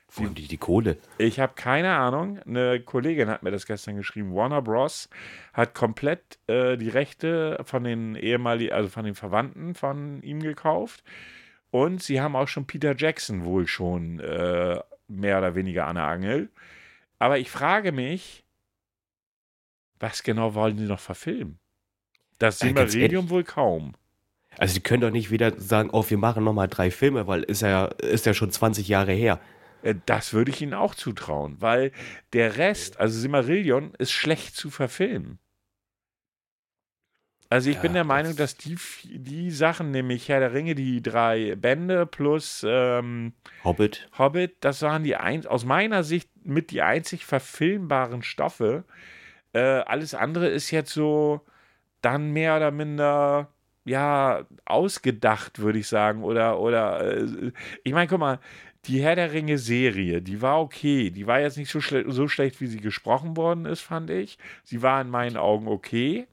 wo 0.09 0.25
haben 0.25 0.35
die 0.35 0.49
die 0.49 0.57
Kohle? 0.57 0.99
Ich 1.19 1.41
habe 1.41 1.53
keine 1.55 1.95
Ahnung. 1.97 2.39
Eine 2.47 2.81
Kollegin 2.81 3.29
hat 3.29 3.43
mir 3.43 3.51
das 3.51 3.67
gestern 3.67 3.97
geschrieben. 3.97 4.35
Warner 4.35 4.63
Bros. 4.63 5.09
hat 5.53 5.75
komplett 5.75 6.39
äh, 6.47 6.77
die 6.77 6.89
Rechte 6.89 7.61
von 7.65 7.85
den 7.85 8.15
ehemaligen, 8.15 8.73
also 8.73 8.89
von 8.89 9.05
den 9.05 9.15
Verwandten 9.15 9.75
von 9.75 10.23
ihm 10.23 10.41
gekauft. 10.41 11.03
Und 11.71 12.03
sie 12.03 12.21
haben 12.21 12.37
auch 12.37 12.49
schon 12.49 12.67
Peter 12.67 12.95
Jackson 12.97 13.45
wohl 13.45 13.67
schon 13.67 14.21
äh, 14.21 14.81
mehr 15.09 15.39
oder 15.39 15.55
weniger 15.55 15.87
an 15.87 15.97
der 15.97 16.05
Angel. 16.05 16.49
Aber 17.19 17.39
ich 17.39 17.51
frage 17.51 17.93
mich, 17.93 18.45
was 19.99 20.23
genau 20.23 20.55
wollen 20.55 20.79
sie 20.79 20.85
noch 20.85 21.01
verfilmen? 21.01 21.59
Das 22.39 22.63
Äh, 22.63 22.67
Silmarillion 22.67 23.29
wohl 23.31 23.45
kaum. 23.45 23.95
Also 24.59 24.75
die 24.75 24.81
können 24.81 25.03
doch 25.03 25.11
nicht 25.11 25.31
wieder 25.31 25.59
sagen, 25.61 25.91
oh, 25.93 26.05
wir 26.09 26.19
machen 26.19 26.45
nochmal 26.45 26.69
drei 26.69 26.91
Filme, 26.91 27.27
weil 27.27 27.43
ist 27.43 27.63
ja, 27.63 27.87
ist 27.87 28.25
ja 28.25 28.33
schon 28.33 28.51
20 28.51 28.89
Jahre 28.89 29.13
her. 29.13 29.41
Äh, 29.87 29.95
Das 30.07 30.33
würde 30.33 30.51
ich 30.51 30.61
ihnen 30.61 30.75
auch 30.75 30.95
zutrauen, 30.95 31.57
weil 31.61 31.93
der 32.33 32.57
Rest, 32.57 32.99
also 33.01 33.19
Silmarillion, 33.19 33.93
ist 33.99 34.13
schlecht 34.13 34.57
zu 34.57 34.71
verfilmen. 34.71 35.39
Also 37.49 37.71
ich 37.71 37.77
Ja, 37.77 37.83
bin 37.83 37.93
der 37.95 38.03
Meinung, 38.05 38.35
das- 38.37 38.57
dass 38.57 38.57
die, 38.57 38.77
die 39.05 39.51
Sachen, 39.53 39.93
nämlich 39.93 40.29
Herr 40.29 40.41
der 40.41 40.53
Ringe, 40.53 40.75
die 40.75 41.01
drei 41.01 41.55
Bände 41.55 42.05
plus 42.05 42.65
ähm, 42.69 43.35
Hobbit. 43.63 44.09
Hobbit, 44.19 44.57
das 44.61 44.83
waren 44.83 45.05
die 45.05 45.15
ein, 45.15 45.47
aus 45.47 45.65
meiner 45.65 46.03
Sicht 46.03 46.29
mit 46.43 46.73
die 46.73 46.83
einzig 46.83 47.25
verfilmbaren 47.25 48.23
Stoffe. 48.23 48.85
Äh, 49.53 49.61
alles 49.61 50.15
andere 50.15 50.49
ist 50.49 50.73
jetzt 50.73 50.93
so 50.93 51.41
dann 52.03 52.33
mehr 52.33 52.57
oder 52.57 52.73
minder 52.73 53.53
ja 53.85 54.45
ausgedacht, 54.65 55.61
würde 55.61 55.79
ich 55.79 55.87
sagen. 55.87 56.25
Oder, 56.25 56.59
oder 56.59 57.17
äh, 57.17 57.53
ich 57.85 57.93
meine, 57.93 58.09
guck 58.09 58.19
mal, 58.19 58.41
die 58.89 59.03
Herr 59.03 59.17
der 59.17 59.33
Ringe 59.33 59.59
Serie, 59.59 60.23
die 60.23 60.43
war 60.43 60.61
okay. 60.61 61.11
Die 61.11 61.27
war 61.27 61.41
jetzt 61.41 61.57
nicht 61.59 61.71
so, 61.71 61.81
schle 61.81 62.11
so 62.11 62.29
schlecht, 62.29 62.61
wie 62.61 62.67
sie 62.67 62.81
gesprochen 62.81 63.37
worden 63.37 63.65
ist, 63.67 63.81
fand 63.81 64.11
ich. 64.11 64.39
Sie 64.65 64.83
war 64.83 65.01
in 65.01 65.09
meinen 65.11 65.37
Augen 65.37 65.69
okay. 65.69 66.27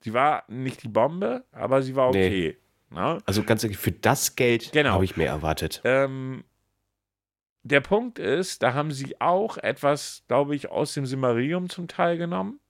Sie 0.00 0.12
war 0.12 0.44
nicht 0.48 0.82
die 0.82 0.88
Bombe, 0.88 1.44
aber 1.52 1.82
sie 1.82 1.94
war 1.96 2.10
Nee. 2.12 2.26
okay. 2.26 2.56
Ne? 2.90 3.18
Also 3.26 3.42
ganz 3.42 3.64
ehrlich, 3.64 3.78
für 3.78 3.92
das 3.92 4.36
Geld 4.36 4.72
Genau. 4.72 4.90
habe 4.92 5.04
ich 5.04 5.16
mehr 5.16 5.28
erwartet. 5.28 5.80
Ähm, 5.84 6.44
der 7.62 7.80
Punkt 7.80 8.18
ist, 8.18 8.62
da 8.62 8.74
haben 8.74 8.90
sie 8.92 9.20
auch 9.20 9.56
etwas, 9.56 10.22
glaube 10.28 10.54
ich, 10.54 10.70
aus 10.70 10.94
dem 10.94 11.06
Simmerium 11.06 11.70
zum 11.70 11.88
Teil 11.88 12.18
genommen. 12.18 12.60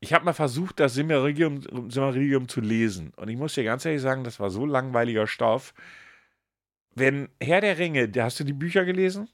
Ich 0.00 0.12
habe 0.12 0.26
mal 0.26 0.34
versucht, 0.34 0.78
das 0.78 0.92
Simmerium, 0.94 1.62
Simmerium 1.90 2.48
zu 2.48 2.60
lesen. 2.60 3.12
Und 3.16 3.28
ich 3.28 3.36
muss 3.38 3.54
dir 3.54 3.64
ganz 3.64 3.84
ehrlich 3.86 4.02
sagen, 4.02 4.24
das 4.24 4.38
war 4.38 4.50
so 4.50 4.66
langweiliger 4.66 5.26
Stoff. 5.26 5.72
Wenn 6.96 7.28
Herr 7.40 7.60
der 7.60 7.78
Ringe, 7.78 8.10
hast 8.16 8.40
du 8.40 8.44
die 8.44 8.52
Bücher 8.52 8.84
gelesen? 8.84 9.28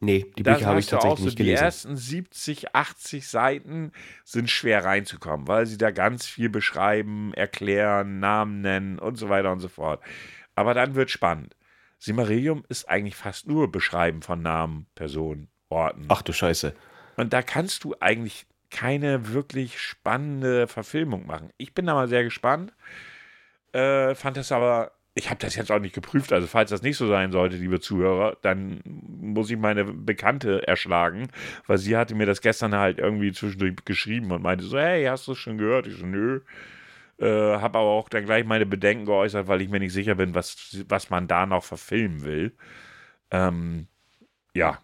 Nee, 0.00 0.26
die 0.38 0.44
Bücher 0.44 0.66
habe 0.66 0.78
ich 0.78 0.86
tatsächlich 0.86 1.18
so, 1.18 1.24
nicht 1.24 1.38
die 1.40 1.44
gelesen. 1.44 1.64
ersten 1.64 1.96
70, 1.96 2.74
80 2.74 3.26
Seiten 3.26 3.92
sind 4.24 4.48
schwer 4.48 4.84
reinzukommen, 4.84 5.48
weil 5.48 5.66
sie 5.66 5.76
da 5.76 5.90
ganz 5.90 6.24
viel 6.24 6.48
beschreiben, 6.48 7.34
erklären, 7.34 8.20
Namen 8.20 8.60
nennen 8.60 9.00
und 9.00 9.16
so 9.16 9.28
weiter 9.28 9.50
und 9.50 9.58
so 9.58 9.68
fort. 9.68 10.00
Aber 10.54 10.72
dann 10.72 10.94
wird 10.94 11.10
spannend. 11.10 11.56
Simmerium 11.98 12.64
ist 12.68 12.88
eigentlich 12.88 13.16
fast 13.16 13.48
nur 13.48 13.72
Beschreiben 13.72 14.22
von 14.22 14.40
Namen, 14.40 14.86
Personen, 14.94 15.48
Orten. 15.68 16.04
Ach 16.08 16.22
du 16.22 16.32
Scheiße. 16.32 16.76
Und 17.16 17.32
da 17.32 17.42
kannst 17.42 17.82
du 17.82 17.96
eigentlich 17.98 18.46
keine 18.70 19.32
wirklich 19.32 19.80
spannende 19.80 20.68
Verfilmung 20.68 21.26
machen. 21.26 21.50
Ich 21.56 21.74
bin 21.74 21.86
da 21.86 21.94
mal 21.94 22.06
sehr 22.06 22.22
gespannt. 22.22 22.72
Äh, 23.72 24.14
fand 24.14 24.36
das 24.36 24.52
aber, 24.52 24.92
ich 25.18 25.30
habe 25.30 25.40
das 25.40 25.56
jetzt 25.56 25.72
auch 25.72 25.80
nicht 25.80 25.94
geprüft. 25.94 26.32
Also, 26.32 26.46
falls 26.46 26.70
das 26.70 26.82
nicht 26.82 26.96
so 26.96 27.08
sein 27.08 27.32
sollte, 27.32 27.56
liebe 27.56 27.80
Zuhörer, 27.80 28.36
dann 28.42 28.80
muss 28.84 29.50
ich 29.50 29.58
meine 29.58 29.84
Bekannte 29.84 30.66
erschlagen, 30.66 31.28
weil 31.66 31.78
sie 31.78 31.96
hatte 31.96 32.14
mir 32.14 32.26
das 32.26 32.40
gestern 32.40 32.74
halt 32.74 32.98
irgendwie 32.98 33.32
zwischendurch 33.32 33.76
geschrieben 33.84 34.30
und 34.30 34.42
meinte 34.42 34.64
so: 34.64 34.78
Hey, 34.78 35.04
hast 35.04 35.26
du 35.26 35.32
es 35.32 35.38
schon 35.38 35.58
gehört? 35.58 35.86
Ich 35.86 35.96
so: 35.96 36.06
Nö. 36.06 36.40
Äh, 37.18 37.26
habe 37.26 37.78
aber 37.78 37.88
auch 37.88 38.08
dann 38.08 38.24
gleich 38.24 38.44
meine 38.44 38.64
Bedenken 38.64 39.04
geäußert, 39.04 39.48
weil 39.48 39.60
ich 39.60 39.68
mir 39.68 39.80
nicht 39.80 39.92
sicher 39.92 40.14
bin, 40.14 40.36
was, 40.36 40.84
was 40.88 41.10
man 41.10 41.26
da 41.26 41.46
noch 41.46 41.64
verfilmen 41.64 42.24
will. 42.24 42.52
Ähm, 43.32 43.88
ja, 44.54 44.78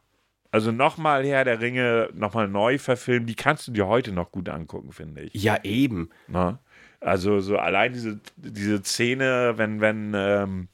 also 0.50 0.72
nochmal 0.72 1.24
Herr 1.24 1.44
der 1.44 1.60
Ringe, 1.60 2.10
nochmal 2.12 2.48
neu 2.48 2.78
verfilmen, 2.78 3.26
die 3.26 3.36
kannst 3.36 3.68
du 3.68 3.72
dir 3.72 3.86
heute 3.86 4.10
noch 4.10 4.32
gut 4.32 4.48
angucken, 4.48 4.92
finde 4.92 5.22
ich. 5.22 5.34
Ja, 5.34 5.58
eben. 5.62 6.10
Ne? 6.26 6.58
Also 7.04 7.40
so 7.40 7.58
allein 7.58 7.92
diese, 7.92 8.18
diese 8.36 8.82
Szene, 8.82 9.54
wenn, 9.56 9.82
wenn, 9.82 10.14
ähm, 10.16 10.68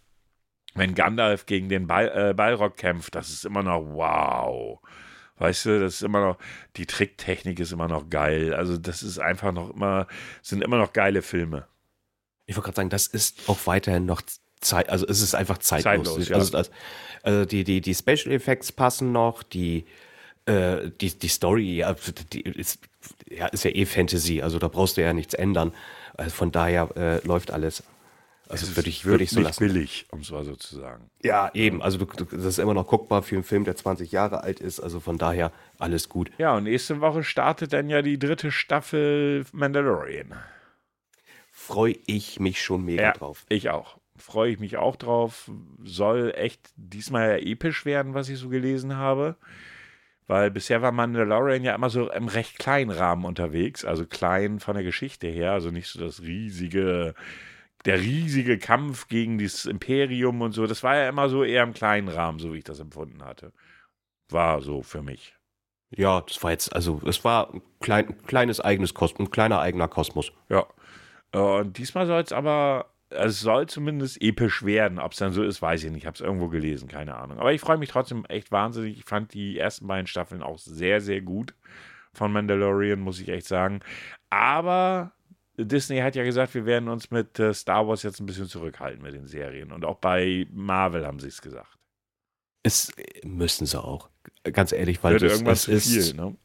wenn 0.74 0.94
Gandalf 0.94 1.46
gegen 1.46 1.68
den 1.68 1.88
Bal 1.88 2.30
äh, 2.30 2.34
Balrog 2.34 2.76
kämpft, 2.76 3.16
das 3.16 3.30
ist 3.30 3.44
immer 3.44 3.64
noch 3.64 3.80
wow. 3.80 4.78
Weißt 5.38 5.66
du, 5.66 5.80
das 5.80 5.94
ist 5.94 6.02
immer 6.02 6.20
noch, 6.20 6.38
die 6.76 6.86
Tricktechnik 6.86 7.58
ist 7.58 7.72
immer 7.72 7.88
noch 7.88 8.08
geil. 8.10 8.54
Also 8.54 8.78
das 8.78 9.02
ist 9.02 9.18
einfach 9.18 9.52
noch 9.52 9.74
immer, 9.74 10.06
sind 10.40 10.62
immer 10.62 10.76
noch 10.76 10.92
geile 10.92 11.22
Filme. 11.22 11.66
Ich 12.46 12.56
wollte 12.56 12.66
gerade 12.66 12.76
sagen, 12.76 12.90
das 12.90 13.08
ist 13.08 13.48
auch 13.48 13.58
weiterhin 13.66 14.06
noch 14.06 14.22
Zeit, 14.60 14.88
also 14.88 15.06
es 15.06 15.22
ist 15.22 15.34
einfach 15.34 15.58
zeitlos. 15.58 16.06
Zeitlos, 16.06 16.28
ja. 16.28 16.36
also, 16.36 16.52
das, 16.52 16.70
also 17.22 17.44
die, 17.44 17.64
die, 17.64 17.80
die 17.80 17.94
Special 17.94 18.32
Effects 18.32 18.70
passen 18.70 19.10
noch, 19.10 19.42
die, 19.42 19.84
äh, 20.46 20.90
die, 21.00 21.18
die 21.18 21.28
Story 21.28 21.78
ja, 21.78 21.96
die 22.32 22.42
ist, 22.42 22.80
ja, 23.28 23.46
ist 23.46 23.64
ja 23.64 23.70
eh 23.70 23.86
Fantasy, 23.86 24.42
also 24.42 24.60
da 24.60 24.68
brauchst 24.68 24.96
du 24.96 25.02
ja 25.02 25.12
nichts 25.12 25.34
ändern. 25.34 25.72
Also 26.20 26.32
von 26.36 26.52
daher 26.52 26.88
äh, 26.96 27.26
läuft 27.26 27.50
alles. 27.50 27.82
Also 28.48 28.76
würde 28.76 28.88
ich, 28.90 29.04
würde 29.04 29.24
ich 29.24 29.30
so 29.30 29.38
nicht 29.38 29.46
lassen. 29.48 29.64
billig, 29.66 30.06
um 30.10 30.20
es 30.20 30.30
mal 30.30 30.44
so 30.44 30.54
zu 30.56 30.76
sagen. 30.76 31.08
Ja, 31.22 31.50
eben. 31.54 31.80
Also 31.82 31.98
du, 31.98 32.04
das 32.24 32.44
ist 32.44 32.58
immer 32.58 32.74
noch 32.74 32.86
guckbar 32.88 33.22
für 33.22 33.36
einen 33.36 33.44
Film, 33.44 33.64
der 33.64 33.76
20 33.76 34.12
Jahre 34.12 34.42
alt 34.42 34.60
ist. 34.60 34.80
Also 34.80 35.00
von 35.00 35.18
daher 35.18 35.50
alles 35.78 36.08
gut. 36.08 36.30
Ja, 36.36 36.56
und 36.56 36.64
nächste 36.64 37.00
Woche 37.00 37.22
startet 37.24 37.72
dann 37.72 37.88
ja 37.88 38.02
die 38.02 38.18
dritte 38.18 38.50
Staffel 38.50 39.46
Mandalorian. 39.52 40.34
Freue 41.52 41.96
ich 42.06 42.40
mich 42.40 42.60
schon 42.62 42.84
mega 42.84 43.02
Ja, 43.02 43.12
drauf. 43.12 43.44
ich 43.48 43.70
auch. 43.70 43.96
Freue 44.16 44.50
ich 44.52 44.58
mich 44.58 44.76
auch 44.76 44.96
drauf. 44.96 45.50
Soll 45.84 46.34
echt 46.36 46.60
diesmal 46.76 47.30
ja 47.30 47.36
episch 47.52 47.84
werden, 47.86 48.12
was 48.14 48.28
ich 48.28 48.38
so 48.38 48.48
gelesen 48.48 48.96
habe. 48.96 49.36
Weil 50.30 50.52
bisher 50.52 50.80
war 50.80 50.92
Mandalorian 50.92 51.64
ja 51.64 51.74
immer 51.74 51.90
so 51.90 52.08
im 52.08 52.28
recht 52.28 52.60
kleinen 52.60 52.92
Rahmen 52.92 53.24
unterwegs. 53.24 53.84
Also 53.84 54.06
klein 54.06 54.60
von 54.60 54.74
der 54.74 54.84
Geschichte 54.84 55.26
her. 55.26 55.50
Also 55.50 55.72
nicht 55.72 55.88
so 55.88 55.98
das 55.98 56.22
riesige, 56.22 57.16
der 57.84 57.98
riesige 57.98 58.56
Kampf 58.56 59.08
gegen 59.08 59.38
das 59.38 59.66
Imperium 59.66 60.40
und 60.40 60.52
so. 60.52 60.68
Das 60.68 60.84
war 60.84 60.94
ja 60.94 61.08
immer 61.08 61.28
so 61.28 61.42
eher 61.42 61.64
im 61.64 61.74
kleinen 61.74 62.06
Rahmen, 62.06 62.38
so 62.38 62.54
wie 62.54 62.58
ich 62.58 62.64
das 62.64 62.78
empfunden 62.78 63.24
hatte. 63.24 63.52
War 64.28 64.60
so 64.60 64.82
für 64.82 65.02
mich. 65.02 65.34
Ja, 65.90 66.20
das 66.20 66.40
war 66.44 66.52
jetzt, 66.52 66.72
also 66.76 67.00
es 67.04 67.24
war 67.24 67.52
ein, 67.52 67.62
klein, 67.80 68.10
ein 68.10 68.22
kleines 68.22 68.60
eigenes 68.60 68.94
Kosmos, 68.94 69.26
ein 69.26 69.32
kleiner 69.32 69.58
eigener 69.58 69.88
Kosmos. 69.88 70.30
Ja. 70.48 70.64
Äh, 71.32 71.38
Und 71.38 71.76
diesmal 71.76 72.06
soll 72.06 72.22
es 72.22 72.30
aber, 72.30 72.89
es 73.10 73.40
soll 73.40 73.66
zumindest 73.66 74.22
episch 74.22 74.64
werden. 74.64 74.98
Ob 74.98 75.12
es 75.12 75.18
dann 75.18 75.32
so 75.32 75.42
ist, 75.42 75.60
weiß 75.60 75.84
ich 75.84 75.90
nicht. 75.90 76.02
Ich 76.02 76.06
habe 76.06 76.14
es 76.14 76.20
irgendwo 76.20 76.48
gelesen, 76.48 76.88
keine 76.88 77.16
Ahnung. 77.16 77.38
Aber 77.38 77.52
ich 77.52 77.60
freue 77.60 77.78
mich 77.78 77.90
trotzdem 77.90 78.24
echt 78.26 78.52
wahnsinnig. 78.52 78.98
Ich 78.98 79.04
fand 79.04 79.34
die 79.34 79.58
ersten 79.58 79.86
beiden 79.86 80.06
Staffeln 80.06 80.42
auch 80.42 80.58
sehr, 80.58 81.00
sehr 81.00 81.20
gut 81.20 81.54
von 82.12 82.32
Mandalorian, 82.32 83.00
muss 83.00 83.20
ich 83.20 83.28
echt 83.28 83.46
sagen. 83.46 83.80
Aber 84.30 85.12
Disney 85.56 85.98
hat 85.98 86.14
ja 86.14 86.24
gesagt, 86.24 86.54
wir 86.54 86.66
werden 86.66 86.88
uns 86.88 87.10
mit 87.10 87.38
äh, 87.38 87.52
Star 87.52 87.86
Wars 87.86 88.02
jetzt 88.02 88.20
ein 88.20 88.26
bisschen 88.26 88.46
zurückhalten 88.46 89.02
mit 89.02 89.14
den 89.14 89.26
Serien. 89.26 89.72
Und 89.72 89.84
auch 89.84 89.96
bei 89.96 90.46
Marvel 90.52 91.06
haben 91.06 91.18
sie 91.18 91.28
es 91.28 91.42
gesagt. 91.42 91.76
Es 92.62 92.92
müssen 93.24 93.66
sie 93.66 93.82
auch. 93.82 94.08
Ganz 94.52 94.72
ehrlich, 94.72 95.02
weil 95.02 95.18
das, 95.18 95.62
zu 95.62 95.72
ist, 95.72 95.92
viel, 95.92 96.14
ne? 96.14 96.36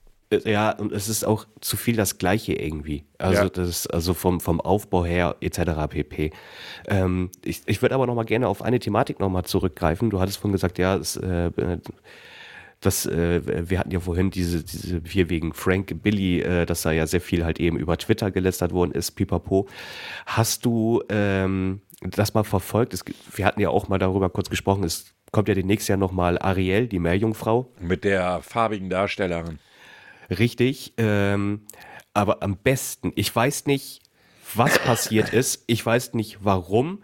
Äh, 0.44 0.52
Ja, 0.52 0.72
und 0.72 0.92
es 0.92 1.08
ist 1.10 1.26
auch 1.26 1.46
zu 1.62 1.78
viel 1.78 1.96
das 1.96 2.18
Gleiche 2.18 2.54
irgendwie. 2.54 3.06
Also 3.18 3.44
Ja. 3.44 3.50
das 3.50 3.88
also 3.88 4.14
vom, 4.14 4.40
vom 4.40 4.60
Aufbau 4.62 5.06
her 5.06 5.36
etc. 5.42 5.88
pp. 5.90 6.32
Ähm, 6.88 7.30
ich 7.44 7.62
ich 7.66 7.82
würde 7.82 7.96
aber 7.96 8.08
noch 8.08 8.16
mal 8.16 8.26
gerne 8.26 8.48
auf 8.48 8.62
eine 8.62 8.80
Thematik 8.80 9.20
noch 9.20 9.30
mal 9.30 9.44
zurückgreifen. 9.44 10.10
Du 10.10 10.20
hattest 10.20 10.38
vorhin 10.38 10.54
gesagt, 10.54 10.78
ja, 10.78 10.96
es, 10.96 11.16
äh, 11.18 11.52
das, 12.82 13.06
äh, 13.06 13.70
wir 13.70 13.80
hatten 13.80 13.92
ja 13.92 14.00
vorhin 14.00 14.30
diese, 14.32 14.64
diese 14.64 15.02
hier 15.08 15.30
wegen 15.30 15.54
Frank 15.54 16.04
Billy, 16.04 16.42
äh, 16.42 16.66
dass 16.66 16.84
da 16.84 16.92
ja 16.92 17.08
sehr 17.08 17.22
viel 17.22 17.44
halt 17.44 17.60
eben 17.60 17.78
über 17.78 17.98
Twitter 17.98 18.32
gelästert 18.32 18.74
worden 18.74 18.92
ist, 18.92 19.12
pipapo. 19.12 19.68
Hast 20.26 20.66
du 20.66 21.02
ähm, 21.10 21.82
das 22.02 22.34
mal 22.34 22.44
verfolgt? 22.44 22.94
Es, 22.94 23.04
wir 23.34 23.46
hatten 23.46 23.62
ja 23.62 23.70
auch 23.70 23.88
mal 23.88 23.98
darüber 23.98 24.30
kurz 24.30 24.50
gesprochen, 24.50 24.84
es 24.84 25.14
kommt 25.32 25.48
ja 25.48 25.56
demnächst 25.56 25.90
ja 25.90 25.98
noch 25.98 26.12
mal 26.12 26.38
Ariel, 26.38 26.88
die 26.88 27.00
Meerjungfrau. 27.00 27.72
Mit 27.80 28.04
der 28.04 28.42
farbigen 28.42 28.90
Darstellerin. 28.90 29.60
Richtig, 30.30 30.94
ähm, 30.98 31.62
aber 32.14 32.42
am 32.44 32.58
besten, 32.58 33.12
ich 33.16 33.36
weiß 33.36 33.66
nicht, 33.66 34.02
was 34.54 34.80
passiert 34.80 35.34
ist, 35.34 35.64
ich 35.68 35.86
weiß 35.86 36.14
nicht 36.14 36.40
warum. 36.42 37.04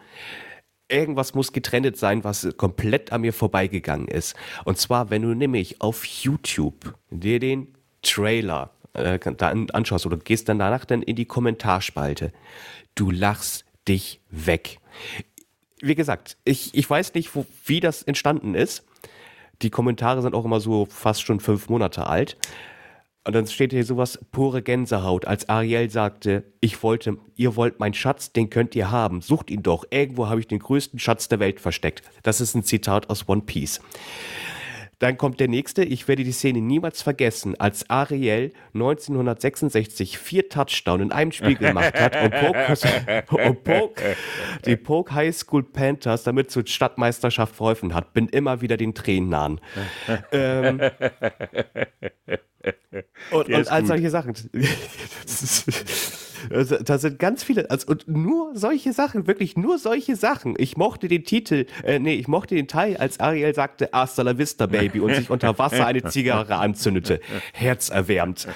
Irgendwas 0.88 1.34
muss 1.34 1.54
getrennt 1.54 1.98
sein, 1.98 2.24
was 2.24 2.48
komplett 2.58 3.12
an 3.12 3.22
mir 3.22 3.34
vorbeigegangen 3.34 4.08
ist. 4.08 4.36
Und 4.66 4.78
zwar, 4.78 5.10
wenn 5.10 5.22
du 5.22 5.34
nämlich 5.34 5.82
auf 5.82 6.06
YouTube 6.06 6.96
dir 7.10 7.40
den 7.40 7.76
Trailer 8.02 8.72
äh, 8.94 9.20
da 9.20 9.50
anschaust 9.50 10.06
oder 10.06 10.18
gehst 10.18 10.50
dann 10.50 10.60
danach 10.60 10.86
dann 10.86 11.02
in 11.02 11.16
die 11.16 11.26
Kommentarspalte, 11.26 12.34
du 12.96 13.12
lachst 13.12 13.66
dich 13.88 14.20
weg. 14.30 14.80
Wie 15.82 15.96
gesagt, 15.96 16.38
ich, 16.44 16.76
ich 16.76 16.90
weiß 16.90 17.14
nicht, 17.14 17.36
wo, 17.36 17.46
wie 17.66 17.80
das 17.80 18.04
entstanden 18.04 18.54
ist. 18.54 18.86
Die 19.62 19.70
Kommentare 19.70 20.22
sind 20.22 20.36
auch 20.36 20.46
immer 20.46 20.60
so 20.60 20.86
fast 20.86 21.22
schon 21.22 21.40
fünf 21.40 21.70
Monate 21.70 22.08
alt. 22.08 22.38
Und 23.24 23.36
dann 23.36 23.46
steht 23.46 23.72
hier 23.72 23.86
sowas, 23.86 24.20
pure 24.32 24.64
Gänsehaut, 24.64 25.26
als 25.26 25.48
Ariel 25.48 25.92
sagte, 25.92 26.44
ich 26.60 26.82
wollte, 26.82 27.18
ihr 27.36 27.56
wollt 27.56 27.80
meinen 27.80 27.94
Schatz, 27.94 28.34
den 28.34 28.50
könnt 28.50 28.76
ihr 28.76 28.90
haben, 28.90 29.22
sucht 29.22 29.52
ihn 29.52 29.62
doch, 29.62 29.86
irgendwo 29.92 30.28
habe 30.28 30.40
ich 30.40 30.48
den 30.48 30.58
größten 30.58 30.98
Schatz 30.98 31.28
der 31.28 31.40
Welt 31.40 31.60
versteckt. 31.60 32.02
Das 32.24 32.42
ist 32.42 32.56
ein 32.56 32.64
Zitat 32.64 33.12
aus 33.12 33.30
One 33.30 33.42
Piece. 33.42 33.80
Dann 35.02 35.18
kommt 35.18 35.40
der 35.40 35.48
nächste. 35.48 35.84
Ich 35.84 36.08
werde 36.08 36.24
die 36.24 36.32
Szene 36.32 36.62
niemals 36.62 37.02
vergessen, 37.02 37.60
als 37.60 37.90
Ariel 37.90 38.54
1966 38.76 40.20
vier 40.20 40.48
Touchdown 40.48 41.02
in 41.02 41.12
einem 41.12 41.32
Spiel 41.32 41.56
gemacht 41.56 42.00
hat 42.00 42.16
und 42.22 42.30
Poke, 42.30 43.24
und 43.48 43.64
Poke 43.64 44.16
die 44.64 44.76
Poke 44.76 45.16
High 45.16 45.36
School 45.36 45.64
Panthers 45.64 46.22
damit 46.22 46.52
zur 46.52 46.68
Stadtmeisterschaft 46.68 47.56
verholfen 47.56 47.96
hat. 47.96 48.14
Bin 48.14 48.28
immer 48.28 48.62
wieder 48.62 48.78
den 48.78 48.94
Tränen 48.94 49.30
nahen. 49.30 49.60
ähm, 50.32 50.80
und, 53.32 53.50
und 53.50 53.72
all 53.72 53.86
solche 53.88 54.12
Sachen. 54.12 54.36
Also, 56.50 56.78
da 56.78 56.98
sind 56.98 57.20
ganz 57.20 57.44
viele, 57.44 57.70
also, 57.70 57.88
und 57.88 58.08
nur 58.08 58.56
solche 58.56 58.94
Sachen, 58.94 59.28
wirklich 59.28 59.58
nur 59.58 59.78
solche 59.78 60.16
Sachen. 60.16 60.56
Ich 60.58 60.78
mochte 60.78 61.08
den 61.08 61.24
Titel, 61.24 61.66
äh, 61.84 62.00
nee, 62.00 62.16
ich 62.16 62.28
mochte 62.28 62.56
den 62.56 62.68
Teil, 62.68 62.98
als 62.98 63.20
Ariel 63.20 63.54
sagte, 63.54 63.90
Hasta 63.92 64.24
la 64.24 64.38
vista, 64.38 64.66
Baby, 64.66 65.00
und 65.00 65.14
sich 65.16 65.30
unter 65.30 65.58
Wasser 65.58 65.86
eine 65.86 66.04
Zigarre 66.04 66.56
anzündete. 66.56 67.20
Herzerwärmt. 67.54 68.48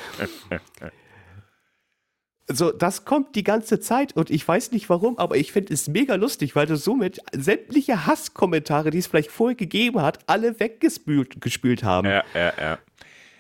So, 2.48 2.72
das 2.72 3.06
kommt 3.06 3.36
die 3.36 3.44
ganze 3.44 3.80
Zeit 3.80 4.16
und 4.16 4.30
ich 4.30 4.48
weiß 4.48 4.72
nicht 4.72 4.88
warum, 4.88 5.18
aber 5.18 5.36
ich 5.36 5.52
finde 5.52 5.74
es 5.74 5.88
mega 5.88 6.14
lustig, 6.14 6.56
weil 6.56 6.68
du 6.68 6.78
somit 6.78 7.20
sämtliche 7.32 8.06
Hasskommentare, 8.06 8.92
die 8.92 9.00
es 9.00 9.08
vielleicht 9.08 9.32
vorher 9.32 9.56
gegeben 9.56 10.02
hat, 10.04 10.20
alle 10.28 10.60
weggespült 10.60 11.42
gespült 11.42 11.84
haben. 11.84 12.08
Ja, 12.08 12.24
ja, 12.36 12.54
ja. 12.60 12.78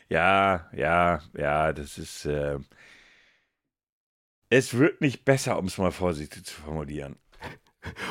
Ja, 0.07 0.69
ja, 0.75 1.19
ja, 1.37 1.73
das 1.73 1.97
ist. 1.97 2.25
Äh, 2.25 2.57
es 4.55 4.77
wird 4.77 5.01
nicht 5.01 5.25
besser, 5.25 5.59
um 5.59 5.65
es 5.65 5.77
mal 5.77 5.91
vorsichtig 5.91 6.45
zu 6.45 6.61
formulieren. 6.61 7.17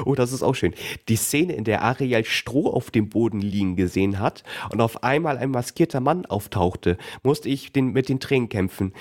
Oh, 0.04 0.14
das 0.14 0.30
ist 0.30 0.42
auch 0.42 0.54
schön. 0.54 0.74
Die 1.08 1.16
Szene, 1.16 1.54
in 1.54 1.64
der 1.64 1.82
Ariel 1.82 2.24
Stroh 2.24 2.70
auf 2.70 2.90
dem 2.90 3.08
Boden 3.08 3.40
liegen 3.40 3.76
gesehen 3.76 4.20
hat 4.20 4.44
und 4.70 4.80
auf 4.80 5.02
einmal 5.02 5.38
ein 5.38 5.50
maskierter 5.50 6.00
Mann 6.00 6.26
auftauchte, 6.26 6.96
musste 7.22 7.48
ich 7.48 7.72
den, 7.72 7.92
mit 7.92 8.08
den 8.08 8.20
Tränen 8.20 8.50
kämpfen. 8.50 8.92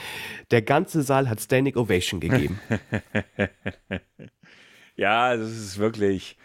Der 0.51 0.61
ganze 0.61 1.03
Saal 1.03 1.29
hat 1.29 1.41
Standing 1.41 1.75
Ovation 1.75 2.21
gegeben. 2.21 2.59
ja, 4.95 5.35
das 5.35 5.51
ist 5.51 5.77
wirklich. 5.77 6.37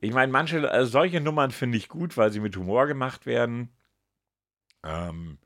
Ich 0.00 0.12
meine, 0.12 0.30
manche, 0.30 0.70
also 0.70 0.90
solche 0.90 1.20
Nummern 1.20 1.50
finde 1.50 1.76
ich 1.76 1.88
gut, 1.88 2.16
weil 2.16 2.32
sie 2.32 2.40
mit 2.40 2.56
Humor 2.56 2.86
gemacht 2.86 3.26
werden. 3.26 3.70
Ähm, 4.82 5.38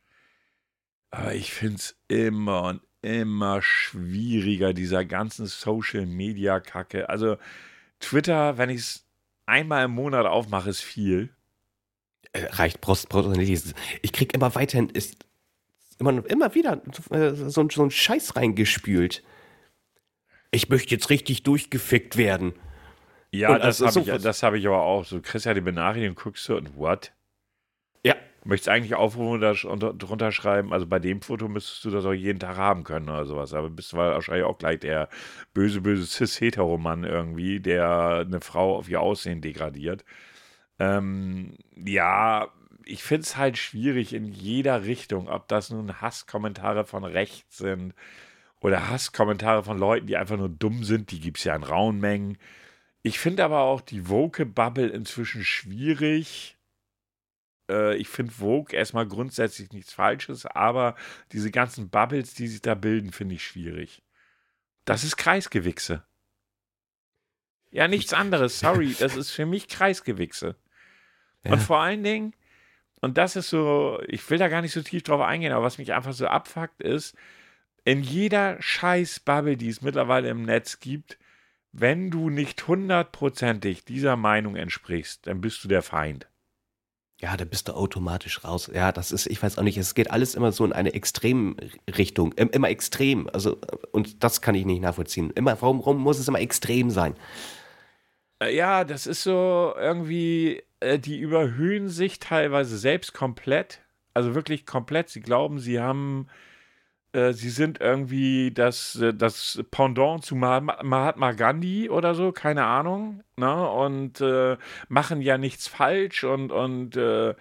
aber 1.10 1.34
ich 1.34 1.52
finde 1.52 1.76
es 1.76 1.96
immer 2.08 2.64
und 2.64 2.87
immer 3.02 3.62
schwieriger, 3.62 4.72
dieser 4.72 5.04
ganzen 5.04 5.46
Social 5.46 6.06
Media 6.06 6.60
Kacke. 6.60 7.08
Also 7.08 7.36
Twitter, 8.00 8.58
wenn 8.58 8.70
ich 8.70 8.80
es 8.80 9.04
einmal 9.46 9.84
im 9.84 9.92
Monat 9.92 10.26
aufmache, 10.26 10.70
ist 10.70 10.80
viel. 10.80 11.30
Äh, 12.32 12.46
reicht, 12.50 12.80
brauchst, 12.80 13.08
brauchst 13.08 13.28
nicht. 13.30 13.74
Ich 14.02 14.12
krieg 14.12 14.34
immer 14.34 14.54
weiterhin, 14.54 14.90
ist 14.90 15.24
immer, 15.98 16.24
immer 16.26 16.54
wieder 16.54 16.82
so, 17.04 17.68
so 17.68 17.82
ein 17.82 17.90
Scheiß 17.90 18.36
reingespült. 18.36 19.22
Ich 20.50 20.68
möchte 20.68 20.94
jetzt 20.94 21.10
richtig 21.10 21.42
durchgefickt 21.42 22.16
werden. 22.16 22.54
Ja, 23.30 23.54
und 23.54 23.62
das 23.62 23.82
also 23.82 24.00
habe 24.00 24.18
ich, 24.18 24.42
hab 24.42 24.54
ich 24.54 24.66
aber 24.66 24.82
auch. 24.82 25.04
So, 25.04 25.20
kriegst 25.20 25.46
ja 25.46 25.54
die 25.54 25.60
Benachrichtigung, 25.60 26.16
guckst 26.16 26.48
du 26.48 26.56
und 26.56 26.76
what? 26.76 27.12
Möchtest 28.48 28.70
eigentlich 28.70 28.94
aufrufen 28.94 29.44
und 29.68 30.02
drunter 30.02 30.32
schreiben, 30.32 30.72
also 30.72 30.86
bei 30.86 30.98
dem 30.98 31.20
Foto 31.20 31.48
müsstest 31.48 31.84
du 31.84 31.90
das 31.90 32.06
auch 32.06 32.14
jeden 32.14 32.38
Tag 32.38 32.56
haben 32.56 32.82
können 32.82 33.10
oder 33.10 33.26
sowas. 33.26 33.52
Aber 33.52 33.68
bist 33.68 33.92
wahrscheinlich 33.92 34.46
auch 34.46 34.56
gleich 34.56 34.80
der 34.80 35.10
böse, 35.52 35.82
böse 35.82 36.06
Cis-Heteromann 36.06 37.04
irgendwie, 37.04 37.60
der 37.60 38.24
eine 38.26 38.40
Frau 38.40 38.78
auf 38.78 38.88
ihr 38.88 39.02
Aussehen 39.02 39.42
degradiert. 39.42 40.02
Ähm, 40.78 41.58
ja, 41.76 42.48
ich 42.86 43.02
finde 43.02 43.24
es 43.24 43.36
halt 43.36 43.58
schwierig 43.58 44.14
in 44.14 44.24
jeder 44.24 44.86
Richtung, 44.86 45.28
ob 45.28 45.46
das 45.48 45.68
nun 45.68 46.00
Hasskommentare 46.00 46.86
von 46.86 47.04
rechts 47.04 47.58
sind 47.58 47.92
oder 48.60 48.88
Hasskommentare 48.88 49.62
von 49.62 49.78
Leuten, 49.78 50.06
die 50.06 50.16
einfach 50.16 50.38
nur 50.38 50.48
dumm 50.48 50.84
sind, 50.84 51.10
die 51.10 51.20
gibt 51.20 51.36
es 51.36 51.44
ja 51.44 51.54
in 51.54 51.64
rauen 51.64 52.00
Mengen. 52.00 52.38
Ich 53.02 53.18
finde 53.18 53.44
aber 53.44 53.60
auch 53.60 53.82
die 53.82 54.08
Woke-Bubble 54.08 54.88
inzwischen 54.88 55.44
schwierig 55.44 56.57
äh, 57.68 57.96
ich 57.96 58.08
finde 58.08 58.32
Vogue 58.32 58.76
erstmal 58.76 59.06
grundsätzlich 59.06 59.72
nichts 59.72 59.92
Falsches, 59.92 60.46
aber 60.46 60.94
diese 61.32 61.50
ganzen 61.50 61.90
Bubbles, 61.90 62.34
die 62.34 62.48
sich 62.48 62.62
da 62.62 62.74
bilden, 62.74 63.12
finde 63.12 63.36
ich 63.36 63.44
schwierig. 63.44 64.02
Das 64.84 65.04
ist 65.04 65.16
Kreisgewichse. 65.16 66.04
Ja, 67.70 67.88
nichts 67.88 68.12
anderes, 68.12 68.58
sorry, 68.58 68.94
das 68.98 69.16
ist 69.16 69.30
für 69.30 69.46
mich 69.46 69.68
Kreisgewichse. 69.68 70.56
Ja. 71.44 71.52
Und 71.52 71.60
vor 71.60 71.80
allen 71.80 72.02
Dingen, 72.02 72.34
und 73.00 73.18
das 73.18 73.36
ist 73.36 73.50
so, 73.50 74.00
ich 74.06 74.28
will 74.30 74.38
da 74.38 74.48
gar 74.48 74.62
nicht 74.62 74.72
so 74.72 74.82
tief 74.82 75.02
drauf 75.02 75.20
eingehen, 75.20 75.52
aber 75.52 75.64
was 75.64 75.78
mich 75.78 75.92
einfach 75.92 76.12
so 76.12 76.26
abfuckt 76.26 76.82
ist, 76.82 77.16
in 77.84 78.02
jeder 78.02 78.60
Scheiß-Bubble, 78.60 79.56
die 79.56 79.68
es 79.68 79.82
mittlerweile 79.82 80.28
im 80.28 80.42
Netz 80.42 80.80
gibt, 80.80 81.18
wenn 81.72 82.10
du 82.10 82.28
nicht 82.30 82.66
hundertprozentig 82.66 83.84
dieser 83.84 84.16
Meinung 84.16 84.56
entsprichst, 84.56 85.26
dann 85.26 85.40
bist 85.40 85.62
du 85.64 85.68
der 85.68 85.82
Feind. 85.82 86.27
Ja, 87.20 87.36
da 87.36 87.44
bist 87.44 87.66
du 87.66 87.72
automatisch 87.72 88.44
raus. 88.44 88.70
Ja, 88.72 88.92
das 88.92 89.10
ist, 89.10 89.26
ich 89.26 89.42
weiß 89.42 89.58
auch 89.58 89.64
nicht, 89.64 89.76
es 89.76 89.94
geht 89.94 90.10
alles 90.10 90.36
immer 90.36 90.52
so 90.52 90.64
in 90.64 90.72
eine 90.72 90.94
Extremrichtung. 90.94 92.32
Immer 92.34 92.68
extrem. 92.68 93.28
Also, 93.32 93.58
und 93.90 94.22
das 94.22 94.40
kann 94.40 94.54
ich 94.54 94.64
nicht 94.64 94.80
nachvollziehen. 94.80 95.30
Immer, 95.34 95.60
warum, 95.60 95.80
warum 95.80 96.00
muss 96.00 96.20
es 96.20 96.28
immer 96.28 96.40
extrem 96.40 96.90
sein? 96.90 97.16
Äh, 98.40 98.54
ja, 98.54 98.84
das 98.84 99.08
ist 99.08 99.24
so 99.24 99.74
irgendwie, 99.76 100.62
äh, 100.78 101.00
die 101.00 101.18
überhöhen 101.18 101.88
sich 101.88 102.20
teilweise 102.20 102.78
selbst 102.78 103.14
komplett. 103.14 103.80
Also 104.14 104.36
wirklich 104.36 104.64
komplett. 104.64 105.08
Sie 105.08 105.20
glauben, 105.20 105.58
sie 105.58 105.80
haben 105.80 106.28
äh, 107.18 107.32
sie 107.32 107.50
sind 107.50 107.80
irgendwie 107.80 108.52
das, 108.52 108.96
äh, 108.96 109.12
das 109.12 109.62
Pendant 109.70 110.24
zu 110.24 110.36
Mahatma 110.36 111.32
Gandhi 111.32 111.90
oder 111.90 112.14
so, 112.14 112.32
keine 112.32 112.64
Ahnung, 112.64 113.22
ne? 113.36 113.68
und 113.68 114.20
äh, 114.20 114.56
machen 114.88 115.20
ja 115.22 115.38
nichts 115.38 115.68
falsch 115.68 116.24
und, 116.24 116.52
und, 116.52 116.96
äh, 116.96 117.34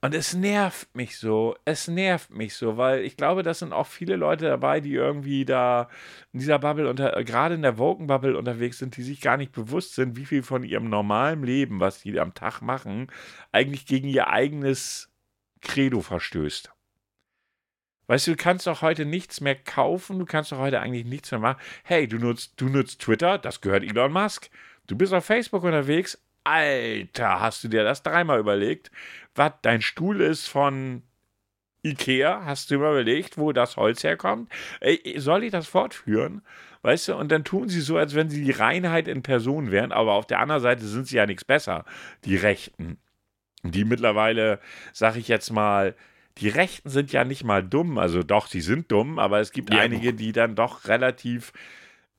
und 0.00 0.14
es 0.14 0.34
nervt 0.34 0.94
mich 0.94 1.18
so, 1.18 1.56
es 1.64 1.88
nervt 1.88 2.30
mich 2.30 2.54
so, 2.54 2.76
weil 2.76 3.04
ich 3.04 3.16
glaube, 3.16 3.42
das 3.42 3.60
sind 3.60 3.72
auch 3.72 3.86
viele 3.86 4.16
Leute 4.16 4.46
dabei, 4.46 4.80
die 4.80 4.92
irgendwie 4.94 5.44
da 5.44 5.88
in 6.32 6.40
dieser 6.40 6.58
Bubble, 6.58 6.88
unter, 6.88 7.16
äh, 7.16 7.24
gerade 7.24 7.54
in 7.54 7.62
der 7.62 7.78
Woken-Bubble 7.78 8.36
unterwegs 8.36 8.78
sind, 8.78 8.96
die 8.96 9.02
sich 9.02 9.20
gar 9.20 9.36
nicht 9.36 9.52
bewusst 9.52 9.94
sind, 9.94 10.16
wie 10.16 10.26
viel 10.26 10.42
von 10.42 10.62
ihrem 10.62 10.90
normalen 10.90 11.42
Leben, 11.42 11.80
was 11.80 12.00
die 12.00 12.20
am 12.20 12.34
Tag 12.34 12.60
machen, 12.60 13.08
eigentlich 13.52 13.86
gegen 13.86 14.08
ihr 14.08 14.28
eigenes 14.28 15.10
Credo 15.62 16.02
verstößt. 16.02 16.73
Weißt 18.06 18.26
du, 18.26 18.32
du 18.32 18.36
kannst 18.36 18.66
doch 18.66 18.82
heute 18.82 19.04
nichts 19.04 19.40
mehr 19.40 19.54
kaufen, 19.54 20.18
du 20.18 20.26
kannst 20.26 20.52
doch 20.52 20.58
heute 20.58 20.80
eigentlich 20.80 21.06
nichts 21.06 21.30
mehr 21.30 21.40
machen. 21.40 21.60
Hey, 21.84 22.06
du 22.06 22.18
nutzt, 22.18 22.52
du 22.56 22.68
nutzt 22.68 23.00
Twitter, 23.00 23.38
das 23.38 23.60
gehört 23.60 23.82
Elon 23.82 24.12
Musk. 24.12 24.50
Du 24.86 24.96
bist 24.96 25.14
auf 25.14 25.24
Facebook 25.24 25.64
unterwegs. 25.64 26.20
Alter, 26.44 27.40
hast 27.40 27.64
du 27.64 27.68
dir 27.68 27.84
das 27.84 28.02
dreimal 28.02 28.38
überlegt? 28.38 28.90
Was, 29.34 29.52
dein 29.62 29.80
Stuhl 29.80 30.20
ist 30.20 30.46
von 30.46 31.02
Ikea? 31.82 32.44
Hast 32.44 32.70
du 32.70 32.78
mal 32.78 32.92
überlegt, 32.92 33.38
wo 33.38 33.52
das 33.52 33.76
Holz 33.76 34.04
herkommt? 34.04 34.52
Soll 35.16 35.44
ich 35.44 35.52
das 35.52 35.66
fortführen? 35.66 36.42
Weißt 36.82 37.08
du, 37.08 37.14
und 37.16 37.32
dann 37.32 37.44
tun 37.44 37.70
sie 37.70 37.80
so, 37.80 37.96
als 37.96 38.14
wenn 38.14 38.28
sie 38.28 38.44
die 38.44 38.50
Reinheit 38.50 39.08
in 39.08 39.22
Person 39.22 39.70
wären, 39.70 39.90
aber 39.90 40.12
auf 40.12 40.26
der 40.26 40.40
anderen 40.40 40.60
Seite 40.60 40.84
sind 40.84 41.06
sie 41.06 41.16
ja 41.16 41.24
nichts 41.24 41.46
besser, 41.46 41.86
die 42.26 42.36
Rechten. 42.36 42.98
Die 43.62 43.86
mittlerweile, 43.86 44.60
sag 44.92 45.16
ich 45.16 45.28
jetzt 45.28 45.50
mal, 45.50 45.94
die 46.38 46.48
Rechten 46.48 46.88
sind 46.90 47.12
ja 47.12 47.24
nicht 47.24 47.44
mal 47.44 47.62
dumm, 47.62 47.98
also 47.98 48.22
doch, 48.22 48.48
sie 48.48 48.60
sind 48.60 48.90
dumm, 48.90 49.18
aber 49.18 49.40
es 49.40 49.52
gibt 49.52 49.72
ja, 49.72 49.80
einige, 49.80 50.14
die 50.14 50.32
dann 50.32 50.56
doch 50.56 50.86
relativ, 50.86 51.52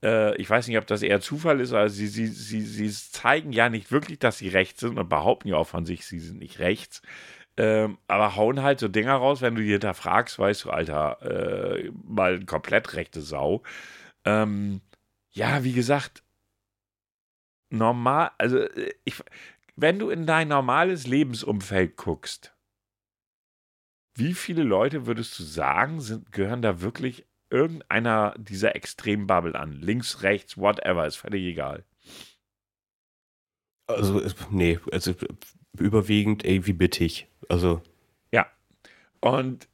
äh, 0.04 0.36
ich 0.38 0.50
weiß 0.50 0.68
nicht, 0.68 0.78
ob 0.78 0.88
das 0.88 1.02
eher 1.02 1.20
Zufall 1.20 1.60
ist, 1.60 1.74
aber 1.74 1.90
sie, 1.90 2.08
sie, 2.08 2.28
sie, 2.28 2.62
sie 2.62 2.90
zeigen 2.90 3.52
ja 3.52 3.70
nicht 3.70 3.92
wirklich, 3.92 4.20
dass 4.20 4.38
sie 4.38 4.48
rechts 4.48 4.80
sind 4.82 4.98
und 4.98 5.10
behaupten 5.10 5.50
ja 5.50 5.58
auch 5.58 5.68
von 5.68 5.86
sich, 5.86 6.06
sie 6.06 6.20
sind 6.20 6.40
nicht 6.40 6.60
rechts. 6.60 7.02
Ähm, 7.58 7.98
aber 8.08 8.36
hauen 8.36 8.64
halt 8.64 8.80
so 8.80 8.88
Dinger 8.90 9.16
raus, 9.16 9.42
wenn 9.42 9.56
du 9.56 9.62
die 9.62 9.72
hinterfragst, 9.72 10.40
weißt 10.40 10.66
du, 10.66 10.72
Alter, 10.72 11.22
äh, 11.22 11.92
mal 12.04 12.44
komplett 12.46 12.94
rechte 12.94 13.22
Sau. 13.22 13.64
Ähm, 14.26 14.82
ja, 15.32 15.64
wie 15.64 15.74
gesagt, 15.74 16.24
normal, 17.70 18.32
also 18.38 18.60
äh, 18.60 18.94
ich, 19.06 19.16
wenn 19.76 20.00
du 20.00 20.10
in 20.10 20.26
dein 20.26 20.48
normales 20.50 21.08
Lebensumfeld 21.08 21.96
guckst, 21.98 22.55
wie 24.16 24.34
viele 24.34 24.64
Leute 24.64 25.06
würdest 25.06 25.38
du 25.38 25.44
sagen, 25.44 26.02
sind, 26.02 26.32
gehören 26.32 26.62
da 26.62 26.82
wirklich 26.82 27.26
irgendeiner 27.50 28.34
dieser 28.38 28.76
Extrembubble 28.76 29.56
an? 29.56 29.74
Links, 29.74 30.24
rechts, 30.24 30.58
whatever, 30.58 31.06
ist 31.06 31.18
völlig 31.18 31.44
egal. 31.44 31.84
Also, 33.88 34.22
nee, 34.50 34.80
also 34.92 35.14
überwiegend 35.78 36.44
irgendwie 36.44 36.74
bittig. 36.74 37.28
Also. 37.50 37.82
Ja. 38.32 38.48
Und 39.20 39.68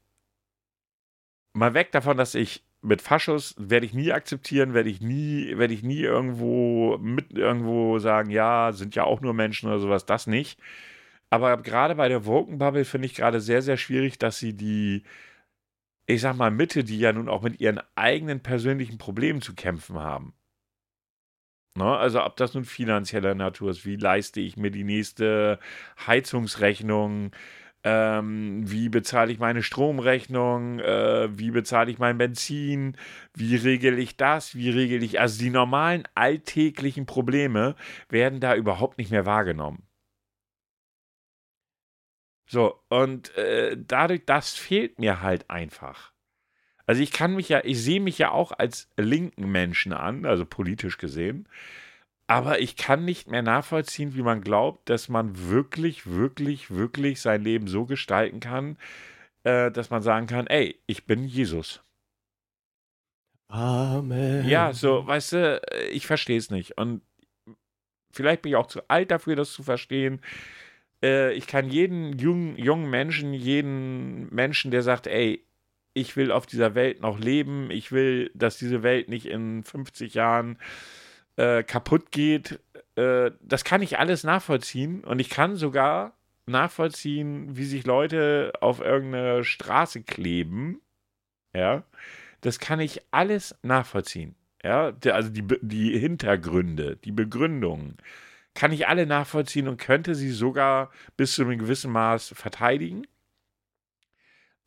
mal 1.54 1.74
weg 1.74 1.92
davon, 1.92 2.18
dass 2.18 2.36
ich 2.36 2.64
mit 2.82 3.02
Faschos 3.02 3.56
werde 3.60 3.86
ich 3.86 3.94
nie 3.94 4.12
akzeptieren, 4.12 4.74
werde 4.74 4.90
ich 4.90 5.02
nie, 5.02 5.58
werde 5.58 5.74
ich 5.74 5.84
nie 5.84 6.02
irgendwo 6.02 6.98
mit 6.98 7.32
irgendwo 7.38 8.00
sagen, 8.00 8.32
ja, 8.32 8.72
sind 8.74 8.96
ja 8.96 9.04
auch 9.04 9.22
nur 9.22 9.34
Menschen 9.34 9.70
oder 9.70 9.80
sowas, 9.80 10.06
das 10.06 10.26
nicht. 10.26 10.60
Aber 11.32 11.58
gerade 11.58 11.96
bei 11.96 12.10
der 12.10 12.26
Woken-Bubble 12.26 12.86
finde 12.86 13.06
ich 13.08 13.16
gerade 13.16 13.40
sehr, 13.40 13.62
sehr 13.62 13.78
schwierig, 13.78 14.20
dass 14.20 14.38
sie 14.38 14.54
die, 14.54 15.04
ich 16.06 16.22
sag 16.22 16.36
mal, 16.36 16.52
Mitte, 16.52 16.84
die 16.84 17.00
ja 17.00 17.14
nun 17.14 17.30
auch 17.30 17.42
mit 17.42 17.60
ihren 17.62 17.82
eigenen 17.96 18.42
persönlichen 18.42 18.98
Problemen 18.98 19.42
zu 19.42 19.56
kämpfen 19.56 19.98
haben. 19.98 20.34
Ne? 21.78 21.86
Also 21.98 22.24
ob 22.24 22.36
das 22.38 22.54
nun 22.54 22.66
finanzieller 22.66 23.34
Natur 23.36 23.72
ist, 23.72 23.86
wie 23.86 23.96
leiste 23.96 24.42
ich 24.42 24.58
mir 24.58 24.72
die 24.72 24.84
nächste 24.84 25.60
Heizungsrechnung, 26.06 27.32
ähm, 27.84 28.70
wie 28.70 28.90
bezahle 28.90 29.32
ich 29.32 29.40
meine 29.40 29.64
Stromrechnung, 29.64 30.80
äh, 30.80 31.30
wie 31.38 31.52
bezahle 31.52 31.92
ich 31.92 31.98
mein 32.00 32.18
Benzin, 32.18 32.98
wie 33.36 33.56
regel 33.56 34.00
ich 34.00 34.18
das, 34.18 34.56
wie 34.56 34.70
regel 34.70 35.02
ich, 35.04 35.20
also 35.22 35.40
die 35.42 35.50
normalen 35.50 36.04
alltäglichen 36.14 37.06
Probleme 37.06 37.76
werden 38.10 38.42
da 38.42 38.56
überhaupt 38.56 38.98
nicht 38.98 39.12
mehr 39.12 39.26
wahrgenommen. 39.26 39.84
So, 42.52 42.84
und 42.90 43.34
äh, 43.38 43.78
dadurch, 43.80 44.26
das 44.26 44.56
fehlt 44.56 45.00
mir 45.00 45.22
halt 45.22 45.50
einfach. 45.50 46.12
Also 46.86 47.02
ich 47.02 47.14
kann 47.14 47.34
mich 47.34 47.48
ja, 47.48 47.62
ich 47.64 47.82
sehe 47.82 48.02
mich 48.02 48.18
ja 48.18 48.32
auch 48.32 48.52
als 48.52 48.90
linken 48.98 49.50
Menschen 49.50 49.94
an, 49.94 50.26
also 50.26 50.46
politisch 50.46 50.98
gesehen. 50.98 51.48
Aber 52.28 52.60
ich 52.60 52.76
kann 52.76 53.06
nicht 53.06 53.30
mehr 53.30 53.42
nachvollziehen, 53.42 54.16
wie 54.16 54.22
man 54.22 54.42
glaubt, 54.42 54.90
dass 54.90 55.08
man 55.08 55.48
wirklich, 55.48 56.08
wirklich, 56.08 56.70
wirklich 56.72 57.22
sein 57.22 57.42
Leben 57.42 57.68
so 57.68 57.86
gestalten 57.86 58.42
kann, 58.42 58.78
äh, 59.44 59.72
dass 59.72 59.90
man 59.90 60.02
sagen 60.02 60.28
kann, 60.28 60.48
ey, 60.48 60.78
ich 60.88 61.06
bin 61.06 61.24
Jesus. 61.24 61.82
Amen. 63.48 64.46
Ja, 64.46 64.74
so, 64.74 65.08
weißt 65.08 65.32
du, 65.32 65.62
ich 65.94 66.06
verstehe 66.06 66.38
es 66.38 66.52
nicht. 66.52 66.78
Und 66.78 67.02
vielleicht 68.12 68.42
bin 68.42 68.50
ich 68.50 68.58
auch 68.58 68.68
zu 68.68 68.82
alt 68.90 69.10
dafür, 69.10 69.38
das 69.38 69.54
zu 69.54 69.64
verstehen. 69.64 70.20
Äh, 71.04 71.34
ich 71.34 71.48
kann 71.48 71.70
jeden 71.70 72.18
jungen, 72.18 72.58
jungen 72.58 72.90
Menschen, 72.90 73.34
jeden 73.34 74.34
Menschen, 74.34 74.72
der 74.72 74.82
sagt, 74.82 75.08
ey, 75.08 75.46
ich 75.94 76.16
will 76.16 76.32
auf 76.32 76.46
dieser 76.46 76.76
Welt 76.76 77.02
noch 77.02 77.20
leben, 77.20 77.70
ich 77.70 77.92
will, 77.92 78.32
dass 78.34 78.58
diese 78.58 78.84
Welt 78.84 79.10
nicht 79.10 79.26
in 79.26 79.64
50 79.64 80.14
Jahren 80.14 80.58
äh, 81.36 81.64
kaputt 81.64 82.12
geht. 82.12 82.60
Äh, 82.96 83.32
das 83.42 83.64
kann 83.64 83.82
ich 83.82 84.00
alles 84.00 84.24
nachvollziehen 84.24 85.04
und 85.04 85.20
ich 85.20 85.30
kann 85.30 85.56
sogar 85.56 86.14
nachvollziehen, 86.46 87.58
wie 87.58 87.66
sich 87.66 87.86
Leute 87.86 88.54
auf 88.62 88.80
irgendeine 88.80 89.44
Straße 89.44 90.04
kleben. 90.04 90.82
Ja, 91.54 91.84
das 92.42 92.60
kann 92.60 92.80
ich 92.80 93.02
alles 93.12 93.56
nachvollziehen. 93.62 94.36
Ja, 94.64 94.94
also 95.06 95.30
die, 95.30 95.44
die 95.62 95.98
Hintergründe, 95.98 96.98
die 96.98 97.12
Begründungen 97.12 97.98
kann 98.54 98.72
ich 98.72 98.88
alle 98.88 99.06
nachvollziehen 99.06 99.68
und 99.68 99.78
könnte 99.78 100.16
sie 100.16 100.32
sogar 100.32 100.92
bis 101.18 101.34
zu 101.34 101.44
einem 101.44 101.58
gewissen 101.58 101.92
Maß 101.92 102.30
verteidigen. 102.36 103.08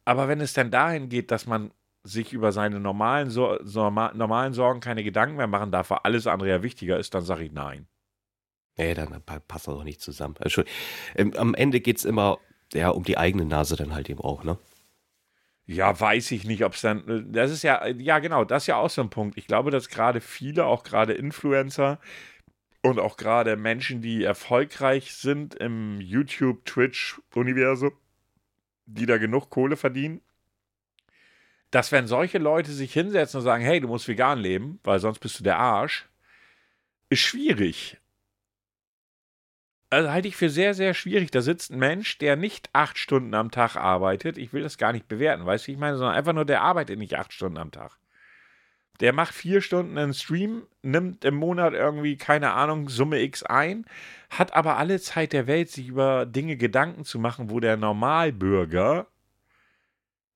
Aber 0.05 0.29
wenn 0.29 0.41
es 0.41 0.53
dann 0.53 0.71
dahin 0.71 1.09
geht, 1.09 1.31
dass 1.31 1.47
man 1.47 1.73
sich 2.03 2.33
über 2.33 2.53
seine 2.53 2.81
normalen, 2.81 3.31
so 3.31 3.59
normalen 3.63 4.53
Sorgen 4.53 4.81
keine 4.81 5.03
Gedanken 5.03 5.37
mehr 5.37 5.47
machen 5.47 5.73
darf, 5.73 5.91
weil 5.91 6.01
alles 6.03 6.27
andere 6.27 6.51
ja 6.51 6.63
wichtiger 6.63 6.99
ist, 6.99 7.15
dann 7.15 7.25
sage 7.25 7.45
ich 7.45 7.53
nein. 7.53 7.87
Nee, 8.77 8.95
dann 8.95 9.23
passt 9.23 9.69
das 9.69 9.75
doch 9.75 9.85
nicht 9.85 10.01
zusammen. 10.01 10.35
Also, 10.41 10.65
ähm, 11.15 11.33
am 11.37 11.55
Ende 11.55 11.81
geht 11.81 11.99
es 11.99 12.05
immer 12.05 12.39
ja, 12.75 12.91
um 12.91 13.05
die 13.05 13.17
eigene 13.17 13.45
Nase 13.45 13.77
dann 13.77 13.95
halt 13.95 14.11
eben 14.11 14.21
auch, 14.21 14.45
ne? 14.45 14.59
Ja, 15.67 15.99
weiß 15.99 16.33
ich 16.33 16.45
nicht, 16.45 16.63
ob 16.65 16.75
es 16.75 16.83
dann. 16.83 17.33
Das 17.33 17.51
ist 17.51 17.63
ja, 17.63 17.87
ja, 17.87 18.19
genau, 18.19 18.45
das 18.45 18.65
ist 18.65 18.67
ja 18.67 18.77
auch 18.77 18.91
so 18.91 19.01
ein 19.01 19.09
Punkt. 19.09 19.39
Ich 19.39 19.47
glaube, 19.47 19.71
dass 19.71 19.89
gerade 19.89 20.21
viele, 20.21 20.67
auch 20.67 20.83
gerade 20.83 21.15
Influencer 21.15 21.99
und 22.85 23.01
auch 23.01 23.17
gerade 23.17 23.57
Menschen, 23.57 24.03
die 24.03 24.25
erfolgreich 24.25 25.15
sind 25.15 25.55
im 25.55 26.03
YouTube, 26.03 26.67
Twitch-Universum, 26.67 27.93
die 28.85 29.07
da 29.07 29.17
genug 29.17 29.49
Kohle 29.49 29.77
verdienen, 29.77 30.21
dass 31.71 31.93
wenn 31.93 32.07
solche 32.07 32.37
Leute 32.37 32.73
sich 32.73 32.93
hinsetzen 32.93 33.39
und 33.39 33.45
sagen, 33.45 33.65
hey, 33.65 33.81
du 33.81 33.89
musst 33.89 34.07
vegan 34.07 34.39
leben, 34.39 34.81
weil 34.85 34.99
sonst 34.99 35.21
bist 35.21 35.41
du 35.41 35.45
der 35.45 35.59
Arsch, 35.59 36.11
ist 37.09 37.21
schwierig. 37.21 37.97
Also 39.89 40.11
halte 40.11 40.29
ich 40.29 40.37
für 40.37 40.51
sehr, 40.51 40.75
sehr 40.75 40.93
schwierig. 40.93 41.31
Da 41.31 41.41
sitzt 41.41 41.71
ein 41.71 41.79
Mensch, 41.79 42.19
der 42.19 42.37
nicht 42.37 42.69
acht 42.75 42.99
Stunden 42.99 43.33
am 43.33 43.51
Tag 43.51 43.77
arbeitet. 43.77 44.37
Ich 44.37 44.53
will 44.53 44.63
das 44.63 44.77
gar 44.77 44.93
nicht 44.93 45.09
bewerten, 45.09 45.47
weißt 45.47 45.69
du, 45.69 45.73
ich 45.73 45.79
meine, 45.79 45.97
sondern 45.97 46.17
einfach 46.17 46.35
nur, 46.35 46.45
der 46.45 46.61
arbeitet 46.61 46.99
nicht 46.99 47.17
acht 47.17 47.33
Stunden 47.33 47.57
am 47.57 47.71
Tag. 47.71 47.99
Der 49.01 49.13
macht 49.13 49.35
vier 49.35 49.61
Stunden 49.61 49.99
einen 49.99 50.15
Stream, 50.15 50.63
nimmt 50.83 51.25
im 51.25 51.35
Monat 51.35 51.75
irgendwie, 51.75 52.17
keine 52.17 52.53
Ahnung, 52.53 52.89
Summe 52.89 53.21
X 53.23 53.43
ein, 53.43 53.87
hat 54.31 54.55
aber 54.55 54.77
alle 54.77 55.01
Zeit 55.01 55.33
der 55.33 55.47
Welt, 55.47 55.71
sich 55.71 55.89
über 55.89 56.27
Dinge 56.27 56.57
Gedanken 56.57 57.05
zu 57.05 57.19
machen, 57.19 57.51
wo 57.51 57.59
der 57.59 57.77
Normalbürger 57.77 59.09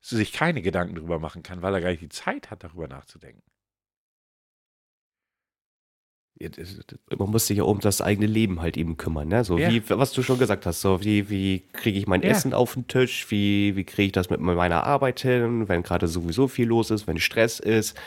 sich 0.01 0.33
keine 0.33 0.62
Gedanken 0.62 0.97
drüber 0.97 1.18
machen 1.18 1.42
kann, 1.42 1.62
weil 1.62 1.75
er 1.75 1.81
gar 1.81 1.90
nicht 1.90 2.03
die 2.03 2.09
Zeit 2.09 2.51
hat, 2.51 2.64
darüber 2.64 2.88
nachzudenken. 2.88 3.42
Man 7.18 7.31
muss 7.31 7.49
sich 7.49 7.59
ja 7.59 7.64
um 7.64 7.81
das 7.81 8.01
eigene 8.01 8.27
Leben 8.27 8.61
halt 8.61 8.77
eben 8.77 8.97
kümmern, 8.97 9.27
ne? 9.27 9.42
So 9.42 9.59
ja. 9.59 9.71
wie, 9.71 9.83
was 9.90 10.12
du 10.12 10.23
schon 10.23 10.38
gesagt 10.38 10.66
hast, 10.66 10.81
so 10.81 11.03
wie, 11.03 11.29
wie 11.31 11.64
kriege 11.73 11.99
ich 11.99 12.07
mein 12.07 12.23
ja. 12.23 12.29
Essen 12.29 12.55
auf 12.55 12.75
den 12.75 12.87
Tisch, 12.87 13.29
wie, 13.31 13.75
wie 13.75 13.83
kriege 13.83 14.07
ich 14.07 14.12
das 14.12 14.31
mit 14.31 14.40
meiner 14.40 14.85
Arbeit 14.85 15.21
hin, 15.21 15.68
wenn 15.68 15.83
gerade 15.83 16.07
sowieso 16.07 16.47
viel 16.47 16.68
los 16.68 16.92
ist, 16.92 17.09
wenn 17.09 17.18
Stress 17.18 17.59
ist, 17.59 17.99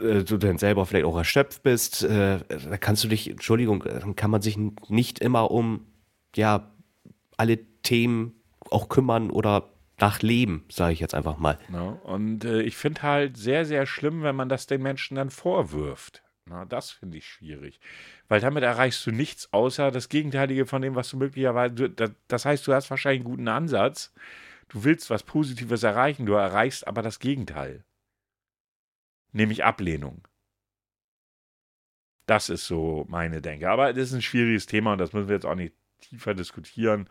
äh, 0.00 0.24
du 0.24 0.36
dann 0.38 0.58
selber 0.58 0.86
vielleicht 0.86 1.06
auch 1.06 1.16
erschöpft 1.16 1.62
bist, 1.62 2.02
äh, 2.02 2.38
da 2.48 2.76
kannst 2.78 3.04
du 3.04 3.08
dich, 3.08 3.30
Entschuldigung, 3.30 3.84
dann 3.84 4.16
kann 4.16 4.30
man 4.30 4.42
sich 4.42 4.56
nicht 4.88 5.18
immer 5.18 5.50
um, 5.50 5.86
ja, 6.34 6.72
alle 7.36 7.58
Themen 7.82 8.34
auch 8.70 8.88
kümmern 8.88 9.30
oder 9.30 9.70
nach 9.98 10.20
Leben, 10.22 10.64
sage 10.70 10.92
ich 10.94 11.00
jetzt 11.00 11.14
einfach 11.14 11.38
mal. 11.38 11.58
Ja, 11.72 11.90
und 12.04 12.44
äh, 12.44 12.62
ich 12.62 12.76
finde 12.76 13.02
halt 13.02 13.36
sehr, 13.36 13.64
sehr 13.64 13.86
schlimm, 13.86 14.22
wenn 14.22 14.34
man 14.34 14.48
das 14.48 14.66
den 14.66 14.82
Menschen 14.82 15.14
dann 15.14 15.30
vorwirft. 15.30 16.22
Na, 16.46 16.64
das 16.64 16.90
finde 16.90 17.18
ich 17.18 17.26
schwierig. 17.26 17.78
Weil 18.28 18.40
damit 18.40 18.64
erreichst 18.64 19.06
du 19.06 19.12
nichts 19.12 19.52
außer 19.52 19.90
das 19.90 20.08
Gegenteilige 20.08 20.66
von 20.66 20.82
dem, 20.82 20.96
was 20.96 21.08
du 21.10 21.16
möglicherweise. 21.16 21.90
das 22.26 22.44
heißt, 22.44 22.66
du 22.66 22.72
hast 22.72 22.90
wahrscheinlich 22.90 23.20
einen 23.20 23.30
guten 23.30 23.48
Ansatz. 23.48 24.12
Du 24.68 24.84
willst 24.84 25.10
was 25.10 25.22
Positives 25.22 25.82
erreichen, 25.82 26.26
du 26.26 26.32
erreichst 26.32 26.86
aber 26.86 27.02
das 27.02 27.20
Gegenteil. 27.20 27.84
Nämlich 29.32 29.64
Ablehnung. 29.64 30.26
Das 32.26 32.48
ist 32.48 32.66
so 32.66 33.04
meine 33.08 33.42
Denke. 33.42 33.68
Aber 33.70 33.92
das 33.92 34.08
ist 34.08 34.14
ein 34.14 34.22
schwieriges 34.22 34.66
Thema 34.66 34.92
und 34.92 34.98
das 34.98 35.12
müssen 35.12 35.28
wir 35.28 35.34
jetzt 35.34 35.46
auch 35.46 35.54
nicht 35.54 35.74
tiefer 36.00 36.34
diskutieren. 36.34 37.08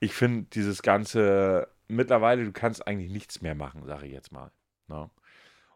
Ich 0.00 0.14
finde 0.14 0.46
dieses 0.50 0.82
ganze 0.82 1.68
mittlerweile, 1.92 2.44
du 2.44 2.52
kannst 2.52 2.86
eigentlich 2.86 3.10
nichts 3.10 3.40
mehr 3.40 3.54
machen, 3.54 3.84
sage 3.86 4.06
ich 4.06 4.12
jetzt 4.12 4.32
mal. 4.32 4.50
Ne? 4.88 5.10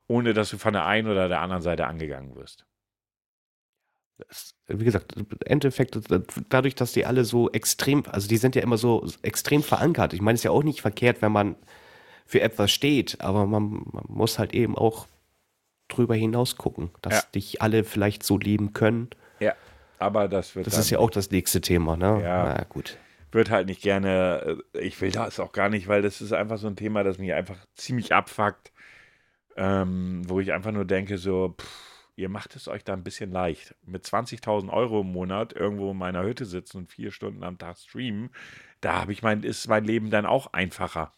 Ohne 0.09 0.35
dass 0.35 0.51
du 0.51 0.59
von 0.59 0.73
der 0.73 0.87
einen 0.87 1.09
oder 1.09 1.29
der 1.29 1.41
anderen 1.41 1.63
Seite 1.63 1.87
angegangen 1.87 2.35
wirst. 2.35 2.67
Wie 4.67 4.85
gesagt, 4.85 5.13
im 5.13 5.27
Endeffekt, 5.45 5.99
dadurch, 6.49 6.75
dass 6.75 6.93
die 6.93 7.05
alle 7.05 7.25
so 7.25 7.51
extrem, 7.51 8.05
also 8.07 8.29
die 8.29 8.39
sind 8.39 8.55
ja 8.55 8.63
immer 8.63 8.79
so 8.79 9.07
extrem 9.23 9.63
verankert. 9.63 10.15
Ich 10.15 10.23
meine, 10.23 10.35
es 10.35 10.41
ist 10.41 10.45
ja 10.45 10.53
auch 10.53 10.63
nicht 10.63 10.81
verkehrt, 10.81 11.21
wenn 11.21 11.33
man 11.33 11.57
für 12.25 12.41
etwas 12.41 12.73
steht, 12.73 13.21
aber 13.21 13.47
man, 13.47 13.85
man 13.93 14.05
muss 14.09 14.39
halt 14.39 14.55
eben 14.55 14.77
auch 14.77 15.07
drüber 15.97 16.15
hinaus 16.15 16.57
gucken, 16.57 16.91
dass 17.03 17.15
ja. 17.15 17.23
dich 17.35 17.63
alle 17.63 17.85
vielleicht 17.85 18.23
so 18.23 18.39
lieben 18.39 18.73
können. 18.73 19.11
Ja, 19.41 19.55
aber 19.99 20.29
das 20.29 20.55
wird. 20.55 20.67
Das 20.67 20.79
ist 20.79 20.91
ja 20.91 20.99
auch 20.99 21.11
das 21.11 21.31
nächste 21.31 21.61
Thema, 21.61 21.97
ne? 21.97 22.21
Ja, 22.23 22.55
Na, 22.57 22.65
gut 22.65 22.99
wird 23.37 23.51
halt 23.51 23.67
nicht 23.69 23.83
gerne, 23.83 24.59
äh, 24.75 24.81
ich 24.81 25.01
will 25.01 25.13
das 25.13 25.39
auch 25.39 25.53
gar 25.53 25.69
nicht, 25.69 25.87
weil 25.87 26.03
das 26.03 26.21
ist 26.21 26.33
einfach 26.33 26.59
so 26.59 26.67
ein 26.67 26.75
Thema, 26.77 27.05
das 27.05 27.19
mich 27.19 27.33
einfach 27.35 27.59
ziemlich 27.75 28.13
abfuckt, 28.13 28.73
ähm, 29.57 30.23
wo 30.29 30.41
ich 30.41 30.53
einfach 30.53 30.73
nur 30.73 30.85
denke, 30.85 31.19
so, 31.19 31.55
pff, 31.59 32.09
ihr 32.17 32.29
macht 32.29 32.57
es 32.57 32.67
euch 32.67 32.83
da 32.83 32.95
ein 32.95 33.05
bisschen 33.05 33.31
leicht. 33.31 33.75
Mit 33.85 34.05
20.000 34.05 34.73
Euro 34.73 35.03
im 35.03 35.13
Monat 35.13 35.53
irgendwo 35.53 35.91
in 35.93 35.99
meiner 35.99 36.23
Hütte 36.23 36.47
sitzen 36.47 36.79
und 36.79 36.91
vier 36.91 37.13
Stunden 37.13 37.45
am 37.45 37.59
Tag 37.59 37.79
streamen, 37.79 38.31
da 38.81 39.01
habe 39.03 39.13
ich 39.13 39.23
mein, 39.23 39.43
ist 39.43 39.69
mein 39.69 39.85
Leben 39.85 40.11
dann 40.11 40.27
auch 40.27 40.53
einfacher. 40.53 41.13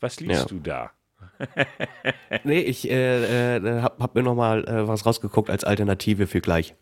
Was 0.00 0.20
liest 0.20 0.42
Ja. 0.42 0.46
du 0.46 0.60
da? 0.60 0.92
Nee, 2.44 2.60
ich 2.60 2.88
äh, 2.90 3.56
äh, 3.56 3.82
hab, 3.82 4.00
hab 4.00 4.14
mir 4.14 4.22
noch 4.22 4.34
mal 4.34 4.66
äh, 4.68 4.86
was 4.86 5.06
rausgeguckt 5.06 5.50
als 5.50 5.64
Alternative 5.64 6.26
für 6.26 6.40
gleich. 6.40 6.74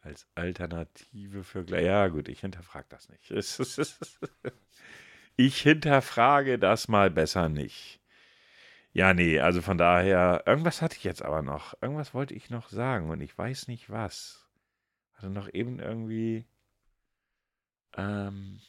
Als 0.00 0.26
Alternative 0.34 1.44
für 1.44 1.64
gleich. 1.64 1.84
Ja, 1.84 2.08
gut, 2.08 2.28
ich 2.28 2.40
hinterfrage 2.40 2.86
das 2.88 3.08
nicht. 3.08 3.30
Ich 5.36 5.62
hinterfrage 5.62 6.58
das 6.58 6.88
mal 6.88 7.10
besser 7.10 7.48
nicht. 7.48 7.98
Ja, 8.92 9.14
nee, 9.14 9.40
also 9.40 9.62
von 9.62 9.78
daher, 9.78 10.42
irgendwas 10.46 10.82
hatte 10.82 10.96
ich 10.96 11.04
jetzt 11.04 11.22
aber 11.22 11.40
noch. 11.40 11.80
Irgendwas 11.80 12.12
wollte 12.12 12.34
ich 12.34 12.50
noch 12.50 12.68
sagen 12.68 13.08
und 13.08 13.22
ich 13.22 13.38
weiß 13.38 13.68
nicht 13.68 13.88
was. 13.88 14.50
Hatte 15.14 15.30
noch 15.30 15.48
eben 15.52 15.78
irgendwie. 15.78 16.44
Ähm. 17.96 18.60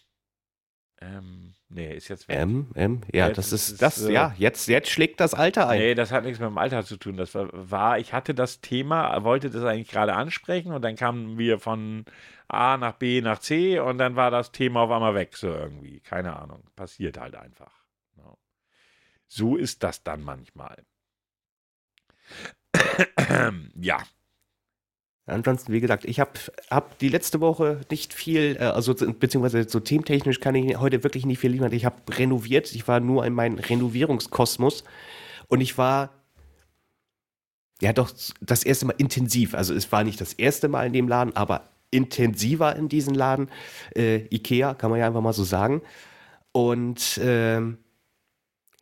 Ähm. 1.02 1.54
Nee, 1.74 1.96
ist 1.96 2.10
jetzt 2.10 2.28
weg. 2.28 2.38
M, 2.38 2.68
M, 2.74 3.02
ja, 3.14 3.28
Ja, 3.28 3.34
das 3.34 3.52
das 3.52 3.70
ist, 3.70 3.82
das, 3.82 4.04
äh, 4.04 4.12
ja, 4.12 4.36
jetzt, 4.38 4.68
jetzt 4.68 4.90
schlägt 4.90 5.22
das 5.22 5.34
Alter 5.34 5.70
ein. 5.70 5.80
Nee, 5.80 5.96
das 5.96 6.12
hat 6.12 6.26
nichts 6.26 6.40
mit 6.40 6.50
dem 6.50 6.58
Alter 6.58 6.84
zu 6.84 6.98
tun. 6.98 7.16
Das 7.16 7.34
war, 7.34 7.50
war, 7.54 7.98
ich 7.98 8.12
hatte 8.12 8.34
das 8.34 8.60
Thema, 8.60 9.24
wollte 9.24 9.50
das 9.50 9.64
eigentlich 9.64 9.90
gerade 9.90 10.14
ansprechen 10.14 10.74
und 10.74 10.82
dann 10.82 10.98
kamen 10.98 11.38
wir 11.38 11.60
von 11.60 12.04
A 12.50 12.76
nach 12.76 12.96
B 12.96 13.22
nach 13.22 13.40
C 13.40 13.80
und 13.80 14.00
dann 14.00 14.18
war 14.18 14.32
das 14.32 14.52
Thema 14.52 14.82
auf 14.82 14.92
einmal 14.92 15.16
weg, 15.16 15.38
so 15.38 15.48
irgendwie. 15.48 16.02
Keine 16.02 16.36
Ahnung. 16.38 16.64
Passiert 16.76 17.18
halt 17.18 17.36
einfach. 17.36 17.82
So 19.34 19.56
ist 19.56 19.82
das 19.84 20.04
dann 20.04 20.24
manchmal. 20.24 20.84
ja, 23.76 24.04
Ansonsten, 25.28 25.72
wie 25.72 25.80
gesagt, 25.82 26.06
ich 26.06 26.20
habe 26.20 26.32
hab 26.70 26.98
die 27.00 27.10
letzte 27.10 27.42
Woche 27.42 27.82
nicht 27.90 28.14
viel, 28.14 28.58
äh, 28.60 28.64
also 28.64 28.94
beziehungsweise 28.96 29.68
so 29.70 29.80
thementechnisch 29.80 30.40
kann 30.40 30.56
ich 30.56 30.78
heute 30.78 31.04
wirklich 31.04 31.26
nicht 31.26 31.40
viel 31.40 31.52
liefern. 31.52 31.72
Ich 31.74 31.86
habe 31.86 31.96
renoviert, 32.10 32.74
ich 32.74 32.88
war 32.88 33.00
nur 33.00 33.26
in 33.26 33.34
meinem 33.34 33.60
Renovierungskosmos 33.60 34.84
und 35.48 35.62
ich 35.62 35.78
war 35.78 36.10
ja 37.82 37.94
doch 37.94 38.12
das 38.42 38.64
erste 38.64 38.86
Mal 38.86 38.96
intensiv. 38.98 39.54
Also 39.54 39.74
es 39.74 39.92
war 39.92 40.04
nicht 40.04 40.22
das 40.22 40.34
erste 40.34 40.68
Mal 40.68 40.88
in 40.88 40.94
dem 40.94 41.08
Laden, 41.08 41.36
aber 41.36 41.70
intensiver 41.92 42.76
in 42.76 42.90
diesem 42.90 43.14
Laden. 43.14 43.50
Äh, 43.96 44.26
Ikea, 44.34 44.74
kann 44.74 44.90
man 44.90 45.00
ja 45.00 45.08
einfach 45.08 45.22
mal 45.22 45.34
so 45.34 45.44
sagen. 45.44 45.82
Und 46.52 47.20
ähm, 47.24 47.78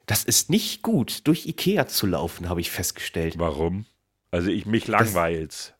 das 0.06 0.24
ist 0.24 0.50
nicht 0.50 0.82
gut, 0.82 1.28
durch 1.28 1.46
Ikea 1.46 1.88
zu 1.88 2.08
laufen, 2.08 2.50
habe 2.50 2.62
ich 2.62 2.72
festgestellt. 2.72 3.38
warum? 3.38 3.86
Also 4.32 4.50
ich 4.50 4.66
mich 4.66 4.88
langweilt's. 4.88 5.74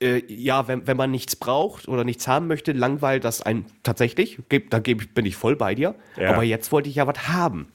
Äh, 0.00 0.22
ja, 0.32 0.66
wenn, 0.68 0.86
wenn 0.86 0.96
man 0.96 1.10
nichts 1.10 1.36
braucht 1.36 1.88
oder 1.88 2.04
nichts 2.04 2.26
haben 2.26 2.46
möchte, 2.46 2.72
langweilt 2.72 3.24
das 3.24 3.42
einen 3.42 3.66
tatsächlich. 3.82 4.38
Geb, 4.48 4.70
da 4.70 4.78
geb, 4.78 5.14
bin 5.14 5.26
ich 5.26 5.36
voll 5.36 5.56
bei 5.56 5.74
dir. 5.74 5.94
Ja. 6.16 6.30
Aber 6.30 6.42
jetzt 6.42 6.72
wollte 6.72 6.88
ich 6.88 6.96
ja 6.96 7.06
was 7.06 7.28
haben. 7.28 7.68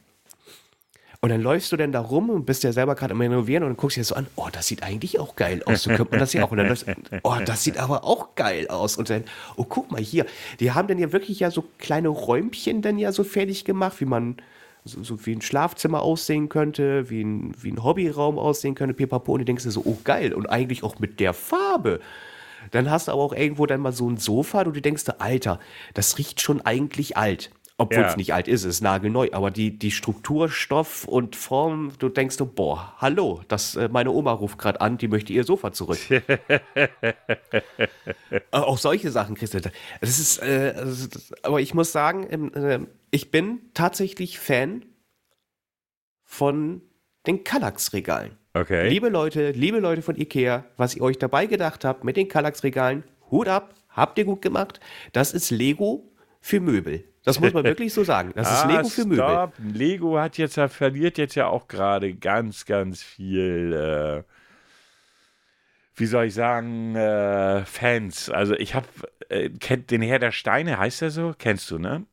Und 1.21 1.29
dann 1.29 1.41
läufst 1.41 1.71
du 1.71 1.77
denn 1.77 1.91
da 1.91 2.01
rum 2.01 2.29
und 2.29 2.45
bist 2.45 2.63
ja 2.63 2.71
selber 2.71 2.93
gerade 2.93 3.13
am 3.13 3.21
Renovieren 3.21 3.63
und 3.63 3.69
dann 3.69 3.77
guckst 3.77 3.97
dir 3.97 4.01
das 4.01 4.09
so 4.09 4.15
an, 4.15 4.27
oh, 4.35 4.47
das 4.51 4.67
sieht 4.67 4.83
eigentlich 4.83 5.19
auch 5.19 5.35
geil 5.35 5.63
aus. 5.65 5.81
So 5.81 5.89
könnte 5.89 6.11
man 6.11 6.19
das 6.19 6.33
ja 6.33 6.43
auch. 6.43 6.51
Und 6.51 6.57
dann 6.57 6.67
läufst, 6.67 6.85
oh, 7.23 7.35
das 7.43 7.63
sieht 7.63 7.79
aber 7.79 8.03
auch 8.03 8.35
geil 8.35 8.67
aus. 8.67 8.95
Und 8.95 9.09
dann, 9.09 9.23
oh, 9.55 9.63
guck 9.63 9.91
mal 9.91 10.01
hier. 10.01 10.27
Die 10.59 10.71
haben 10.71 10.87
dann 10.87 10.99
ja 10.99 11.11
wirklich 11.11 11.39
ja 11.39 11.49
so 11.49 11.63
kleine 11.79 12.09
Räumchen 12.09 12.83
dann 12.83 12.99
ja 12.99 13.11
so 13.11 13.23
fertig 13.23 13.65
gemacht, 13.65 13.99
wie 14.01 14.05
man, 14.05 14.37
so, 14.85 15.03
so 15.03 15.25
wie 15.25 15.35
ein 15.35 15.41
Schlafzimmer 15.41 16.01
aussehen 16.01 16.47
könnte, 16.47 17.09
wie 17.09 17.23
ein, 17.23 17.53
wie 17.59 17.71
ein 17.71 17.83
Hobbyraum 17.83 18.37
aussehen 18.37 18.75
könnte, 18.75 18.93
pipapo. 18.93 19.33
Und 19.33 19.39
du 19.39 19.45
denkst 19.45 19.63
dir 19.63 19.71
so, 19.71 19.81
oh, 19.83 19.97
geil. 20.03 20.33
Und 20.33 20.45
eigentlich 20.45 20.83
auch 20.83 20.99
mit 20.99 21.19
der 21.19 21.33
Farbe. 21.33 21.99
Dann 22.71 22.89
hast 22.89 23.07
du 23.07 23.11
aber 23.11 23.21
auch 23.21 23.33
irgendwo 23.33 23.65
dann 23.65 23.81
mal 23.81 23.91
so 23.91 24.09
ein 24.09 24.17
Sofa, 24.17 24.65
wo 24.65 24.71
du 24.71 24.81
denkst, 24.81 25.03
Alter, 25.19 25.59
das 25.93 26.17
riecht 26.17 26.41
schon 26.41 26.61
eigentlich 26.61 27.17
alt. 27.17 27.51
Obwohl 27.77 28.03
Ja. 28.03 28.07
es 28.09 28.15
nicht 28.15 28.33
alt 28.33 28.47
ist, 28.47 28.61
es 28.63 28.75
ist 28.75 28.81
nagelneu. 28.81 29.27
Aber 29.33 29.51
die, 29.51 29.77
die 29.77 29.91
Struktur, 29.91 30.47
Stoff 30.49 31.03
und 31.05 31.35
Form, 31.35 31.91
du 31.99 32.07
denkst 32.07 32.37
du, 32.37 32.45
boah, 32.45 32.93
hallo, 32.99 33.41
das, 33.49 33.75
äh, 33.75 33.89
meine 33.89 34.11
Oma 34.11 34.31
ruft 34.31 34.57
gerade 34.57 34.79
an, 34.79 34.97
die 34.97 35.09
möchte 35.09 35.33
ihr 35.33 35.43
Sofa 35.43 35.71
zurück. 35.71 35.99
Äh, 38.31 38.39
auch 38.51 38.77
solche 38.77 39.11
Sachen 39.11 39.35
kriegst 39.35 39.53
du. 39.53 39.61
da. 39.61 39.69
Das 40.01 40.19
ist, 40.19 40.39
äh, 40.39 40.73
aber 41.43 41.61
ich 41.61 41.73
muss 41.73 41.91
sagen, 41.91 42.53
äh, 42.53 42.79
ich 43.11 43.31
bin 43.31 43.61
tatsächlich 43.73 44.39
Fan 44.39 44.85
von 46.23 46.81
den 47.27 47.43
Kallax-Regalen. 47.43 48.37
Okay. 48.53 48.87
Liebe 48.89 49.09
Leute, 49.09 49.51
liebe 49.51 49.79
Leute 49.79 50.01
von 50.01 50.15
Ikea, 50.15 50.65
was 50.77 50.95
ihr 50.95 51.01
euch 51.01 51.17
dabei 51.17 51.45
gedacht 51.45 51.83
habt 51.85 52.03
mit 52.03 52.17
den 52.17 52.27
Kallax-Regalen, 52.27 53.03
Hut 53.31 53.47
ab, 53.47 53.73
habt 53.89 54.17
ihr 54.17 54.25
gut 54.25 54.41
gemacht. 54.41 54.79
Das 55.13 55.33
ist 55.33 55.49
Lego 55.51 56.11
für 56.41 56.59
Möbel. 56.59 57.03
Das 57.25 57.39
muss 57.39 57.53
man 57.53 57.63
wirklich 57.65 57.93
so 57.93 58.03
sagen. 58.03 58.31
Das 58.35 58.51
ist 58.51 58.63
Ah, 58.65 58.67
Lego 58.77 58.87
für 58.89 59.01
Möbel. 59.05 59.17
stopp. 59.17 59.53
Lego 59.73 60.19
hat 60.19 60.37
jetzt 60.37 60.55
ja, 60.57 60.67
verliert 60.67 61.17
jetzt 61.17 61.35
ja 61.35 61.47
auch 61.47 61.67
gerade 61.67 62.13
ganz, 62.13 62.65
ganz 62.65 63.01
viel, 63.03 63.73
äh, 63.73 64.23
wie 65.95 66.05
soll 66.05 66.25
ich 66.25 66.33
sagen, 66.33 66.95
äh, 66.95 67.63
Fans. 67.65 68.29
Also 68.29 68.53
ich 68.55 68.75
habe, 68.75 68.87
äh, 69.29 69.49
kennt 69.49 69.91
den 69.91 70.01
Herr 70.01 70.19
der 70.19 70.31
Steine, 70.31 70.77
heißt 70.77 71.01
er 71.01 71.09
so? 71.11 71.33
Kennst 71.37 71.71
du, 71.71 71.79
ne? 71.79 72.05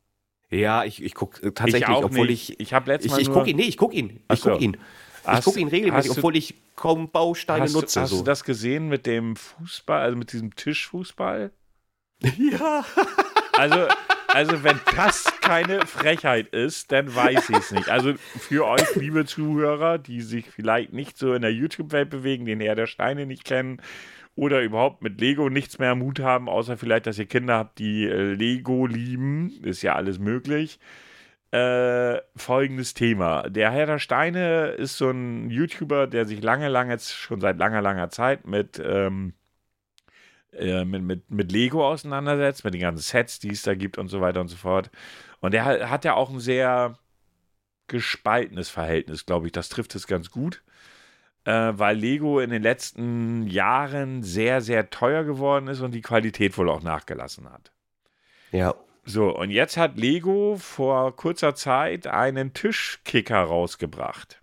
Ja, 0.51 0.85
ich, 0.85 1.03
ich 1.03 1.15
gucke 1.15 1.53
tatsächlich, 1.55 1.83
ich 1.83 1.89
auch 1.89 2.05
obwohl 2.05 2.27
nicht. 2.27 2.51
ich. 2.51 2.61
Ich 2.61 2.75
habe 2.75 2.91
letztes 2.91 3.07
Ich, 3.07 3.13
Mal 3.13 3.21
ich 3.23 3.31
gucke 3.31 3.51
ihn, 3.51 3.57
nee, 3.57 3.63
ich 3.65 3.77
gucke 3.77 3.95
ihn. 3.97 4.21
Ich 4.33 4.41
gucke 4.43 4.55
so. 4.57 4.61
ihn. 4.61 4.77
Ich 5.35 5.45
gucke 5.45 5.61
ihn 5.61 5.69
regelmäßig, 5.69 6.13
du- 6.13 6.19
obwohl 6.19 6.37
ich 6.37 6.55
kaum 6.77 7.11
Bausteine 7.11 7.63
Hast, 7.63 7.75
nutze. 7.75 8.01
hast 8.01 8.11
so. 8.11 8.19
du 8.19 8.25
das 8.25 8.45
gesehen 8.45 8.89
mit 8.89 9.07
dem 9.07 9.37
Fußball, 9.37 10.01
also 10.03 10.17
mit 10.17 10.33
diesem 10.33 10.55
Tischfußball? 10.55 11.51
Ja. 12.39 12.85
Also, 13.59 13.87
also 14.33 14.65
wenn 14.65 14.81
das 14.97 15.25
keine 15.41 15.87
Frechheit 15.87 16.49
ist, 16.49 16.91
dann 16.93 17.15
weiß 17.15 17.51
ich 17.51 17.57
es 17.57 17.71
nicht. 17.71 17.89
Also 17.89 18.15
für 18.15 18.67
euch, 18.67 18.95
liebe 18.97 19.25
Zuhörer, 19.25 19.99
die 19.99 20.21
sich 20.21 20.51
vielleicht 20.51 20.93
nicht 20.93 21.19
so 21.19 21.35
in 21.35 21.43
der 21.43 21.53
YouTube-Welt 21.53 22.11
bewegen, 22.11 22.47
den 22.47 22.61
Herr 22.61 22.75
der 22.75 22.87
Steine 22.87 23.27
nicht 23.27 23.45
kennen 23.45 23.81
oder 24.35 24.63
überhaupt 24.63 25.03
mit 25.03 25.21
Lego 25.21 25.51
nichts 25.51 25.79
mehr 25.79 25.91
am 25.91 26.03
Hut 26.03 26.21
haben, 26.21 26.49
außer 26.49 26.77
vielleicht, 26.77 27.07
dass 27.07 27.19
ihr 27.19 27.27
Kinder 27.27 27.59
habt, 27.59 27.79
die 27.79 28.07
äh, 28.07 28.33
Lego 28.33 28.87
lieben, 28.87 29.61
ist 29.63 29.83
ja 29.83 29.95
alles 29.95 30.19
möglich. 30.19 30.79
Äh, 31.51 32.23
folgendes 32.35 32.95
Thema. 32.95 33.43
Der 33.51 33.71
Herr 33.71 33.85
der 33.85 33.99
Steine 33.99 34.69
ist 34.69 34.97
so 34.97 35.11
ein 35.11 35.51
YouTuber, 35.51 36.07
der 36.07 36.25
sich 36.25 36.43
lange, 36.43 36.69
lange, 36.69 36.99
schon 36.99 37.43
seit 37.43 37.59
langer, 37.59 37.83
langer 37.83 38.09
Zeit 38.09 38.47
mit 38.47 38.81
ähm, 38.83 39.35
äh, 40.53 40.85
mit, 40.85 41.03
mit, 41.03 41.31
mit 41.31 41.53
Lego 41.53 41.87
auseinandersetzt, 41.87 42.65
mit 42.65 42.75
den 42.75 42.81
ganzen 42.81 43.03
Sets, 43.03 43.39
die 43.39 43.51
es 43.51 43.63
da 43.63 43.75
gibt 43.75 43.99
und 43.99 44.09
so 44.09 44.21
weiter 44.21 44.41
und 44.41 44.49
so 44.49 44.57
fort. 44.57 44.91
Und 45.41 45.55
er 45.55 45.91
hat, 45.91 46.05
ja 46.05 46.15
auch 46.15 46.31
ein 46.31 46.41
sehr 46.41 46.99
gespaltenes 47.89 48.69
Verhältnis, 48.69 49.27
glaube 49.27 49.47
ich. 49.47 49.53
Das 49.53 49.69
trifft 49.69 49.95
es 49.95 50.07
ganz 50.07 50.31
gut, 50.31 50.63
äh, 51.45 51.73
weil 51.75 51.97
Lego 51.97 52.41
in 52.41 52.51
den 52.51 52.63
letzten 52.63 53.47
Jahren 53.47 54.23
sehr, 54.23 54.61
sehr 54.61 54.91
teuer 54.91 55.25
geworden 55.25 55.69
ist 55.69 55.81
und 55.81 55.93
die 55.93 56.01
Qualität 56.01 56.57
wohl 56.59 56.69
auch 56.69 56.83
nachgelassen 56.83 57.51
hat. 57.51 57.73
Ja. 58.53 58.75
So, 59.05 59.37
und 59.37 59.51
jetzt 59.51 59.77
hat 59.77 59.97
Lego 59.99 60.57
vor 60.59 61.17
kurzer 61.17 61.57
Zeit 61.57 62.07
einen 62.07 62.55
Tischkicker 62.55 63.43
rausgebracht. 63.43 64.41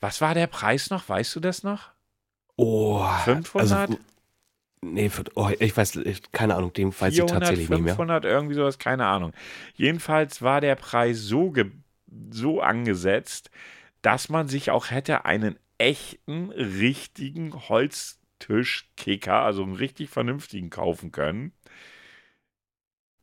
Was 0.00 0.20
war 0.20 0.34
der 0.34 0.48
Preis 0.48 0.90
noch? 0.90 1.08
Weißt 1.08 1.36
du 1.36 1.40
das 1.40 1.62
noch? 1.62 1.90
Oh. 2.56 3.06
500? 3.24 3.72
Also, 3.72 3.98
nee, 4.80 5.08
für, 5.08 5.24
oh, 5.34 5.50
ich 5.58 5.76
weiß, 5.76 5.96
ich- 5.96 6.30
keine 6.32 6.54
Ahnung, 6.56 6.72
dem 6.72 6.88
weiß 6.88 7.12
ich 7.12 7.20
400, 7.20 7.40
tatsächlich 7.40 7.70
nicht 7.70 7.80
mehr. 7.82 7.94
500, 7.94 8.24
irgendwie 8.24 8.54
sowas, 8.54 8.78
keine 8.78 9.06
Ahnung. 9.06 9.32
Jedenfalls 9.74 10.42
war 10.42 10.60
der 10.60 10.74
Preis 10.76 11.18
so, 11.20 11.52
so 12.30 12.60
angesetzt, 12.60 13.50
dass 14.02 14.28
man 14.28 14.48
sich 14.48 14.70
auch 14.70 14.90
hätte 14.90 15.24
einen 15.24 15.58
echten, 15.78 16.50
richtigen 16.50 17.54
Holztischkicker, 17.68 19.40
also 19.40 19.62
einen 19.62 19.74
richtig 19.74 20.10
vernünftigen 20.10 20.70
kaufen 20.70 21.12
können. 21.12 21.52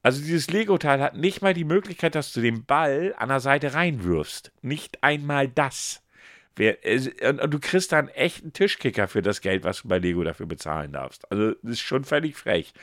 Also 0.02 0.22
dieses 0.22 0.52
Lego-Teil 0.52 1.02
hat 1.02 1.15
nicht 1.18 1.42
mal 1.42 1.54
die 1.56 1.63
Möglichkeit, 1.63 2.13
dass 2.13 2.32
du 2.32 2.40
den 2.42 2.63
Ball 2.65 3.15
an 3.17 3.29
der 3.29 3.40
Seite 3.40 3.73
reinwirfst. 3.73 4.52
Nicht 4.62 5.04
einmal 5.04 5.48
das. 5.48 6.04
Wer, 6.56 6.77
du 7.47 7.60
kriegst 7.60 7.91
echt 7.91 8.43
einen 8.43 8.53
Tischkicker 8.53 9.08
für 9.08 9.21
das 9.21 9.41
Geld, 9.41 9.63
was 9.63 9.81
du 9.81 9.89
bei 9.89 9.97
Lego 9.97 10.23
dafür 10.23 10.45
bezahlen 10.45 10.93
darfst. 10.93 11.29
Also 11.31 11.51
das 11.62 11.71
ist 11.73 11.81
schon 11.81 12.06
völlig 12.06 12.35
frech. 12.35 12.73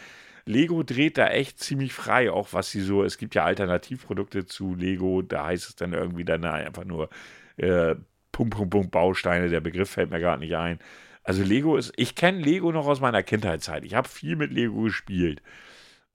Lego 0.45 0.83
dreht 0.83 1.19
da 1.19 1.29
echt 1.29 1.61
ziemlich 1.61 1.93
frei, 1.93 2.31
auch 2.31 2.53
was 2.53 2.71
sie 2.71 2.81
so, 2.81 3.05
es 3.05 3.17
gibt 3.17 3.35
ja 3.35 3.45
Alternativprodukte 3.45 4.45
zu 4.45 4.75
Lego, 4.75 5.23
da 5.23 5.47
heißt 5.47 5.69
es 5.69 5.77
dann 5.77 5.93
irgendwie 5.93 6.25
dann 6.25 6.45
einfach 6.45 6.85
nur 6.85 7.09
äh, 7.57 7.95
Punkt, 8.33 8.57
Punkt, 8.57 8.71
Punkt, 8.71 8.91
Bausteine, 8.91 9.49
der 9.49 9.61
Begriff 9.61 9.91
fällt 9.91 10.11
mir 10.11 10.21
gerade 10.21 10.41
nicht 10.41 10.57
ein. 10.57 10.81
Also 11.23 11.43
Lego 11.43 11.77
ist, 11.77 11.93
ich 11.97 12.17
kenne 12.17 12.39
Lego 12.39 12.73
noch 12.73 12.87
aus 12.87 13.01
meiner 13.01 13.23
Kindheitszeit. 13.23 13.85
Ich 13.85 13.95
habe 13.95 14.09
viel 14.09 14.37
mit 14.37 14.53
Lego 14.53 14.83
gespielt. 14.83 15.43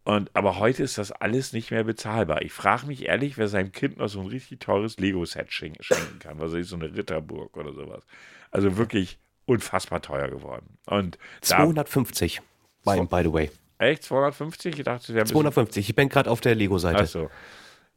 Und, 0.08 0.34
aber 0.34 0.58
heute 0.58 0.84
ist 0.84 0.98
das 0.98 1.12
alles 1.12 1.52
nicht 1.52 1.70
mehr 1.70 1.84
bezahlbar. 1.84 2.42
Ich 2.42 2.54
frage 2.54 2.88
mich 2.88 3.08
ehrlich, 3.08 3.38
wer 3.38 3.50
seinem 3.50 3.74
Kind 3.74 3.98
noch 3.98 4.08
so 4.08 4.22
ein 4.22 4.28
richtig 4.28 4.62
teures 4.62 4.98
Lego-Set 4.98 5.52
schenken 5.52 6.20
kann. 6.20 6.40
Was 6.40 6.54
ist 6.54 6.70
so 6.70 6.78
eine 6.78 6.96
Ritterburg 6.96 7.58
oder 7.58 7.74
sowas. 7.74 8.06
Also 8.50 8.78
wirklich 8.78 9.20
unfassbar 9.48 10.02
teuer 10.02 10.30
geworden. 10.30 10.78
Und 10.86 11.18
250, 11.42 12.42
by, 12.86 12.96
so, 12.96 13.04
by 13.04 13.22
the 13.22 13.34
way. 13.34 13.52
Echt? 13.80 14.04
250? 14.04 14.80
Ich 14.80 14.86
dachte, 14.86 15.14
wir 15.14 15.26
250. 15.26 15.90
Ich 15.90 15.94
bin 15.94 16.08
gerade 16.08 16.32
auf 16.32 16.40
der 16.40 16.56
Lego-Seite. 16.56 17.00
Achso. 17.00 17.30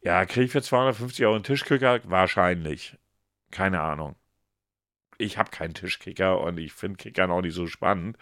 Ja, 0.03 0.27
kriege 0.27 0.47
ich 0.47 0.51
für 0.51 0.63
250 0.63 1.25
Euro 1.27 1.37
einen 1.37 1.45
Tischkicker? 1.45 2.01
Wahrscheinlich. 2.03 2.97
Keine 3.53 3.83
Ahnung. 3.83 4.17
Ich 5.17 5.39
habe 5.39 5.53
keinen 5.53 5.75
Tischkicker 5.75 6.41
und 6.41 6.59
ich 6.59 6.73
finde 6.73 6.97
Kickern 6.97 7.31
auch 7.31 7.43
nicht 7.43 7.55
so 7.55 7.69
spannend. 7.69 8.17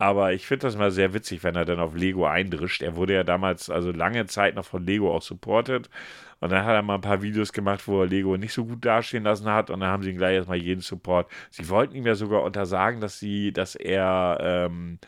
Aber 0.00 0.32
ich 0.32 0.46
finde 0.46 0.66
das 0.66 0.78
mal 0.78 0.90
sehr 0.90 1.12
witzig, 1.12 1.44
wenn 1.44 1.56
er 1.56 1.66
dann 1.66 1.78
auf 1.78 1.94
Lego 1.94 2.26
eindrischt. 2.26 2.80
Er 2.82 2.96
wurde 2.96 3.12
ja 3.12 3.22
damals, 3.22 3.68
also 3.68 3.92
lange 3.92 4.24
Zeit 4.26 4.54
noch 4.54 4.64
von 4.64 4.86
Lego 4.86 5.14
auch 5.14 5.20
supportet. 5.20 5.90
Und 6.40 6.50
dann 6.50 6.64
hat 6.64 6.74
er 6.74 6.80
mal 6.82 6.94
ein 6.94 7.02
paar 7.02 7.20
Videos 7.20 7.52
gemacht, 7.52 7.86
wo 7.86 8.00
er 8.00 8.06
Lego 8.06 8.38
nicht 8.38 8.54
so 8.54 8.64
gut 8.64 8.82
dastehen 8.82 9.24
lassen 9.24 9.46
hat. 9.50 9.68
Und 9.68 9.80
dann 9.80 9.90
haben 9.90 10.02
sie 10.02 10.10
ihm 10.10 10.16
gleich 10.16 10.36
erstmal 10.36 10.56
jeden 10.56 10.80
Support. 10.80 11.30
Sie 11.50 11.68
wollten 11.68 11.94
ihm 11.94 12.06
ja 12.06 12.14
sogar 12.14 12.44
untersagen, 12.44 13.02
dass 13.02 13.18
sie, 13.18 13.52
dass 13.52 13.74
er 13.74 14.38
ähm, 14.40 15.00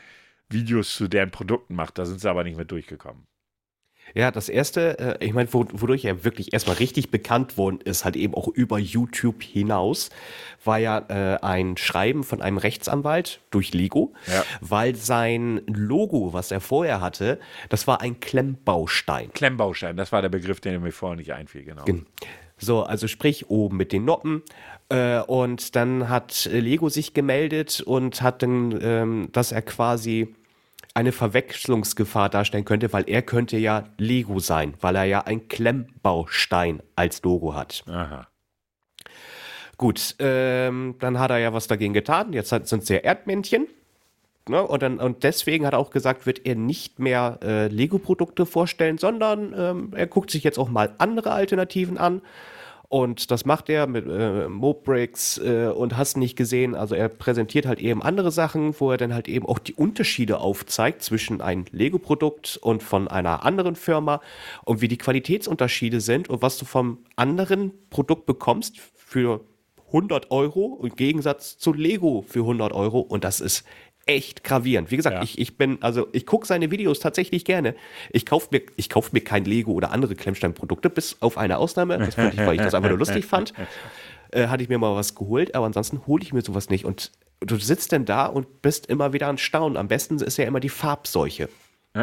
Videos 0.50 0.94
zu 0.94 1.08
deren 1.08 1.30
Produkten 1.30 1.74
macht. 1.74 1.96
Da 1.98 2.04
sind 2.04 2.20
sie 2.20 2.28
aber 2.28 2.44
nicht 2.44 2.56
mehr 2.56 2.66
durchgekommen. 2.66 3.26
Ja, 4.14 4.30
das 4.30 4.48
erste, 4.48 4.98
äh, 5.20 5.24
ich 5.24 5.32
meine, 5.32 5.52
wodurch 5.52 6.04
er 6.04 6.24
wirklich 6.24 6.52
erstmal 6.52 6.76
richtig 6.76 7.10
bekannt 7.10 7.56
worden 7.56 7.80
ist, 7.82 8.04
halt 8.04 8.16
eben 8.16 8.34
auch 8.34 8.48
über 8.48 8.78
YouTube 8.78 9.42
hinaus, 9.42 10.10
war 10.64 10.78
ja 10.78 10.98
äh, 11.08 11.38
ein 11.42 11.76
Schreiben 11.76 12.24
von 12.24 12.42
einem 12.42 12.58
Rechtsanwalt 12.58 13.40
durch 13.50 13.72
Lego, 13.72 14.12
ja. 14.26 14.44
weil 14.60 14.94
sein 14.96 15.62
Logo, 15.66 16.32
was 16.32 16.50
er 16.50 16.60
vorher 16.60 17.00
hatte, 17.00 17.38
das 17.68 17.86
war 17.86 18.00
ein 18.00 18.20
Klemmbaustein. 18.20 19.32
Klemmbaustein, 19.32 19.96
das 19.96 20.12
war 20.12 20.22
der 20.22 20.28
Begriff, 20.28 20.60
der 20.60 20.78
mir 20.80 20.92
vorher 20.92 21.16
nicht 21.16 21.32
einfiel, 21.32 21.64
genau. 21.64 21.84
Gen 21.84 22.06
so, 22.62 22.84
also 22.84 23.08
sprich 23.08 23.50
oben 23.50 23.76
mit 23.76 23.92
den 23.92 24.04
Noppen. 24.04 24.42
Äh, 24.88 25.20
und 25.22 25.74
dann 25.74 26.08
hat 26.08 26.48
Lego 26.50 26.88
sich 26.88 27.12
gemeldet 27.12 27.80
und 27.80 28.22
hat 28.22 28.42
dann, 28.42 28.78
ähm, 28.80 29.28
dass 29.32 29.50
er 29.50 29.62
quasi 29.62 30.34
eine 30.94 31.12
Verwechslungsgefahr 31.12 32.28
darstellen 32.28 32.64
könnte, 32.64 32.92
weil 32.92 33.04
er 33.08 33.22
könnte 33.22 33.56
ja 33.56 33.84
Lego 33.98 34.38
sein, 34.38 34.74
weil 34.80 34.96
er 34.96 35.04
ja 35.04 35.20
ein 35.22 35.48
Klemmbaustein 35.48 36.82
als 36.96 37.22
Logo 37.22 37.54
hat. 37.54 37.84
Aha. 37.86 38.26
Gut, 39.78 40.14
ähm, 40.18 40.96
dann 41.00 41.18
hat 41.18 41.30
er 41.30 41.38
ja 41.38 41.52
was 41.52 41.66
dagegen 41.66 41.94
getan. 41.94 42.32
Jetzt 42.32 42.50
sind 42.50 42.82
es 42.82 42.88
ja 42.88 42.98
Erdmännchen. 42.98 43.66
Ne? 44.48 44.62
Und, 44.62 44.82
dann, 44.82 44.98
und 44.98 45.22
deswegen 45.22 45.66
hat 45.66 45.72
er 45.72 45.78
auch 45.78 45.90
gesagt, 45.90 46.26
wird 46.26 46.46
er 46.46 46.56
nicht 46.56 46.98
mehr 46.98 47.38
äh, 47.42 47.68
Lego-Produkte 47.68 48.44
vorstellen, 48.44 48.98
sondern 48.98 49.54
ähm, 49.56 49.92
er 49.94 50.06
guckt 50.06 50.30
sich 50.30 50.44
jetzt 50.44 50.58
auch 50.58 50.68
mal 50.68 50.94
andere 50.98 51.32
Alternativen 51.32 51.96
an. 51.96 52.22
Und 52.92 53.30
das 53.30 53.46
macht 53.46 53.70
er 53.70 53.86
mit 53.86 54.06
äh, 54.06 54.48
Mobreaks 54.48 55.38
äh, 55.38 55.72
und 55.74 55.96
hast 55.96 56.18
nicht 56.18 56.36
gesehen. 56.36 56.74
Also 56.74 56.94
er 56.94 57.08
präsentiert 57.08 57.64
halt 57.64 57.80
eben 57.80 58.02
andere 58.02 58.30
Sachen, 58.30 58.78
wo 58.78 58.90
er 58.90 58.98
dann 58.98 59.14
halt 59.14 59.28
eben 59.28 59.46
auch 59.46 59.58
die 59.58 59.72
Unterschiede 59.72 60.40
aufzeigt 60.40 61.02
zwischen 61.02 61.40
einem 61.40 61.64
Lego-Produkt 61.70 62.58
und 62.60 62.82
von 62.82 63.08
einer 63.08 63.46
anderen 63.46 63.76
Firma 63.76 64.20
und 64.66 64.82
wie 64.82 64.88
die 64.88 64.98
Qualitätsunterschiede 64.98 66.02
sind 66.02 66.28
und 66.28 66.42
was 66.42 66.58
du 66.58 66.66
vom 66.66 66.98
anderen 67.16 67.72
Produkt 67.88 68.26
bekommst 68.26 68.78
für 68.94 69.40
100 69.86 70.30
Euro 70.30 70.78
im 70.82 70.94
Gegensatz 70.94 71.56
zu 71.56 71.72
Lego 71.72 72.22
für 72.28 72.40
100 72.40 72.74
Euro. 72.74 73.00
Und 73.00 73.24
das 73.24 73.40
ist 73.40 73.64
echt 74.06 74.44
gravierend. 74.44 74.90
Wie 74.90 74.96
gesagt, 74.96 75.16
ja. 75.16 75.22
ich, 75.22 75.38
ich 75.38 75.56
bin, 75.56 75.78
also 75.82 76.08
ich 76.12 76.26
gucke 76.26 76.46
seine 76.46 76.70
Videos 76.70 77.00
tatsächlich 77.00 77.44
gerne. 77.44 77.74
Ich 78.10 78.26
kaufe 78.26 78.48
mir, 78.50 78.62
ich 78.76 78.88
kauf 78.88 79.12
mir 79.12 79.20
kein 79.20 79.44
Lego 79.44 79.72
oder 79.72 79.90
andere 79.92 80.14
Klemmsteinprodukte, 80.14 80.90
bis 80.90 81.16
auf 81.20 81.38
eine 81.38 81.58
Ausnahme. 81.58 81.98
Das 81.98 82.14
fand 82.14 82.34
ich, 82.34 82.40
weil 82.40 82.54
ich 82.54 82.62
das 82.62 82.74
einfach 82.74 82.88
nur 82.88 82.98
lustig 82.98 83.24
fand. 83.24 83.52
Äh, 84.34 84.46
hatte 84.46 84.62
ich 84.62 84.70
mir 84.70 84.78
mal 84.78 84.96
was 84.96 85.14
geholt, 85.14 85.54
aber 85.54 85.66
ansonsten 85.66 86.06
hole 86.06 86.22
ich 86.22 86.32
mir 86.32 86.40
sowas 86.40 86.70
nicht. 86.70 86.86
Und 86.86 87.12
du 87.40 87.58
sitzt 87.58 87.92
denn 87.92 88.06
da 88.06 88.24
und 88.24 88.62
bist 88.62 88.86
immer 88.86 89.12
wieder 89.12 89.28
an 89.28 89.36
Staunen. 89.36 89.76
Am 89.76 89.88
besten 89.88 90.16
ist 90.16 90.38
ja 90.38 90.46
immer 90.46 90.58
die 90.58 90.70
Farbseuche. 90.70 91.50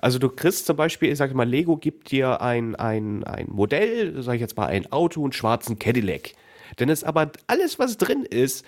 also 0.00 0.18
du 0.18 0.30
kriegst 0.30 0.64
zum 0.64 0.76
Beispiel, 0.76 1.12
ich 1.12 1.18
sage 1.18 1.34
mal, 1.34 1.46
Lego 1.46 1.76
gibt 1.76 2.10
dir 2.10 2.40
ein, 2.40 2.74
ein, 2.76 3.24
ein 3.24 3.48
Modell, 3.50 4.22
sage 4.22 4.36
ich 4.36 4.40
jetzt 4.40 4.56
mal, 4.56 4.68
ein 4.68 4.90
Auto, 4.90 5.22
einen 5.22 5.32
schwarzen 5.32 5.78
Cadillac. 5.78 6.32
Denn 6.78 6.88
es 6.88 7.04
aber 7.04 7.30
alles, 7.46 7.78
was 7.78 7.98
drin 7.98 8.24
ist, 8.24 8.64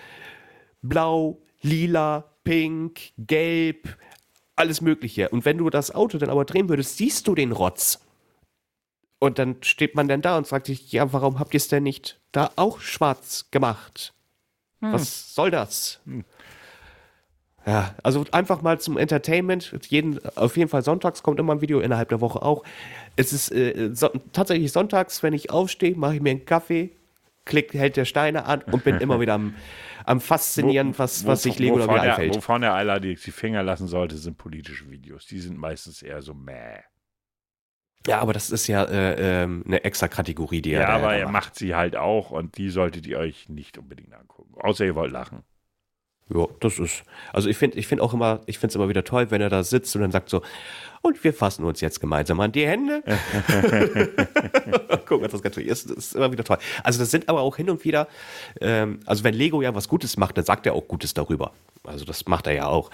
blau, 0.83 1.39
lila, 1.65 2.25
pink, 2.43 3.11
gelb, 3.17 3.97
alles 4.55 4.81
Mögliche. 4.81 5.29
Und 5.29 5.45
wenn 5.45 5.57
du 5.57 5.69
das 5.69 5.93
Auto 5.93 6.17
dann 6.17 6.29
aber 6.29 6.45
drehen 6.45 6.69
würdest, 6.69 6.97
siehst 6.97 7.27
du 7.27 7.35
den 7.35 7.51
Rotz. 7.51 7.99
Und 9.19 9.39
dann 9.39 9.57
steht 9.61 9.95
man 9.95 10.07
dann 10.07 10.21
da 10.21 10.37
und 10.37 10.47
fragt 10.47 10.67
sich, 10.67 10.91
ja, 10.91 11.11
warum 11.11 11.39
habt 11.39 11.53
ihr 11.53 11.57
es 11.57 11.67
denn 11.67 11.83
nicht 11.83 12.19
da 12.31 12.51
auch 12.55 12.79
schwarz 12.79 13.47
gemacht? 13.51 14.13
Hm. 14.81 14.93
Was 14.93 15.33
soll 15.33 15.51
das? 15.51 15.99
Hm. 16.05 16.23
Ja, 17.65 17.95
also 18.03 18.23
einfach 18.31 18.61
mal 18.61 18.79
zum 18.79 18.97
Entertainment. 18.97 19.73
Jeden, 19.89 20.23
auf 20.35 20.55
jeden 20.55 20.69
Fall 20.69 20.83
sonntags 20.83 21.23
kommt 21.23 21.39
immer 21.39 21.55
ein 21.55 21.61
Video, 21.61 21.79
innerhalb 21.79 22.09
der 22.09 22.21
Woche 22.21 22.43
auch. 22.43 22.63
Es 23.15 23.33
ist 23.33 23.51
äh, 23.51 23.89
so, 23.93 24.09
tatsächlich 24.33 24.71
sonntags, 24.71 25.23
wenn 25.23 25.33
ich 25.33 25.49
aufstehe, 25.49 25.95
mache 25.95 26.15
ich 26.15 26.21
mir 26.21 26.29
einen 26.29 26.45
Kaffee, 26.45 26.91
klick, 27.43 27.73
hält 27.73 27.97
der 27.97 28.05
Steine 28.05 28.45
an 28.45 28.61
und 28.71 28.83
bin 28.83 28.97
immer 28.99 29.19
wieder 29.19 29.33
am 29.33 29.55
am 30.05 30.21
Faszinieren, 30.21 30.97
was, 30.97 31.25
was 31.25 31.43
sich 31.43 31.59
Lego 31.59 31.79
da 31.79 31.85
wieder 31.85 32.01
einfällt. 32.01 32.35
Wovon 32.35 32.63
er 32.63 32.73
aller 32.73 32.99
die, 32.99 33.15
Finger 33.15 33.63
lassen 33.63 33.87
sollte, 33.87 34.17
sind 34.17 34.37
politische 34.37 34.89
Videos. 34.89 35.25
Die 35.25 35.39
sind 35.39 35.57
meistens 35.57 36.01
eher 36.01 36.21
so 36.21 36.33
mäh. 36.33 36.79
Ja, 38.07 38.19
aber 38.19 38.33
das 38.33 38.51
ist 38.51 38.67
ja 38.67 38.83
äh, 38.83 39.43
äh, 39.43 39.43
eine 39.43 39.83
extra 39.83 40.07
Kategorie, 40.07 40.61
die 40.61 40.71
ja, 40.71 40.81
er 40.81 40.87
Ja, 40.87 40.95
aber 40.95 41.15
er 41.15 41.29
macht 41.29 41.55
sie 41.55 41.73
halt 41.73 41.95
auch 41.95 42.29
und 42.29 42.57
die 42.57 42.69
solltet 42.69 43.07
ihr 43.07 43.17
euch 43.17 43.49
nicht 43.49 43.77
unbedingt 43.77 44.13
angucken. 44.13 44.53
Außer 44.59 44.85
ihr 44.85 44.95
wollt 44.95 45.11
lachen. 45.11 45.43
Ja, 46.29 46.47
das 46.59 46.79
ist. 46.79 47.03
Also 47.33 47.49
ich 47.49 47.57
finde 47.57 47.77
ich 47.77 47.87
find 47.87 48.01
auch 48.01 48.13
immer, 48.13 48.41
ich 48.47 48.57
finde 48.57 48.71
es 48.71 48.75
immer 48.75 48.89
wieder 48.89 49.03
toll, 49.03 49.29
wenn 49.29 49.41
er 49.41 49.49
da 49.49 49.63
sitzt 49.63 49.95
und 49.95 50.01
dann 50.01 50.11
sagt 50.11 50.29
so, 50.29 50.41
und 51.05 51.23
wir 51.23 51.33
fassen 51.33 51.63
uns 51.63 51.81
jetzt 51.81 52.01
gemeinsam 52.01 52.39
an 52.39 52.51
die 52.51 52.65
Hände. 52.65 53.03
Guck, 55.05 55.21
was 55.21 55.31
das 55.31 55.43
ganz 55.43 55.57
ist. 55.57 55.89
Das 55.89 55.97
ist 55.97 56.15
immer 56.15 56.31
wieder 56.31 56.43
toll. 56.43 56.57
Also 56.83 56.99
das 56.99 57.11
sind 57.11 57.29
aber 57.29 57.41
auch 57.41 57.57
hin 57.57 57.69
und 57.69 57.85
wieder, 57.85 58.07
ähm, 58.59 58.99
also 59.05 59.23
wenn 59.23 59.35
Lego 59.35 59.61
ja 59.61 59.75
was 59.75 59.87
Gutes 59.87 60.17
macht, 60.17 60.37
dann 60.37 60.45
sagt 60.45 60.65
er 60.65 60.73
auch 60.73 60.87
Gutes 60.87 61.13
darüber. 61.13 61.51
Also 61.83 62.05
das 62.05 62.25
macht 62.25 62.47
er 62.47 62.53
ja 62.53 62.65
auch. 62.65 62.89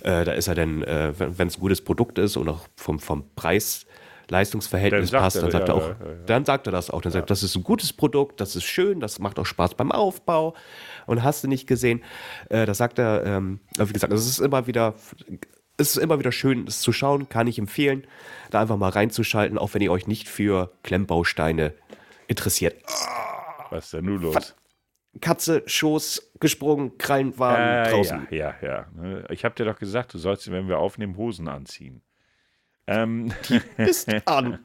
Äh, 0.00 0.24
da 0.24 0.32
ist 0.32 0.48
er 0.48 0.56
dann, 0.56 0.82
äh, 0.82 1.12
wenn 1.16 1.46
es 1.46 1.56
ein 1.56 1.60
gutes 1.60 1.80
Produkt 1.80 2.18
ist 2.18 2.36
und 2.36 2.48
auch 2.48 2.62
vom, 2.76 2.98
vom 2.98 3.24
Preis. 3.36 3.86
Leistungsverhältnis 4.30 5.10
dann 5.10 5.20
passt, 5.20 5.36
dann 5.36 5.50
sagt 5.50 5.68
er, 5.68 5.76
ja, 5.76 5.82
auch, 5.82 5.88
ja, 5.88 5.88
ja, 5.88 6.14
dann 6.24 6.46
sagt 6.46 6.66
er 6.66 6.72
das 6.72 6.88
auch. 6.88 7.02
Dann 7.02 7.12
sagt, 7.12 7.28
das 7.28 7.42
ist 7.42 7.56
ein 7.56 7.62
gutes 7.62 7.92
Produkt, 7.92 8.40
das 8.40 8.56
ist 8.56 8.64
schön, 8.64 8.98
das 8.98 9.18
macht 9.18 9.38
auch 9.38 9.44
Spaß 9.44 9.74
beim 9.74 9.92
Aufbau 9.92 10.54
und 11.06 11.22
hast 11.22 11.44
du 11.44 11.48
nicht 11.48 11.66
gesehen. 11.66 12.02
Äh, 12.48 12.64
das 12.64 12.78
sagt 12.78 12.98
er, 12.98 13.22
ähm, 13.26 13.60
wie 13.76 13.92
gesagt, 13.92 14.14
es 14.14 14.26
ist 14.26 14.38
immer 14.38 14.66
wieder 14.66 14.94
es 15.76 15.96
ist 15.96 16.02
immer 16.02 16.18
wieder 16.18 16.32
schön, 16.32 16.66
es 16.66 16.80
zu 16.80 16.92
schauen, 16.92 17.28
kann 17.28 17.46
ich 17.46 17.58
empfehlen, 17.58 18.06
da 18.50 18.60
einfach 18.60 18.76
mal 18.76 18.90
reinzuschalten, 18.90 19.58
auch 19.58 19.74
wenn 19.74 19.82
ihr 19.82 19.90
euch 19.90 20.06
nicht 20.06 20.28
für 20.28 20.72
Klemmbausteine 20.82 21.74
interessiert. 22.28 22.76
Was 23.70 23.86
ist 23.86 23.94
denn 23.94 24.04
nun 24.04 24.22
los? 24.22 24.54
Katze, 25.20 25.62
Schoß, 25.66 26.32
gesprungen, 26.40 26.98
Krallen 26.98 27.38
waren 27.38 27.86
äh, 27.86 27.90
draußen. 27.90 28.26
Ja, 28.30 28.54
ja, 28.60 28.86
ja. 29.00 29.30
Ich 29.30 29.44
habe 29.44 29.54
dir 29.54 29.64
doch 29.64 29.78
gesagt, 29.78 30.12
du 30.14 30.18
sollst, 30.18 30.50
wenn 30.50 30.68
wir 30.68 30.78
aufnehmen, 30.78 31.16
Hosen 31.16 31.48
anziehen. 31.48 32.02
Ähm. 32.86 33.32
Die 33.48 33.60
ist 33.76 34.08
an. 34.26 34.58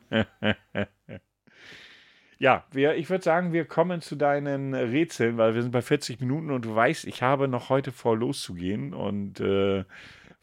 ja, 2.39 2.66
wir, 2.72 2.95
ich 2.95 3.10
würde 3.10 3.24
sagen, 3.24 3.53
wir 3.53 3.66
kommen 3.66 4.01
zu 4.01 4.16
deinen 4.16 4.74
Rätseln, 4.74 5.38
weil 5.38 5.53
wir 5.53 5.62
sind 5.62 5.72
bei 5.72 5.84
40 5.84 6.20
Minuten 6.20 6.49
und 6.49 6.66
du 6.66 6.76
weißt, 6.76 7.05
ich 7.05 7.22
habe 7.22 7.47
noch 7.47 7.70
heute 7.70 7.91
vor 7.91 8.18
loszugehen 8.18 8.93
und 8.93 9.39
äh, 9.39 9.86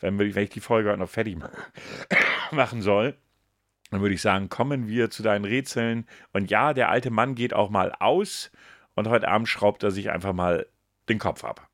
wenn, 0.00 0.18
wir, 0.18 0.34
wenn 0.34 0.44
ich 0.44 0.50
die 0.50 0.60
Folge 0.60 0.96
noch 0.96 1.08
fertig 1.08 1.36
machen 2.50 2.82
soll, 2.82 3.16
dann 3.90 4.00
würde 4.00 4.14
ich 4.14 4.22
sagen, 4.22 4.48
kommen 4.48 4.88
wir 4.88 5.10
zu 5.10 5.22
deinen 5.22 5.44
Rätseln. 5.44 6.06
Und 6.32 6.50
ja, 6.50 6.74
der 6.74 6.90
alte 6.90 7.10
Mann 7.10 7.34
geht 7.34 7.54
auch 7.54 7.70
mal 7.70 7.92
aus 7.92 8.50
und 8.94 9.08
heute 9.08 9.28
Abend 9.28 9.48
schraubt 9.48 9.82
er 9.82 9.90
sich 9.90 10.10
einfach 10.10 10.32
mal 10.32 10.66
den 11.08 11.18
Kopf 11.18 11.44
ab. 11.44 11.68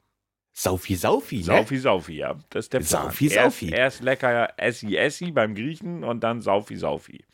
Saufi, 0.54 0.96
Saufi, 0.96 1.38
ne? 1.38 1.44
Saufi, 1.44 1.78
Saufi, 1.78 2.16
ja. 2.16 2.34
Das 2.50 2.66
ist 2.66 2.72
der 2.74 2.80
Plan. 2.80 3.04
Saufi, 3.04 3.28
Saufi. 3.28 3.70
Erst, 3.70 3.78
erst 3.78 4.02
lecker 4.02 4.52
Essi, 4.58 4.96
Essi 4.96 5.30
beim 5.30 5.54
Griechen 5.54 6.04
und 6.04 6.20
dann 6.20 6.42
Saufi, 6.42 6.76
Saufi. 6.76 7.24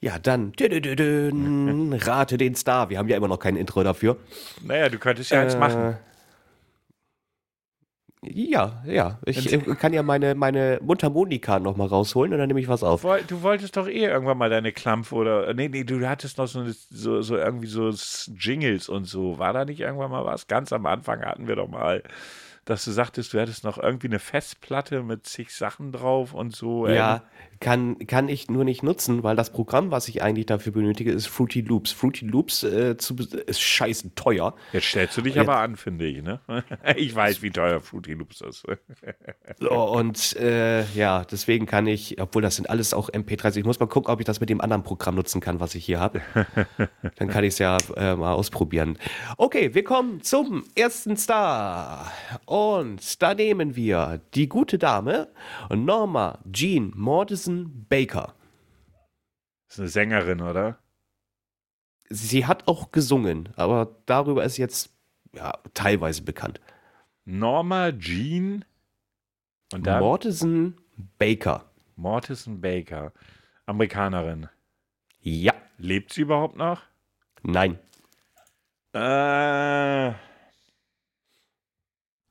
Ja, 0.00 0.18
dann 0.18 0.52
rate 0.60 2.38
den 2.38 2.54
Star. 2.54 2.88
Wir 2.88 2.98
haben 2.98 3.08
ja 3.08 3.16
immer 3.16 3.28
noch 3.28 3.40
kein 3.40 3.56
Intro 3.56 3.82
dafür. 3.82 4.18
Naja, 4.62 4.88
du 4.88 4.98
könntest 4.98 5.30
ja 5.30 5.40
äh, 5.40 5.42
eins 5.42 5.56
machen. 5.56 5.98
Ja, 8.22 8.82
ja. 8.86 9.18
Ich 9.24 9.50
äh, 9.50 9.58
kann 9.58 9.94
ja 9.94 10.02
meine, 10.02 10.34
meine 10.34 10.78
Mundharmonika 10.82 11.58
nochmal 11.58 11.86
rausholen 11.86 12.32
und 12.32 12.38
dann 12.38 12.48
nehme 12.48 12.60
ich 12.60 12.68
was 12.68 12.82
auf. 12.82 13.00
Du 13.28 13.42
wolltest 13.42 13.76
doch 13.78 13.88
eh 13.88 14.04
irgendwann 14.04 14.36
mal 14.36 14.50
deine 14.50 14.72
Klampf 14.72 15.12
oder. 15.12 15.54
Nee, 15.54 15.68
nee, 15.68 15.84
du 15.84 16.06
hattest 16.06 16.36
noch 16.36 16.46
so, 16.46 16.62
so, 16.90 17.22
so 17.22 17.36
irgendwie 17.36 17.66
so 17.66 17.90
Jingles 18.36 18.90
und 18.90 19.06
so. 19.06 19.38
War 19.38 19.54
da 19.54 19.64
nicht 19.64 19.80
irgendwann 19.80 20.10
mal 20.10 20.26
was? 20.26 20.46
Ganz 20.48 20.70
am 20.72 20.84
Anfang 20.84 21.22
hatten 21.22 21.48
wir 21.48 21.56
doch 21.56 21.68
mal 21.68 22.02
dass 22.64 22.84
du 22.84 22.90
sagtest, 22.90 23.32
du 23.32 23.40
hättest 23.40 23.64
noch 23.64 23.78
irgendwie 23.78 24.08
eine 24.08 24.18
Festplatte 24.18 25.02
mit 25.02 25.26
zig 25.26 25.54
Sachen 25.54 25.92
drauf 25.92 26.34
und 26.34 26.54
so. 26.54 26.86
Ja, 26.86 27.22
kann, 27.60 27.98
kann 28.06 28.28
ich 28.28 28.48
nur 28.48 28.64
nicht 28.64 28.82
nutzen, 28.82 29.22
weil 29.22 29.36
das 29.36 29.50
Programm, 29.50 29.90
was 29.90 30.08
ich 30.08 30.22
eigentlich 30.22 30.46
dafür 30.46 30.72
benötige, 30.72 31.12
ist 31.12 31.26
Fruity 31.26 31.60
Loops. 31.60 31.92
Fruity 31.92 32.26
Loops 32.26 32.62
äh, 32.62 32.96
zu, 32.96 33.16
ist 33.46 33.60
scheiße 33.60 34.14
teuer. 34.14 34.54
Jetzt 34.72 34.86
stellst 34.86 35.16
du 35.18 35.22
dich 35.22 35.38
aber 35.38 35.58
an, 35.58 35.76
finde 35.76 36.06
ich, 36.06 36.22
ne? 36.22 36.40
Ich 36.96 37.14
weiß, 37.14 37.42
wie 37.42 37.50
teuer 37.50 37.80
Fruity 37.80 38.14
Loops 38.14 38.40
ist. 38.40 38.64
So, 39.58 39.70
und 39.70 40.36
äh, 40.36 40.84
ja, 40.92 41.24
deswegen 41.24 41.66
kann 41.66 41.86
ich, 41.86 42.20
obwohl 42.20 42.40
das 42.40 42.56
sind 42.56 42.70
alles 42.70 42.94
auch 42.94 43.10
MP3, 43.10 43.58
ich 43.58 43.64
muss 43.64 43.78
mal 43.78 43.86
gucken, 43.86 44.10
ob 44.10 44.20
ich 44.20 44.24
das 44.24 44.40
mit 44.40 44.48
dem 44.48 44.60
anderen 44.60 44.82
Programm 44.82 45.16
nutzen 45.16 45.40
kann, 45.40 45.60
was 45.60 45.74
ich 45.74 45.84
hier 45.84 46.00
habe. 46.00 46.22
Dann 47.16 47.28
kann 47.28 47.44
ich 47.44 47.54
es 47.54 47.58
ja 47.58 47.76
äh, 47.96 48.14
mal 48.14 48.32
ausprobieren. 48.32 48.96
Okay, 49.36 49.74
wir 49.74 49.84
kommen 49.84 50.22
zum 50.22 50.64
ersten 50.74 51.16
Star. 51.16 52.10
Und 52.50 53.22
da 53.22 53.32
nehmen 53.32 53.76
wir 53.76 54.20
die 54.34 54.48
gute 54.48 54.76
Dame 54.76 55.28
Norma 55.72 56.40
Jean 56.50 56.92
Mortison 56.96 57.86
Baker. 57.88 58.34
Das 59.68 59.74
ist 59.74 59.78
eine 59.78 59.88
Sängerin, 59.88 60.40
oder? 60.40 60.80
Sie 62.08 62.46
hat 62.46 62.66
auch 62.66 62.90
gesungen, 62.90 63.50
aber 63.54 63.94
darüber 64.06 64.42
ist 64.42 64.56
jetzt 64.56 64.90
ja, 65.32 65.52
teilweise 65.74 66.22
bekannt. 66.22 66.60
Norma 67.24 67.92
Jean 67.92 68.64
und 69.72 69.86
dann 69.86 70.00
Mortison 70.00 70.74
Baker. 71.18 71.70
Mortison 71.94 72.60
Baker. 72.60 73.12
Amerikanerin. 73.66 74.48
Ja. 75.20 75.54
Lebt 75.78 76.12
sie 76.12 76.22
überhaupt 76.22 76.56
noch? 76.56 76.82
Nein. 77.44 77.78
Äh, 78.92 80.14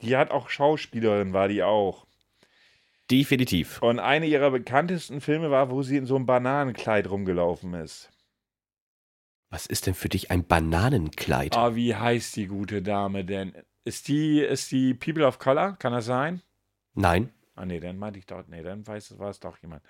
die 0.01 0.17
hat 0.17 0.31
auch 0.31 0.49
Schauspielerin, 0.49 1.33
war 1.33 1.47
die 1.47 1.63
auch. 1.63 2.05
Definitiv. 3.11 3.81
Und 3.81 3.99
eine 3.99 4.27
ihrer 4.27 4.51
bekanntesten 4.51 5.19
Filme 5.19 5.49
war, 5.49 5.71
wo 5.71 5.81
sie 5.81 5.97
in 5.97 6.05
so 6.05 6.15
einem 6.15 6.25
Bananenkleid 6.25 7.09
rumgelaufen 7.09 7.73
ist. 7.73 8.09
Was 9.49 9.65
ist 9.65 9.87
denn 9.87 9.95
für 9.95 10.09
dich 10.09 10.29
ein 10.29 10.45
Bananenkleid? 10.45 11.57
Ah, 11.57 11.69
oh, 11.69 11.75
wie 11.75 11.95
heißt 11.95 12.35
die 12.35 12.45
gute 12.45 12.83
Dame 12.83 13.25
denn? 13.25 13.53
Ist 13.83 14.07
die, 14.07 14.41
ist 14.41 14.71
die 14.71 14.93
People 14.93 15.25
of 15.25 15.39
Color? 15.39 15.75
Kann 15.79 15.91
das 15.91 16.05
sein? 16.05 16.41
Nein. 16.93 17.31
Ah, 17.55 17.65
nee, 17.65 17.79
dann 17.79 17.97
meinte 17.97 18.19
ich 18.19 18.27
doch, 18.27 18.43
nee, 18.47 18.61
dann 18.61 18.85
weiß 18.85 19.11
es, 19.11 19.19
war 19.19 19.29
es 19.29 19.39
doch 19.39 19.57
jemand. 19.57 19.81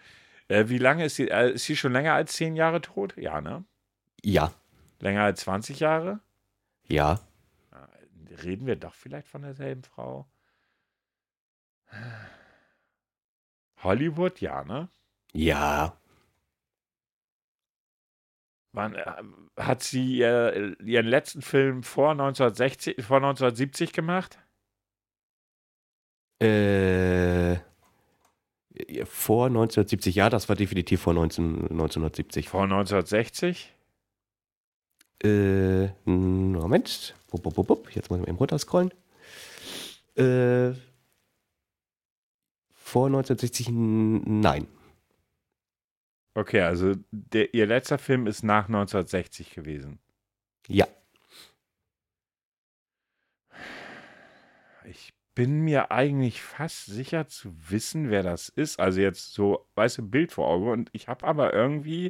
Äh, 0.48 0.70
wie 0.70 0.78
lange 0.78 1.06
ist 1.06 1.18
sie? 1.18 1.30
Äh, 1.30 1.52
ist 1.52 1.66
sie 1.66 1.76
schon 1.76 1.92
länger 1.92 2.14
als 2.14 2.34
zehn 2.34 2.56
Jahre 2.56 2.82
tot? 2.82 3.16
Ja, 3.18 3.42
ne? 3.42 3.66
Ja. 4.24 4.54
Länger 5.00 5.24
als 5.24 5.42
20 5.42 5.80
Jahre? 5.80 6.20
Ja. 6.88 7.20
Reden 8.30 8.66
wir 8.68 8.76
doch 8.76 8.94
vielleicht 8.94 9.28
von 9.28 9.42
derselben 9.42 9.84
Frau? 9.84 10.30
Hollywood, 13.78 14.42
ja, 14.42 14.64
ne? 14.64 14.90
Ja. 15.34 15.98
Wann, 18.72 18.94
äh, 18.96 19.24
hat 19.58 19.82
sie 19.82 20.18
ihr, 20.18 20.80
ihren 20.80 21.08
letzten 21.08 21.42
Film 21.42 21.84
vor, 21.84 22.12
1960, 22.12 23.04
vor 23.04 23.18
1970 23.18 23.94
gemacht? 23.94 24.40
Äh, 26.42 27.58
vor 29.06 29.48
1970, 29.48 30.16
ja, 30.16 30.30
das 30.30 30.48
war 30.48 30.56
definitiv 30.56 31.02
vor 31.02 31.14
19, 31.14 31.70
1970. 31.72 32.48
Vor 32.48 32.64
1960? 32.64 33.76
Äh, 35.24 35.88
Moment. 36.06 37.16
Bup, 37.32 37.44
bup, 37.44 37.68
bup, 37.68 37.92
Jetzt 37.92 38.10
muss 38.10 38.20
ich 38.20 38.26
mal 38.26 38.30
eben 38.30 38.38
runterscrollen. 38.38 38.92
Äh, 40.16 40.74
vor 42.74 43.08
1960, 43.08 43.70
nein. 43.70 44.68
Okay, 46.34 46.62
also 46.62 46.94
der, 47.12 47.54
ihr 47.54 47.66
letzter 47.66 47.98
Film 47.98 48.28
ist 48.28 48.44
nach 48.44 48.66
1960 48.68 49.52
gewesen. 49.52 50.00
Ja. 50.68 50.88
Ich 54.86 55.14
bin 55.40 55.62
mir 55.62 55.90
eigentlich 55.90 56.42
fast 56.44 56.88
sicher 56.88 57.30
zu 57.30 57.56
wissen, 57.70 58.10
wer 58.10 58.24
das 58.24 58.50
ist. 58.50 58.78
Also 58.78 59.00
jetzt 59.00 59.34
so, 59.34 59.66
weiße 59.76 60.02
Bild 60.02 60.34
vor 60.34 60.50
Augen. 60.50 60.70
Und 60.70 60.90
ich 60.92 61.08
habe 61.08 61.26
aber 61.26 61.54
irgendwie 61.54 62.08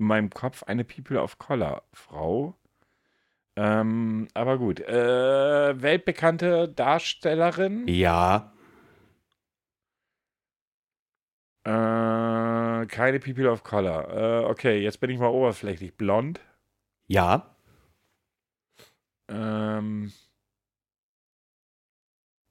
in 0.00 0.06
meinem 0.06 0.30
Kopf 0.30 0.64
eine 0.64 0.82
People 0.82 1.22
of 1.22 1.38
Color 1.38 1.84
Frau. 1.92 2.56
Ähm, 3.54 4.26
aber 4.34 4.58
gut. 4.58 4.80
Äh, 4.80 5.80
weltbekannte 5.80 6.70
Darstellerin. 6.70 7.86
Ja. 7.86 8.52
Äh, 11.62 12.86
keine 12.88 13.20
People 13.20 13.48
of 13.48 13.62
Color. 13.62 14.42
Äh, 14.42 14.50
okay, 14.50 14.80
jetzt 14.80 14.98
bin 14.98 15.10
ich 15.10 15.20
mal 15.20 15.28
oberflächlich. 15.28 15.94
Blond. 15.94 16.40
Ja. 17.06 17.54
Ähm, 19.28 20.12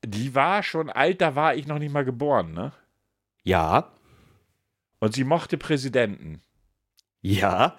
die 0.04 0.36
war 0.36 0.64
schon 0.64 0.90
alt, 0.90 1.22
da 1.22 1.36
war 1.36 1.56
ich 1.56 1.68
noch 1.68 1.80
nicht 1.80 1.94
mal 1.94 2.06
geboren, 2.06 2.54
ne? 2.54 2.74
Ja. 3.44 3.92
Und 5.00 5.14
sie 5.14 5.24
mochte 5.24 5.58
Präsidenten. 5.58 6.42
Ja. 7.22 7.78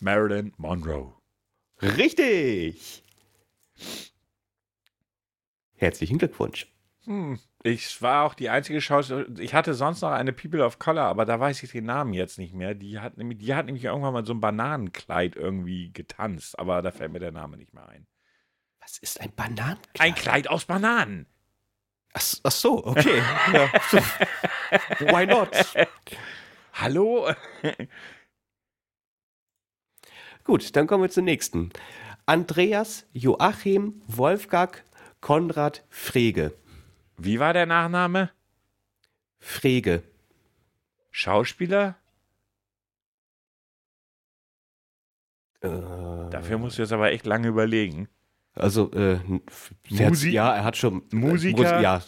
Marilyn 0.00 0.52
Monroe. 0.56 1.14
Richtig. 1.80 3.02
Herzlichen 5.76 6.18
Glückwunsch. 6.18 6.72
Hm. 7.04 7.38
Ich 7.62 8.00
war 8.02 8.24
auch 8.24 8.34
die 8.34 8.50
einzige 8.50 8.80
Schauspielerin. 8.80 9.38
Ich 9.38 9.54
hatte 9.54 9.74
sonst 9.74 10.02
noch 10.02 10.10
eine 10.10 10.32
People 10.32 10.64
of 10.64 10.78
Color, 10.78 11.04
aber 11.04 11.24
da 11.24 11.40
weiß 11.40 11.62
ich 11.62 11.72
den 11.72 11.86
Namen 11.86 12.12
jetzt 12.14 12.38
nicht 12.38 12.54
mehr. 12.54 12.74
Die 12.74 13.00
hat, 13.00 13.16
nämlich, 13.16 13.38
die 13.38 13.54
hat 13.54 13.66
nämlich 13.66 13.84
irgendwann 13.84 14.12
mal 14.12 14.26
so 14.26 14.34
ein 14.34 14.40
Bananenkleid 14.40 15.36
irgendwie 15.36 15.92
getanzt, 15.92 16.58
aber 16.58 16.82
da 16.82 16.90
fällt 16.90 17.12
mir 17.12 17.20
der 17.20 17.32
Name 17.32 17.56
nicht 17.56 17.72
mehr 17.72 17.88
ein. 17.88 18.06
Was 18.80 18.98
ist 18.98 19.20
ein 19.20 19.32
Bananenkleid? 19.34 20.00
Ein 20.00 20.14
Kleid 20.14 20.48
aus 20.48 20.66
Bananen. 20.66 21.26
Ach, 22.14 22.34
ach 22.44 22.52
so, 22.52 22.86
okay. 22.86 23.18
ja. 23.52 23.68
Why 25.00 25.26
not? 25.26 25.50
Hallo? 26.72 27.32
Gut, 30.44 30.76
dann 30.76 30.86
kommen 30.86 31.02
wir 31.02 31.10
zum 31.10 31.24
nächsten. 31.24 31.70
Andreas 32.26 33.06
Joachim 33.12 34.00
Wolfgang 34.06 34.82
Konrad 35.20 35.84
Frege. 35.90 36.54
Wie 37.16 37.40
war 37.40 37.52
der 37.52 37.66
Nachname? 37.66 38.30
Frege. 39.38 40.02
Schauspieler? 41.10 41.96
Äh, 45.60 45.68
Dafür 46.30 46.58
musst 46.58 46.78
du 46.78 46.82
jetzt 46.82 46.92
aber 46.92 47.10
echt 47.12 47.26
lange 47.26 47.48
überlegen. 47.48 48.08
Also, 48.54 48.90
äh, 48.92 49.18
Musik? 49.90 50.32
ja, 50.32 50.54
er 50.54 50.64
hat 50.64 50.76
schon. 50.76 51.02
Musiker? 51.12 51.78
Äh, 51.78 51.82
ja, 51.82 52.02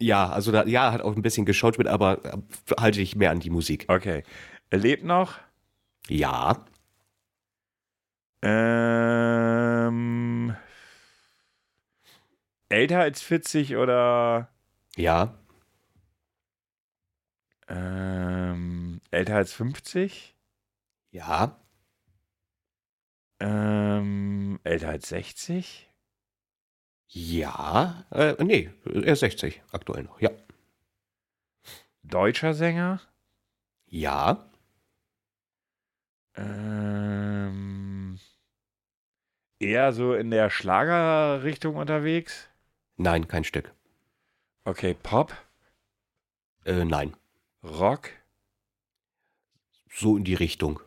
ja, 0.00 0.28
also 0.28 0.50
da, 0.50 0.66
ja, 0.66 0.86
er 0.86 0.92
hat 0.92 1.00
auch 1.00 1.14
ein 1.14 1.22
bisschen 1.22 1.46
geschauspielt, 1.46 1.88
aber 1.88 2.24
äh, 2.24 2.38
halte 2.78 3.00
ich 3.00 3.14
mehr 3.14 3.30
an 3.30 3.40
die 3.40 3.50
Musik. 3.50 3.84
Okay. 3.88 4.24
Er 4.70 4.78
lebt 4.78 5.04
noch? 5.04 5.38
Ja. 6.08 6.64
Ähm, 8.42 10.56
älter 12.68 13.00
als 13.00 13.22
40 13.22 13.76
oder? 13.76 14.48
Ja. 14.96 15.38
Ähm, 17.68 19.00
älter 19.12 19.36
als 19.36 19.52
50? 19.52 20.34
Ja. 21.12 21.60
Ähm, 23.38 24.58
älter 24.64 24.88
als 24.88 25.08
60? 25.10 25.91
Ja. 27.14 28.06
Äh, 28.10 28.42
nee, 28.42 28.70
er 28.84 29.12
ist 29.12 29.20
60 29.20 29.62
aktuell 29.70 30.04
noch, 30.04 30.20
ja. 30.20 30.30
Deutscher 32.02 32.54
Sänger? 32.54 33.00
Ja. 33.86 34.50
Ähm, 36.34 38.18
eher 39.58 39.92
so 39.92 40.14
in 40.14 40.30
der 40.30 40.48
Schlagerrichtung 40.48 41.76
unterwegs? 41.76 42.48
Nein, 42.96 43.28
kein 43.28 43.44
Stück. 43.44 43.74
Okay, 44.64 44.94
Pop? 44.94 45.34
Äh, 46.64 46.86
nein. 46.86 47.14
Rock? 47.62 48.08
So 49.90 50.16
in 50.16 50.24
die 50.24 50.34
Richtung. 50.34 50.80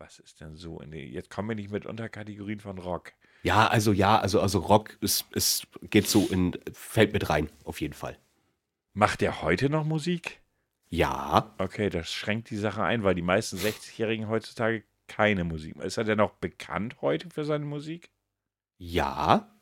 Was 0.00 0.18
ist 0.18 0.40
denn 0.40 0.56
so 0.56 0.80
in 0.80 0.92
die. 0.92 1.12
Jetzt 1.12 1.28
kommen 1.28 1.50
wir 1.50 1.54
nicht 1.54 1.70
mit 1.70 1.84
Unterkategorien 1.84 2.58
von 2.58 2.78
Rock. 2.78 3.12
Ja, 3.42 3.66
also 3.66 3.92
ja, 3.92 4.18
also, 4.18 4.40
also 4.40 4.58
Rock 4.60 4.96
ist, 5.02 5.26
ist, 5.32 5.66
geht 5.90 6.08
so 6.08 6.26
in, 6.26 6.58
fällt 6.72 7.12
mit 7.12 7.28
rein, 7.28 7.50
auf 7.64 7.82
jeden 7.82 7.92
Fall. 7.92 8.16
Macht 8.94 9.20
er 9.20 9.42
heute 9.42 9.68
noch 9.68 9.84
Musik? 9.84 10.40
Ja. 10.88 11.54
Okay, 11.58 11.90
das 11.90 12.10
schränkt 12.10 12.48
die 12.48 12.56
Sache 12.56 12.82
ein, 12.82 13.04
weil 13.04 13.14
die 13.14 13.22
meisten 13.22 13.58
60-Jährigen 13.58 14.28
heutzutage 14.28 14.84
keine 15.06 15.44
Musik. 15.44 15.76
Ist 15.76 15.98
er 15.98 16.04
denn 16.04 16.18
noch 16.18 16.32
bekannt 16.32 17.02
heute 17.02 17.28
für 17.28 17.44
seine 17.44 17.66
Musik? 17.66 18.10
Ja. 18.78 19.54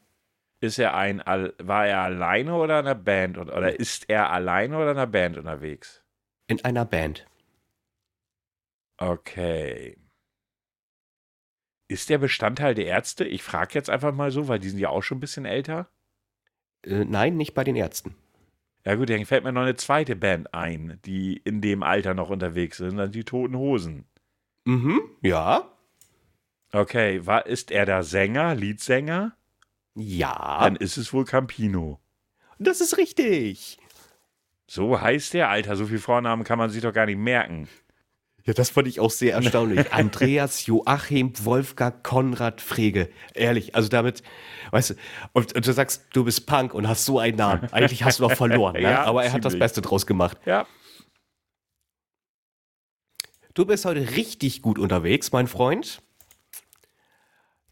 Ist 0.61 0.79
er 0.79 0.95
ein, 0.95 1.19
war 1.19 1.87
er 1.87 2.03
alleine 2.03 2.55
oder 2.55 2.79
in 2.79 2.87
einer 2.87 2.95
Band? 2.95 3.39
Oder, 3.39 3.57
oder 3.57 3.79
ist 3.79 4.09
er 4.09 4.31
alleine 4.31 4.77
oder 4.77 4.93
in 4.93 4.99
einer 4.99 5.07
Band 5.09 5.37
unterwegs? 5.37 6.05
In 6.47 6.65
einer 6.65 6.85
Band. 6.85 7.27
Okay. 8.99 9.97
Ist 11.89 12.11
der 12.11 12.19
Bestandteil 12.19 12.75
der 12.75 12.87
Ärzte? 12.87 13.25
Ich 13.25 13.43
frage 13.43 13.75
jetzt 13.75 13.89
einfach 13.89 14.15
mal 14.15 14.31
so, 14.31 14.47
weil 14.47 14.59
die 14.59 14.69
sind 14.69 14.79
ja 14.79 14.91
auch 14.91 15.03
schon 15.03 15.19
ein 15.19 15.21
bisschen 15.21 15.47
älter. 15.47 15.89
Äh, 16.85 17.05
nein, 17.07 17.37
nicht 17.37 17.55
bei 17.55 17.65
den 17.65 17.77
Ärzten. 17.77 18.15
Ja 18.85 18.95
gut, 18.95 19.11
dann 19.11 19.25
fällt 19.25 19.45
mir 19.45 19.53
noch 19.53 19.63
eine 19.63 19.77
zweite 19.77 20.15
Band 20.15 20.55
ein, 20.55 21.01
die 21.05 21.39
in 21.39 21.61
dem 21.61 21.83
Alter 21.83 22.15
noch 22.15 22.31
unterwegs 22.31 22.77
sind, 22.77 22.97
dann 22.97 23.11
die 23.11 23.25
Toten 23.25 23.57
Hosen. 23.57 24.05
Mhm, 24.65 25.01
ja. 25.23 25.71
Okay, 26.73 27.27
war, 27.27 27.47
ist 27.47 27.71
er 27.71 27.87
der 27.87 28.03
Sänger, 28.03 28.55
Leadsänger? 28.55 29.35
Ja. 29.95 30.59
Dann 30.61 30.77
ist 30.77 30.97
es 30.97 31.13
wohl 31.13 31.25
Campino. 31.25 32.01
das 32.59 32.81
ist 32.81 32.99
richtig. 32.99 33.79
So 34.67 35.01
heißt 35.01 35.33
der, 35.33 35.49
Alter, 35.49 35.77
so 35.77 35.87
viele 35.87 35.99
Vornamen 35.99 36.45
kann 36.45 36.59
man 36.59 36.69
sich 36.69 36.83
doch 36.83 36.93
gar 36.93 37.07
nicht 37.07 37.19
merken. 37.19 37.69
Ja, 38.49 38.55
das 38.55 38.71
fand 38.71 38.89
ich 38.89 38.99
auch 38.99 39.11
sehr 39.11 39.35
erstaunlich. 39.35 39.93
Andreas, 39.93 40.65
Joachim, 40.65 41.35
Wolfgang, 41.45 42.03
Konrad, 42.03 42.63
Frege. 42.63 43.11
Ehrlich, 43.35 43.75
also 43.75 43.91
damit, 43.91 44.23
weißt 44.71 44.91
du, 44.91 44.95
und, 45.35 45.55
und 45.55 45.67
du 45.67 45.71
sagst, 45.75 46.07
du 46.15 46.25
bist 46.25 46.47
Punk 46.47 46.73
und 46.73 46.89
hast 46.89 47.05
so 47.05 47.19
einen 47.19 47.37
Namen. 47.37 47.71
Eigentlich 47.73 48.05
hast 48.05 48.21
du 48.21 48.23
doch 48.23 48.33
verloren, 48.33 48.73
ne? 48.73 48.81
Ja, 48.89 49.05
aber 49.05 49.23
er 49.23 49.35
hat 49.35 49.45
das 49.45 49.53
ziemlich. 49.53 49.65
Beste 49.65 49.83
draus 49.83 50.07
gemacht. 50.07 50.39
Ja. 50.47 50.67
Du 53.53 53.67
bist 53.67 53.85
heute 53.85 54.17
richtig 54.17 54.63
gut 54.63 54.79
unterwegs, 54.79 55.31
mein 55.31 55.47
Freund. 55.47 56.01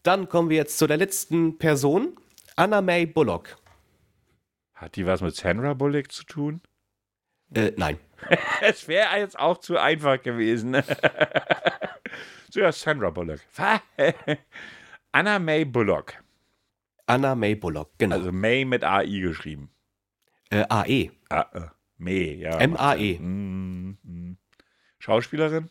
Dann 0.03 0.29
kommen 0.29 0.51
wir 0.51 0.59
jetzt 0.59 0.77
zu 0.77 0.87
der 0.87 0.99
letzten 0.99 1.57
Person, 1.57 2.19
Anna 2.55 2.83
May 2.83 3.07
Bullock. 3.07 3.57
Hat 4.75 4.97
die 4.97 5.07
was 5.07 5.23
mit 5.23 5.35
Sandra 5.35 5.73
Bullock 5.73 6.13
zu 6.13 6.25
tun? 6.25 6.61
Äh, 7.55 7.73
nein. 7.79 7.99
Es 8.61 8.89
wäre 8.89 9.19
jetzt 9.19 9.39
auch 9.39 9.59
zu 9.59 9.79
einfach 9.79 10.23
gewesen. 10.23 10.75
so, 12.51 12.61
ja, 12.61 12.73
Sandra 12.73 13.11
Bullock. 13.11 13.41
Anna 15.13 15.39
May 15.39 15.65
Bullock. 15.65 16.15
Anna 17.07 17.35
May 17.35 17.55
Bullock, 17.55 17.91
genau. 17.99 18.17
Also 18.17 18.33
May 18.33 18.65
mit 18.65 18.85
AI 18.85 19.07
geschrieben. 19.21 19.71
äh, 20.51 20.65
AE. 20.69 21.11
Ah, 21.29 21.47
äh, 21.53 21.61
May, 21.99 22.35
ja. 22.35 22.59
M-A-E. 22.59 23.19
Mm, 23.19 23.99
mm. 24.03 24.37
Schauspielerin? 24.99 25.71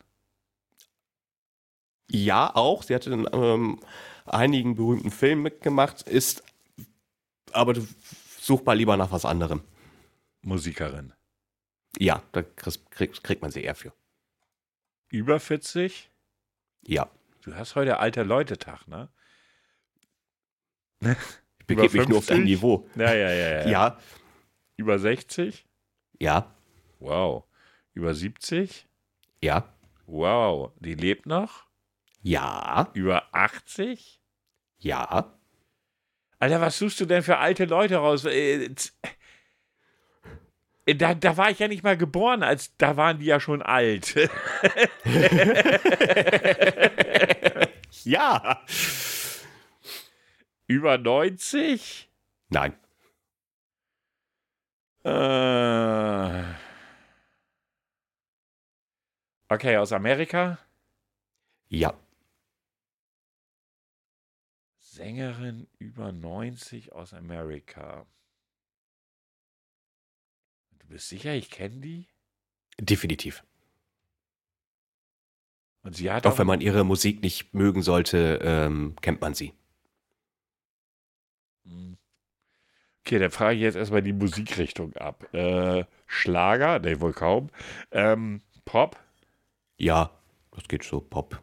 Ja, 2.10 2.56
auch. 2.56 2.84
Sie 2.84 2.96
hatte 2.96 3.12
in 3.12 3.28
ähm, 3.34 3.80
einigen 4.26 4.76
berühmten 4.76 5.12
Filmen 5.12 5.44
mitgemacht, 5.44 6.04
ist, 6.04 6.44
aber 7.52 7.74
du 7.74 7.88
such 8.40 8.64
mal 8.66 8.74
lieber 8.74 8.96
nach 8.98 9.12
was 9.12 9.26
anderem. 9.26 9.62
Musikerin. 10.42 11.14
Ja, 12.00 12.22
da 12.34 12.42
kriegst- 12.44 12.90
kriegt, 12.92 13.24
kriegt 13.24 13.42
man 13.42 13.52
sie 13.52 13.64
eher 13.64 13.76
für. 13.76 13.94
Über 15.10 15.40
40? 15.40 16.10
Ja. 16.86 17.10
Du 17.42 17.56
hast 17.56 17.76
heute 17.76 18.00
alter 18.00 18.24
Leute-Tag, 18.24 18.88
ne? 18.88 19.10
Ich 21.60 21.68
begebe 21.68 21.98
mich 21.98 22.08
nur 22.08 22.20
auf 22.20 22.28
dein 22.28 22.38
50? 22.38 22.46
Niveau. 22.46 22.88
Ja, 22.96 23.12
ja, 23.14 23.32
ja, 23.32 23.50
ja. 23.62 23.68
Ja, 23.68 24.00
Über 24.78 25.00
60? 25.00 25.66
ja, 26.20 26.56
Wow. 27.00 27.46
Über 27.94 28.14
70? 28.14 28.88
ja, 29.42 29.74
Wow. 30.06 30.72
Die 30.80 30.94
lebt 30.94 31.26
noch? 31.26 31.66
ja, 32.22 32.90
Über 32.94 33.34
80? 33.34 34.22
ja. 34.78 35.32
Alter, 36.38 36.62
was 36.62 36.78
suchst 36.78 37.00
du 37.00 37.06
denn 37.06 37.24
für 37.24 37.38
alte 37.38 37.66
Leute 37.66 37.96
raus? 37.96 38.26
Äh, 40.86 40.96
Da, 40.96 41.14
da 41.16 41.38
war 41.38 41.50
ich 41.52 41.60
ja 41.60 41.68
nicht 41.68 41.84
mal 41.84 41.98
geboren, 41.98 42.44
als 42.44 42.76
da 42.78 42.98
waren 42.98 43.20
die 43.20 43.26
ja 43.26 43.40
schon 43.40 43.62
alt. 43.62 44.16
Ja. 48.04 48.62
Über 50.68 50.98
90? 51.00 52.10
Nein. 52.50 52.74
Äh. 55.04 56.44
Okay, 59.50 59.78
aus 59.78 59.92
Amerika? 59.92 60.58
Ja. 61.70 61.94
Sängerin 64.80 65.68
über 65.80 66.12
90 66.12 66.94
aus 66.94 67.14
Amerika. 67.14 68.06
Du 70.86 70.94
bist 70.94 71.10
sicher, 71.10 71.34
ich 71.34 71.50
kenne 71.50 71.78
die? 71.78 72.08
Definitiv. 72.80 73.44
Und 75.82 75.96
sie 75.96 76.12
hat 76.12 76.28
Auch 76.28 76.38
wenn 76.38 76.48
man 76.48 76.62
ihre 76.62 76.84
Musik 76.84 77.22
nicht 77.24 77.54
mögen 77.54 77.82
sollte, 77.82 78.40
ähm, 78.44 78.96
kennt 79.02 79.22
man 79.22 79.34
sie. 79.34 79.54
Hm. 81.64 81.98
Okay, 83.02 83.18
dann 83.20 83.32
frage 83.32 83.56
ich 83.56 83.62
jetzt 83.62 83.76
erstmal 83.76 84.04
die 84.04 84.14
Musikrichtung 84.14 84.96
ab. 84.96 85.34
Äh, 85.34 85.86
Schlager? 86.06 86.80
Ne, 86.80 87.02
wohl 87.02 87.14
kaum. 87.14 87.50
Ähm, 87.92 88.42
Pop? 88.66 89.00
Ja, 89.78 90.12
das 90.52 90.68
geht 90.68 90.84
so, 90.84 91.02
Pop. 91.02 91.42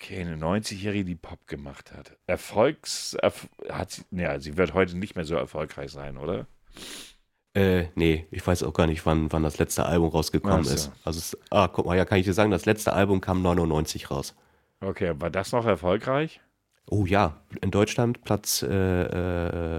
Okay, 0.00 0.20
eine 0.20 0.36
90-Jährige, 0.36 1.04
die 1.04 1.14
Pop 1.16 1.46
gemacht 1.46 1.92
hat. 1.92 2.16
Erfolgs... 2.26 3.14
Erf 3.14 3.48
hat 3.68 3.90
sie, 3.92 4.04
ja, 4.10 4.38
sie 4.40 4.56
wird 4.56 4.74
heute 4.74 4.96
nicht 4.96 5.14
mehr 5.14 5.24
so 5.24 5.36
erfolgreich 5.36 5.90
sein, 5.92 6.16
oder? 6.16 6.46
Äh, 7.54 7.86
nee, 7.94 8.26
ich 8.30 8.46
weiß 8.46 8.62
auch 8.62 8.72
gar 8.74 8.86
nicht, 8.86 9.04
wann, 9.06 9.32
wann 9.32 9.42
das 9.42 9.58
letzte 9.58 9.86
Album 9.86 10.10
rausgekommen 10.10 10.64
so. 10.64 10.74
ist. 10.74 10.92
Also, 11.04 11.18
es, 11.18 11.36
ah, 11.50 11.68
guck 11.68 11.86
mal, 11.86 11.96
ja, 11.96 12.04
kann 12.04 12.18
ich 12.18 12.26
dir 12.26 12.34
sagen, 12.34 12.50
das 12.50 12.66
letzte 12.66 12.92
Album 12.92 13.20
kam 13.20 13.42
99 13.42 14.10
raus. 14.10 14.34
Okay, 14.80 15.14
war 15.18 15.30
das 15.30 15.52
noch 15.52 15.66
erfolgreich? 15.66 16.40
Oh 16.90 17.04
ja, 17.04 17.36
in 17.60 17.70
Deutschland 17.70 18.22
Platz, 18.22 18.62
äh, 18.62 19.02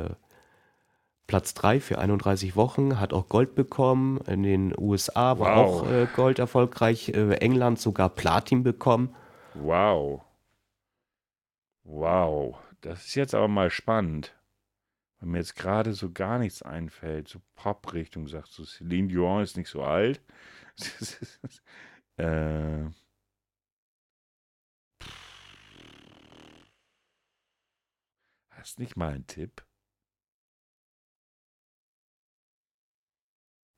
äh, 0.04 0.10
Platz 1.26 1.54
3 1.54 1.80
für 1.80 2.00
31 2.00 2.56
Wochen, 2.56 3.00
hat 3.00 3.14
auch 3.14 3.30
Gold 3.30 3.56
bekommen. 3.56 4.20
In 4.28 4.44
den 4.44 4.74
USA 4.78 5.40
war 5.40 5.56
Wow. 5.56 5.82
auch 5.84 5.92
äh, 5.92 6.08
Gold 6.16 6.40
erfolgreich. 6.40 7.10
Äh, 7.10 7.36
England 7.36 7.80
sogar 7.80 8.10
Platin 8.10 8.64
bekommen. 8.64 9.16
Wow. 9.54 10.22
Wow. 11.84 12.58
Das 12.82 13.06
ist 13.06 13.16
jetzt 13.16 13.36
aber 13.36 13.48
mal 13.48 13.70
spannend. 13.70 14.34
Wenn 15.20 15.30
mir 15.32 15.40
jetzt 15.40 15.56
gerade 15.56 15.94
so 15.94 16.12
gar 16.12 16.40
nichts 16.40 16.62
einfällt, 16.62 17.28
so 17.28 17.42
Pop-Richtung, 17.56 18.28
sagst 18.28 18.58
du, 18.58 18.64
Celine 18.66 19.08
Dion 19.10 19.42
ist 19.44 19.58
nicht 19.58 19.70
so 19.70 19.84
alt. 19.84 20.22
äh. 22.18 22.90
Hast 28.52 28.80
nicht 28.80 28.96
mal 28.98 29.14
einen 29.14 29.28
Tipp? 29.28 29.66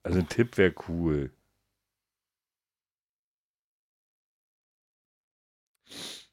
Also 0.04 0.20
ein 0.20 0.28
Tipp 0.30 0.58
wäre 0.58 0.76
cool. 0.88 1.32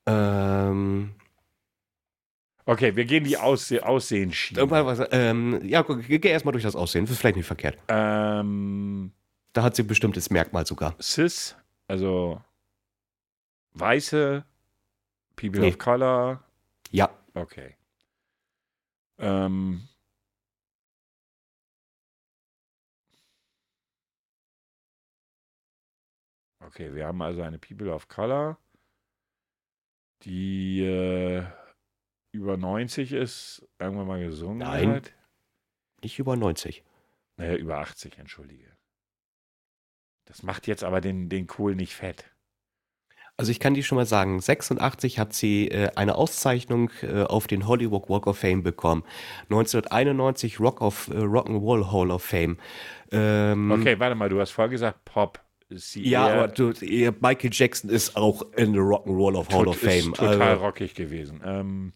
Ähm, 0.07 0.48
Okay, 2.69 2.95
wir 2.97 3.07
gehen 3.07 3.25
die 3.25 3.39
Ausse 3.39 3.87
was, 4.85 5.01
ähm, 5.11 5.59
ja, 5.67 5.83
guck, 5.83 6.07
geh 6.07 6.19
geh 6.19 6.29
erstmal 6.29 6.53
durch 6.53 6.65
das 6.65 6.77
Aussehen. 6.77 7.07
Das 7.07 7.13
ist 7.13 7.19
vielleicht 7.19 7.37
nicht 7.37 7.47
verkehrt. 7.47 7.79
Ähm, 7.89 9.11
Da 9.55 9.63
hat 9.63 9.75
sie 9.75 9.85
ein 9.85 9.87
bestimmtes 9.87 10.29
Merkmal 10.29 10.67
sogar. 10.67 10.95
Cis, 11.01 11.57
also 11.87 12.43
weiße, 13.73 14.45
People 15.35 15.61
Nee. 15.63 15.69
of 15.69 15.79
Color, 15.79 16.45
Ja, 16.91 17.09
okay. 17.33 17.75
Ähm, 19.19 19.89
okay, 26.61 26.95
wir 26.95 27.07
haben 27.07 27.23
also 27.23 27.41
eine 27.41 27.59
People 27.59 27.91
of 27.93 28.09
Color, 28.09 28.59
die 30.25 30.83
äh, 30.83 31.45
über 32.33 32.57
90 32.57 33.13
ist, 33.13 33.67
irgendwann 33.79 34.07
mal 34.07 34.21
gesungen 34.25 34.59
Nein. 34.59 34.91
hat. 34.93 35.13
nicht 36.03 36.19
über 36.19 36.37
90. 36.37 36.85
Naja, 37.37 37.55
über 37.57 37.79
80, 37.79 38.19
entschuldige. 38.19 38.67
Das 40.25 40.43
macht 40.43 40.67
jetzt 40.67 40.85
aber 40.85 41.01
den, 41.01 41.29
den 41.29 41.47
Kohl 41.47 41.75
nicht 41.75 41.95
fett. 41.95 42.25
Also 43.37 43.53
ich 43.53 43.61
kann 43.61 43.75
dir 43.75 43.85
schon 43.85 43.97
mal 43.97 44.05
sagen, 44.05 44.41
86 44.41 45.21
hat 45.21 45.33
sie 45.33 45.69
äh, 45.69 45.91
eine 45.95 46.17
Auszeichnung 46.17 46.91
äh, 47.03 47.23
auf 47.23 47.47
den 47.47 47.69
Hollywood 47.69 48.09
Walk 48.09 48.27
of 48.27 48.39
Fame 48.39 48.65
bekommen. 48.65 49.05
1991 49.45 50.59
Rock 50.59 50.81
of 50.81 51.09
äh, 51.09 51.19
Rock'n'Roll 51.19 51.93
Hall 51.93 52.11
of 52.11 52.25
Fame. 52.25 52.59
Ähm, 53.13 53.71
Okay, 53.71 53.99
warte 54.01 54.17
mal, 54.17 54.29
du 54.29 54.41
hast 54.41 54.51
vorher 54.51 54.69
gesagt 54.71 55.05
Pop. 55.05 55.41
Sie 55.71 56.09
Ja, 56.09 56.27
aber 56.27 56.49
du, 56.49 56.73
ihr 56.81 57.15
Michael 57.21 57.51
Jackson 57.53 57.91
ist 57.91 58.17
auch 58.17 58.43
in 58.57 58.73
der 58.73 58.83
Rock'n'Roll 58.83 59.37
of 59.37 59.49
Hall 59.51 59.69
of 59.69 59.79
Fame. 59.79 59.93
Ist 60.13 60.17
total 60.17 60.43
Also, 60.43 60.65
rockig 60.65 60.95
gewesen. 60.95 61.41
Ähm, 61.45 61.93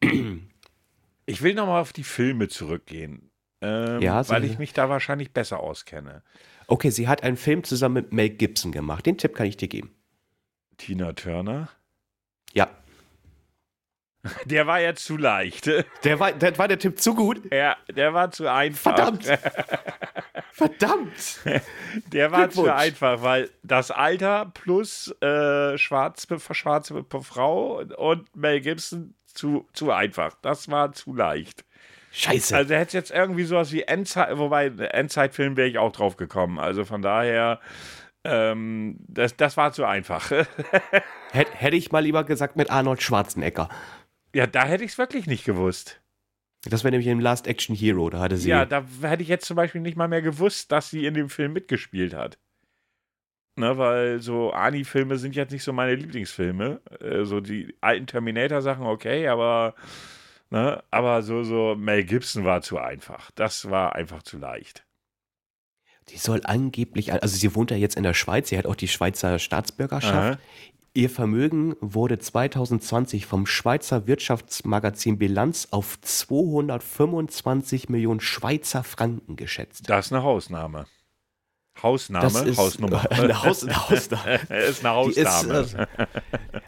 Ich 0.00 1.42
will 1.42 1.54
nochmal 1.54 1.80
auf 1.80 1.92
die 1.92 2.04
Filme 2.04 2.48
zurückgehen, 2.48 3.30
ähm, 3.60 4.00
Ja, 4.00 4.26
weil 4.28 4.44
ich 4.44 4.58
mich 4.58 4.72
da 4.72 4.88
wahrscheinlich 4.88 5.32
besser 5.32 5.60
auskenne. 5.60 6.22
Okay, 6.66 6.90
sie 6.90 7.08
hat 7.08 7.22
einen 7.22 7.36
Film 7.36 7.64
zusammen 7.64 7.94
mit 7.94 8.12
Mel 8.12 8.30
Gibson 8.30 8.72
gemacht. 8.72 9.06
Den 9.06 9.18
Tipp 9.18 9.34
kann 9.34 9.46
ich 9.46 9.56
dir 9.56 9.68
geben. 9.68 9.94
Tina 10.76 11.12
Turner. 11.12 11.68
Ja. 12.54 12.68
Der 14.44 14.66
war 14.66 14.80
ja 14.80 14.94
zu 14.94 15.16
leicht. 15.16 15.66
Der 16.04 16.20
war, 16.20 16.32
der, 16.32 16.56
war 16.58 16.68
der 16.68 16.78
Tipp 16.78 17.00
zu 17.00 17.14
gut? 17.14 17.52
Ja, 17.52 17.76
der 17.88 18.14
war 18.14 18.30
zu 18.30 18.50
einfach. 18.50 18.94
Verdammt! 18.96 19.24
Verdammt! 20.52 21.40
Der 22.12 22.32
war 22.32 22.50
zu 22.50 22.72
einfach, 22.72 23.22
weil 23.22 23.50
das 23.62 23.90
Alter 23.90 24.50
plus 24.52 25.14
äh, 25.20 25.78
schwarze, 25.78 26.40
schwarze 26.52 27.04
Frau 27.22 27.82
und 27.96 28.34
Mel 28.34 28.60
Gibson 28.60 29.14
zu, 29.38 29.66
zu 29.72 29.92
einfach. 29.92 30.34
Das 30.42 30.68
war 30.68 30.92
zu 30.92 31.14
leicht. 31.14 31.64
Scheiße. 32.10 32.56
Also 32.56 32.74
hätte 32.74 32.96
jetzt 32.96 33.10
irgendwie 33.10 33.44
sowas 33.44 33.72
wie 33.72 33.82
Endzeit, 33.82 34.36
wobei 34.36 34.66
Endzeitfilm 34.66 35.56
wäre 35.56 35.68
ich 35.68 35.78
auch 35.78 35.92
drauf 35.92 36.16
gekommen. 36.16 36.58
Also 36.58 36.84
von 36.84 37.02
daher, 37.02 37.60
ähm, 38.24 38.96
das, 39.06 39.36
das 39.36 39.56
war 39.56 39.72
zu 39.72 39.84
einfach. 39.84 40.30
Hätt, 41.30 41.48
hätte 41.52 41.76
ich 41.76 41.92
mal 41.92 42.00
lieber 42.00 42.24
gesagt 42.24 42.56
mit 42.56 42.70
Arnold 42.70 43.02
Schwarzenegger. 43.02 43.68
ja, 44.34 44.46
da 44.46 44.64
hätte 44.64 44.84
ich 44.84 44.92
es 44.92 44.98
wirklich 44.98 45.26
nicht 45.26 45.44
gewusst. 45.44 46.00
Das 46.64 46.82
wäre 46.82 46.90
nämlich 46.90 47.06
im 47.06 47.20
Last 47.20 47.46
Action 47.46 47.76
Hero. 47.76 48.10
Da 48.10 48.18
hatte 48.18 48.36
sie. 48.36 48.48
Ja, 48.48 48.66
da 48.66 48.84
hätte 49.02 49.22
ich 49.22 49.28
jetzt 49.28 49.46
zum 49.46 49.56
Beispiel 49.56 49.80
nicht 49.80 49.96
mal 49.96 50.08
mehr 50.08 50.22
gewusst, 50.22 50.72
dass 50.72 50.90
sie 50.90 51.06
in 51.06 51.14
dem 51.14 51.28
Film 51.28 51.52
mitgespielt 51.52 52.14
hat. 52.14 52.38
Ne, 53.58 53.76
weil 53.76 54.20
so 54.20 54.52
Ani-Filme 54.52 55.18
sind 55.18 55.34
jetzt 55.34 55.50
nicht 55.50 55.64
so 55.64 55.72
meine 55.72 55.96
Lieblingsfilme. 55.96 56.80
Äh, 57.00 57.24
so 57.24 57.40
die 57.40 57.74
alten 57.80 58.06
Terminator-Sachen, 58.06 58.86
okay, 58.86 59.26
aber, 59.26 59.74
ne, 60.50 60.82
aber 60.92 61.22
so, 61.22 61.42
so 61.42 61.74
Mel 61.76 62.04
Gibson 62.04 62.44
war 62.44 62.62
zu 62.62 62.78
einfach. 62.78 63.32
Das 63.32 63.68
war 63.68 63.96
einfach 63.96 64.22
zu 64.22 64.38
leicht. 64.38 64.84
Die 66.10 66.18
soll 66.18 66.40
angeblich, 66.44 67.12
also 67.12 67.36
sie 67.36 67.54
wohnt 67.56 67.72
ja 67.72 67.76
jetzt 67.76 67.96
in 67.96 68.04
der 68.04 68.14
Schweiz, 68.14 68.48
sie 68.48 68.56
hat 68.56 68.64
auch 68.64 68.76
die 68.76 68.86
Schweizer 68.88 69.40
Staatsbürgerschaft. 69.40 70.38
Aha. 70.38 70.38
Ihr 70.94 71.10
Vermögen 71.10 71.74
wurde 71.80 72.18
2020 72.18 73.26
vom 73.26 73.44
Schweizer 73.46 74.06
Wirtschaftsmagazin 74.06 75.18
Bilanz 75.18 75.68
auf 75.72 76.00
225 76.00 77.88
Millionen 77.88 78.20
Schweizer 78.20 78.84
Franken 78.84 79.34
geschätzt. 79.34 79.90
Das 79.90 80.06
ist 80.06 80.12
eine 80.12 80.22
Hausnahme. 80.22 80.86
Hausname, 81.82 82.22
Das 82.24 82.42
ist 82.42 82.56
Hausnummer. 82.58 83.04
Eine, 83.10 83.42
Haus, 83.42 83.62
eine 83.64 83.88
Hausnahme. 83.88 84.34
ist 84.68 84.84
eine 84.84 85.06
Die 85.06 85.20
ist, 85.20 85.26
Hausname. 85.28 85.88
äh, 85.98 86.06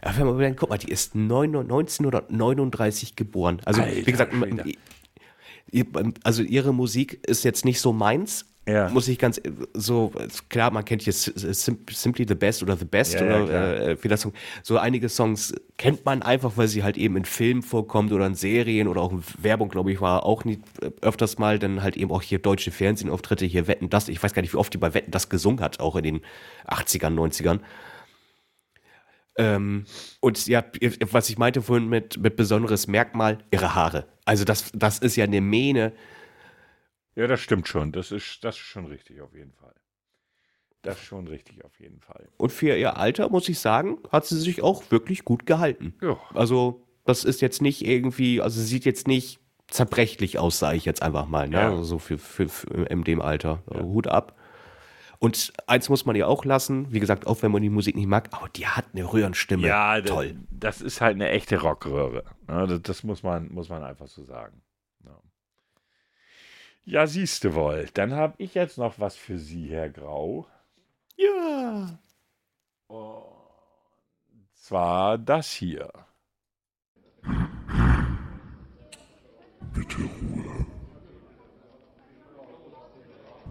ja, 0.05 0.17
wenn 0.17 0.25
man 0.25 0.35
überlegt, 0.35 0.57
guck 0.59 0.69
mal, 0.69 0.77
die 0.77 0.91
ist 0.91 1.15
neun- 1.15 1.55
1939 1.55 3.15
geboren. 3.15 3.61
Also, 3.65 3.81
Alter 3.81 3.95
wie 3.95 4.03
gesagt, 4.11 4.33
also 6.23 6.43
ihre 6.43 6.73
Musik 6.73 7.25
ist 7.27 7.43
jetzt 7.43 7.65
nicht 7.65 7.79
so 7.79 7.93
meins. 7.93 8.45
Ja. 8.67 8.89
Muss 8.89 9.07
ich 9.07 9.17
ganz 9.17 9.41
so, 9.73 10.13
klar, 10.49 10.69
man 10.71 10.85
kennt 10.85 11.01
hier 11.01 11.13
Sim- 11.13 11.79
Simply 11.89 12.25
the 12.27 12.35
Best 12.35 12.61
oder 12.61 12.77
The 12.77 12.85
Best 12.85 13.15
Ja, 13.15 13.25
ja, 13.25 13.25
oder 13.25 13.45
klar. 13.47 13.73
äh, 13.89 14.03
wie 14.03 14.07
das 14.07 14.27
so, 14.61 14.77
einige 14.77 15.09
Songs 15.09 15.55
kennt 15.77 16.05
man 16.05 16.21
einfach, 16.21 16.57
weil 16.57 16.67
sie 16.67 16.83
halt 16.83 16.95
eben 16.95 17.17
in 17.17 17.25
Filmen 17.25 17.63
vorkommt 17.63 18.11
oder 18.11 18.27
in 18.27 18.35
Serien 18.35 18.87
oder 18.87 19.01
auch 19.01 19.11
in 19.13 19.23
Werbung, 19.39 19.69
glaube 19.69 19.91
ich, 19.91 19.99
war 19.99 20.25
auch 20.27 20.45
äh, 20.45 20.59
öfters 21.01 21.39
mal, 21.39 21.57
dann 21.57 21.81
halt 21.81 21.97
eben 21.97 22.11
auch 22.11 22.21
hier 22.21 22.37
deutsche 22.37 22.69
Fernsehauftritte, 22.69 23.45
hier 23.45 23.67
Wetten 23.67 23.89
das, 23.89 24.07
ich 24.09 24.21
weiß 24.21 24.33
gar 24.33 24.43
nicht, 24.43 24.53
wie 24.53 24.57
oft 24.57 24.71
die 24.73 24.77
bei 24.77 24.93
Wetten 24.93 25.09
das 25.09 25.29
gesungen 25.29 25.59
hat, 25.61 25.79
auch 25.79 25.95
in 25.95 26.03
den 26.03 26.21
80ern, 26.67 27.15
90ern. 27.15 27.61
Ähm, 29.37 29.85
und 30.19 30.45
ja, 30.45 30.63
was 31.11 31.29
ich 31.29 31.37
meinte 31.39 31.61
vorhin 31.63 31.89
mit, 31.89 32.17
mit 32.21 32.35
besonderes 32.35 32.87
Merkmal, 32.87 33.39
ihre 33.49 33.73
Haare. 33.73 34.05
Also 34.25 34.43
das, 34.43 34.71
das 34.75 34.99
ist 34.99 35.15
ja 35.15 35.23
eine 35.23 35.41
Mähne. 35.41 35.93
Ja, 37.15 37.27
das 37.27 37.39
stimmt 37.39 37.67
schon. 37.67 37.91
Das 37.91 38.11
ist, 38.11 38.43
das 38.43 38.55
ist 38.55 38.61
schon 38.61 38.85
richtig 38.85 39.21
auf 39.21 39.33
jeden 39.33 39.53
Fall. 39.53 39.73
Das 40.81 40.97
ist 40.97 41.03
schon 41.03 41.27
richtig 41.27 41.63
auf 41.63 41.79
jeden 41.79 41.99
Fall. 41.99 42.27
Und 42.37 42.51
für 42.51 42.75
ihr 42.75 42.97
Alter, 42.97 43.29
muss 43.29 43.47
ich 43.49 43.59
sagen, 43.59 43.99
hat 44.11 44.25
sie 44.25 44.39
sich 44.39 44.63
auch 44.63 44.89
wirklich 44.89 45.23
gut 45.25 45.45
gehalten. 45.45 45.93
Ja. 46.01 46.17
Also 46.33 46.87
das 47.05 47.23
ist 47.23 47.41
jetzt 47.41 47.61
nicht 47.61 47.85
irgendwie, 47.85 48.41
also 48.41 48.59
sie 48.59 48.65
sieht 48.67 48.85
jetzt 48.85 49.07
nicht 49.07 49.39
zerbrechlich 49.67 50.39
aus, 50.39 50.59
sage 50.59 50.77
ich 50.77 50.85
jetzt 50.85 51.01
einfach 51.01 51.27
mal, 51.27 51.47
ne? 51.47 51.57
Ja. 51.57 51.69
Also 51.69 51.83
so 51.83 51.99
für, 51.99 52.17
für, 52.17 52.49
für 52.49 52.85
in 52.85 53.03
dem 53.03 53.21
Alter. 53.21 53.63
Hut 53.71 54.07
ab. 54.07 54.37
Und 55.19 55.53
eins 55.67 55.87
muss 55.87 56.05
man 56.05 56.15
ihr 56.15 56.27
auch 56.27 56.45
lassen, 56.45 56.91
wie 56.91 56.99
gesagt, 56.99 57.27
auch 57.27 57.43
wenn 57.43 57.51
man 57.51 57.61
die 57.61 57.69
Musik 57.69 57.95
nicht 57.95 58.07
mag, 58.07 58.29
aber 58.31 58.49
die 58.49 58.65
hat 58.65 58.85
eine 58.93 59.03
Röhrenstimme. 59.03 59.67
Ja, 59.67 60.01
toll. 60.01 60.35
Das 60.49 60.81
ist 60.81 60.99
halt 60.99 61.13
eine 61.13 61.29
echte 61.29 61.61
Rockröhre. 61.61 62.23
Ja, 62.47 62.65
das, 62.65 62.81
das 62.81 63.03
muss, 63.03 63.21
man, 63.21 63.53
muss 63.53 63.69
man 63.69 63.83
einfach 63.83 64.07
so 64.07 64.23
sagen. 64.23 64.63
Ja, 66.83 67.07
siehst 67.07 67.43
du 67.43 67.53
wohl. 67.53 67.87
Dann 67.93 68.13
habe 68.13 68.35
ich 68.37 68.55
jetzt 68.55 68.77
noch 68.77 68.99
was 68.99 69.15
für 69.15 69.37
Sie, 69.37 69.69
Herr 69.69 69.89
Grau. 69.89 70.47
Ja. 71.15 71.99
Und 72.87 74.47
zwar 74.53 75.17
das 75.17 75.51
hier. 75.51 75.89
Bitte 79.73 79.97
Ruhe. 79.97 80.65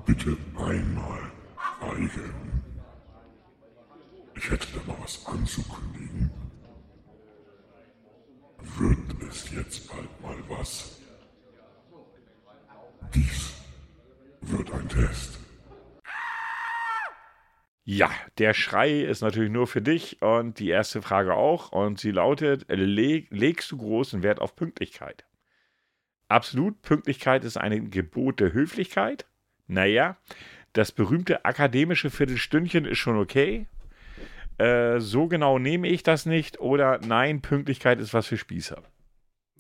Bitte 0.07 0.37
einmal 0.57 1.31
schweigen. 1.81 2.62
Ich 4.37 4.51
hätte 4.51 4.66
da 4.72 4.93
noch 4.93 5.03
was 5.03 5.24
anzukündigen. 5.26 6.31
Wird 8.78 9.22
es 9.28 9.51
jetzt 9.51 9.89
bald 9.89 10.20
mal 10.20 10.37
was? 10.49 11.00
Dies 13.15 13.55
wird 14.43 14.73
ein 14.73 14.89
Test. 14.89 15.39
Ja, 17.85 18.11
der 18.39 18.55
Schrei 18.55 19.01
ist 19.01 19.21
natürlich 19.21 19.51
nur 19.51 19.67
für 19.67 19.83
dich 19.83 20.23
und 20.23 20.59
die 20.61 20.69
erste 20.69 21.03
Frage 21.03 21.35
auch. 21.35 21.73
Und 21.73 21.99
sie 21.99 22.13
lautet: 22.13 22.67
leg, 22.69 23.27
Legst 23.31 23.73
du 23.73 23.79
großen 23.79 24.23
Wert 24.23 24.41
auf 24.41 24.55
Pünktlichkeit? 24.55 25.25
Absolut, 26.29 26.83
Pünktlichkeit 26.83 27.43
ist 27.43 27.57
ein 27.57 27.91
Gebot 27.91 28.39
der 28.39 28.53
Höflichkeit. 28.53 29.27
Naja, 29.67 30.17
das 30.73 30.93
berühmte 30.93 31.45
akademische 31.45 32.11
Viertelstündchen 32.11 32.85
ist 32.85 32.99
schon 32.99 33.19
okay. 33.19 33.67
Äh, 34.59 35.01
so 35.01 35.27
genau 35.27 35.59
nehme 35.59 35.89
ich 35.89 36.05
das 36.05 36.27
nicht. 36.27 36.61
Oder 36.61 37.01
nein, 37.05 37.41
Pünktlichkeit 37.41 37.99
ist 37.99 38.15
was 38.15 38.27
für 38.29 38.37
Spießer. 38.37 38.83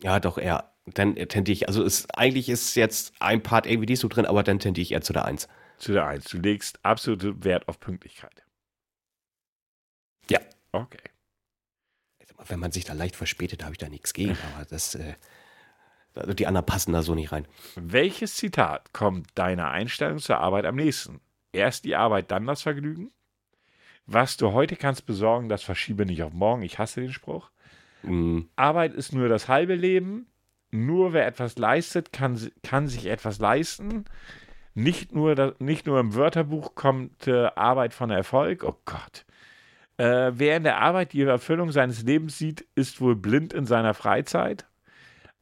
Ja, 0.02 0.20
doch, 0.20 0.38
eher. 0.38 0.72
Dann 0.94 1.14
tendiere 1.14 1.52
ich, 1.52 1.68
also 1.68 1.82
ist, 1.82 2.16
eigentlich 2.18 2.48
ist 2.48 2.74
jetzt 2.74 3.14
ein 3.20 3.42
Part 3.42 3.66
irgendwie 3.66 3.92
nicht 3.92 4.00
so 4.00 4.08
drin, 4.08 4.26
aber 4.26 4.42
dann 4.42 4.58
tendiere 4.58 4.82
ich 4.82 4.92
eher 4.92 5.02
zu 5.02 5.12
der 5.12 5.24
Eins. 5.24 5.48
Zu 5.78 5.92
der 5.92 6.06
Eins. 6.06 6.24
Du 6.24 6.38
legst 6.38 6.78
absoluten 6.84 7.44
Wert 7.44 7.68
auf 7.68 7.80
Pünktlichkeit. 7.80 8.44
Ja. 10.28 10.40
Okay. 10.72 10.98
Wenn 12.46 12.60
man 12.60 12.72
sich 12.72 12.84
da 12.84 12.94
leicht 12.94 13.16
verspätet, 13.16 13.62
habe 13.62 13.72
ich 13.72 13.78
da 13.78 13.88
nichts 13.88 14.12
gegen, 14.12 14.36
aber 14.54 14.64
das, 14.64 14.94
äh, 14.94 15.14
also 16.14 16.34
die 16.34 16.46
anderen 16.46 16.66
passen 16.66 16.92
da 16.92 17.02
so 17.02 17.14
nicht 17.14 17.32
rein. 17.32 17.46
Welches 17.76 18.36
Zitat 18.36 18.92
kommt 18.92 19.28
deiner 19.34 19.70
Einstellung 19.70 20.18
zur 20.18 20.38
Arbeit 20.38 20.64
am 20.64 20.76
nächsten? 20.76 21.20
Erst 21.52 21.84
die 21.84 21.96
Arbeit, 21.96 22.30
dann 22.30 22.46
das 22.46 22.62
Vergnügen? 22.62 23.10
Was 24.06 24.36
du 24.36 24.52
heute 24.52 24.76
kannst 24.76 25.06
besorgen, 25.06 25.48
das 25.48 25.62
verschiebe 25.62 26.04
nicht 26.04 26.22
auf 26.22 26.32
morgen. 26.32 26.62
Ich 26.62 26.78
hasse 26.78 27.00
den 27.00 27.12
Spruch. 27.12 27.50
Mm, 28.02 28.40
Arbeit 28.56 28.94
ist 28.94 29.12
nur 29.12 29.28
das 29.28 29.48
halbe 29.48 29.74
Leben. 29.74 30.26
Nur 30.70 31.12
wer 31.12 31.26
etwas 31.26 31.58
leistet, 31.58 32.12
kann, 32.12 32.38
kann 32.62 32.88
sich 32.88 33.06
etwas 33.06 33.38
leisten. 33.38 34.04
Nicht 34.74 35.12
nur, 35.12 35.54
nicht 35.58 35.86
nur 35.86 35.98
im 35.98 36.14
Wörterbuch 36.14 36.74
kommt 36.74 37.26
äh, 37.26 37.46
Arbeit 37.56 37.92
von 37.92 38.10
Erfolg. 38.10 38.62
Oh 38.64 38.76
Gott. 38.84 39.26
Äh, 39.96 40.32
wer 40.34 40.56
in 40.56 40.62
der 40.62 40.80
Arbeit 40.80 41.12
die 41.12 41.22
Erfüllung 41.22 41.72
seines 41.72 42.02
Lebens 42.02 42.38
sieht, 42.38 42.66
ist 42.74 43.00
wohl 43.00 43.16
blind 43.16 43.52
in 43.52 43.66
seiner 43.66 43.94
Freizeit. 43.94 44.66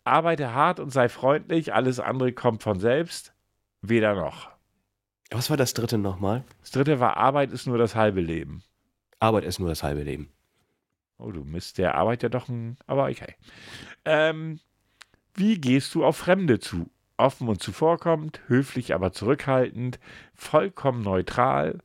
Arbeite 0.05 0.55
hart 0.55 0.81
und 0.81 0.91
sei 0.91 1.09
freundlich, 1.09 1.75
alles 1.75 2.01
andere 2.01 2.33
kommt 2.33 2.63
von 2.63 2.81
selbst. 2.81 3.35
Weder 3.83 4.15
noch. 4.15 4.49
Was 5.31 5.51
war 5.51 5.57
das 5.59 5.75
dritte 5.75 5.99
nochmal? 5.99 6.45
Das 6.61 6.71
dritte 6.71 6.99
war, 7.01 7.19
Arbeit 7.19 7.53
ist 7.53 7.67
nur 7.67 7.79
das 7.79 7.95
halbe 7.95 8.21
Leben. 8.21 8.63
Arbeit 9.21 9.45
ist 9.45 9.59
nur 9.59 9.69
das 9.69 9.83
halbe 9.83 10.03
Leben. 10.03 10.33
Oh, 11.19 11.31
du 11.31 11.45
misst 11.45 11.79
der 11.79 11.97
Arbeit 11.97 12.23
ja 12.23 12.29
doch 12.29 12.49
ein. 12.49 12.79
Aber 12.87 13.09
okay. 13.09 13.35
Ähm, 14.05 14.61
wie 15.39 15.61
gehst 15.61 15.95
du 15.95 16.05
auf 16.05 16.17
Fremde 16.17 16.59
zu? 16.59 16.91
Offen 17.17 17.49
und 17.49 17.61
zuvorkommend, 17.63 18.41
höflich 18.47 18.95
aber 18.95 19.13
zurückhaltend, 19.13 19.99
vollkommen 20.35 21.03
neutral, 21.03 21.81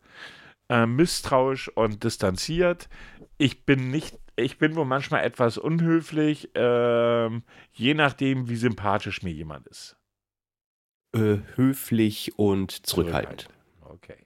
äh, 0.70 0.86
misstrauisch 0.86 1.70
und 1.70 2.04
distanziert. 2.04 2.88
Ich 3.38 3.66
bin 3.66 3.90
nicht, 3.90 4.20
ich 4.36 4.60
bin 4.60 4.76
wohl 4.76 4.86
manchmal 4.86 5.24
etwas 5.24 5.58
unhöflich, 5.58 6.52
ähm, 6.54 7.44
je 7.72 7.96
nachdem, 7.96 8.48
wie 8.48 8.56
sympathisch 8.56 9.24
mir 9.24 9.32
jemand 9.32 9.66
ist. 9.68 9.98
Äh, 11.16 11.38
höflich 11.56 12.38
und 12.38 12.86
zurückhaltend. 12.86 13.50
Okay. 13.82 14.18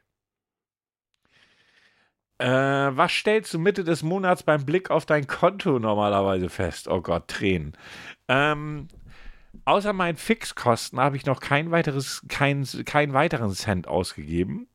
Äh, 2.40 2.48
was 2.48 3.12
stellst 3.12 3.54
du 3.54 3.60
Mitte 3.60 3.84
des 3.84 4.04
Monats 4.04 4.44
beim 4.44 4.66
Blick 4.66 4.92
auf 4.92 5.06
dein 5.06 5.26
Konto 5.26 5.80
normalerweise 5.80 6.50
fest? 6.50 6.88
Oh 6.88 7.02
Gott, 7.02 7.28
Tränen. 7.28 7.74
Ähm, 8.28 8.88
Außer 9.66 9.94
meinen 9.94 10.18
Fixkosten 10.18 11.00
habe 11.00 11.18
ich 11.18 11.26
noch 11.26 11.40
kein 11.40 11.72
weiteres, 11.72 12.24
kein, 12.28 12.66
keinen 12.86 13.14
weiteren 13.14 13.52
Cent 13.52 13.88
ausgegeben. 13.88 14.68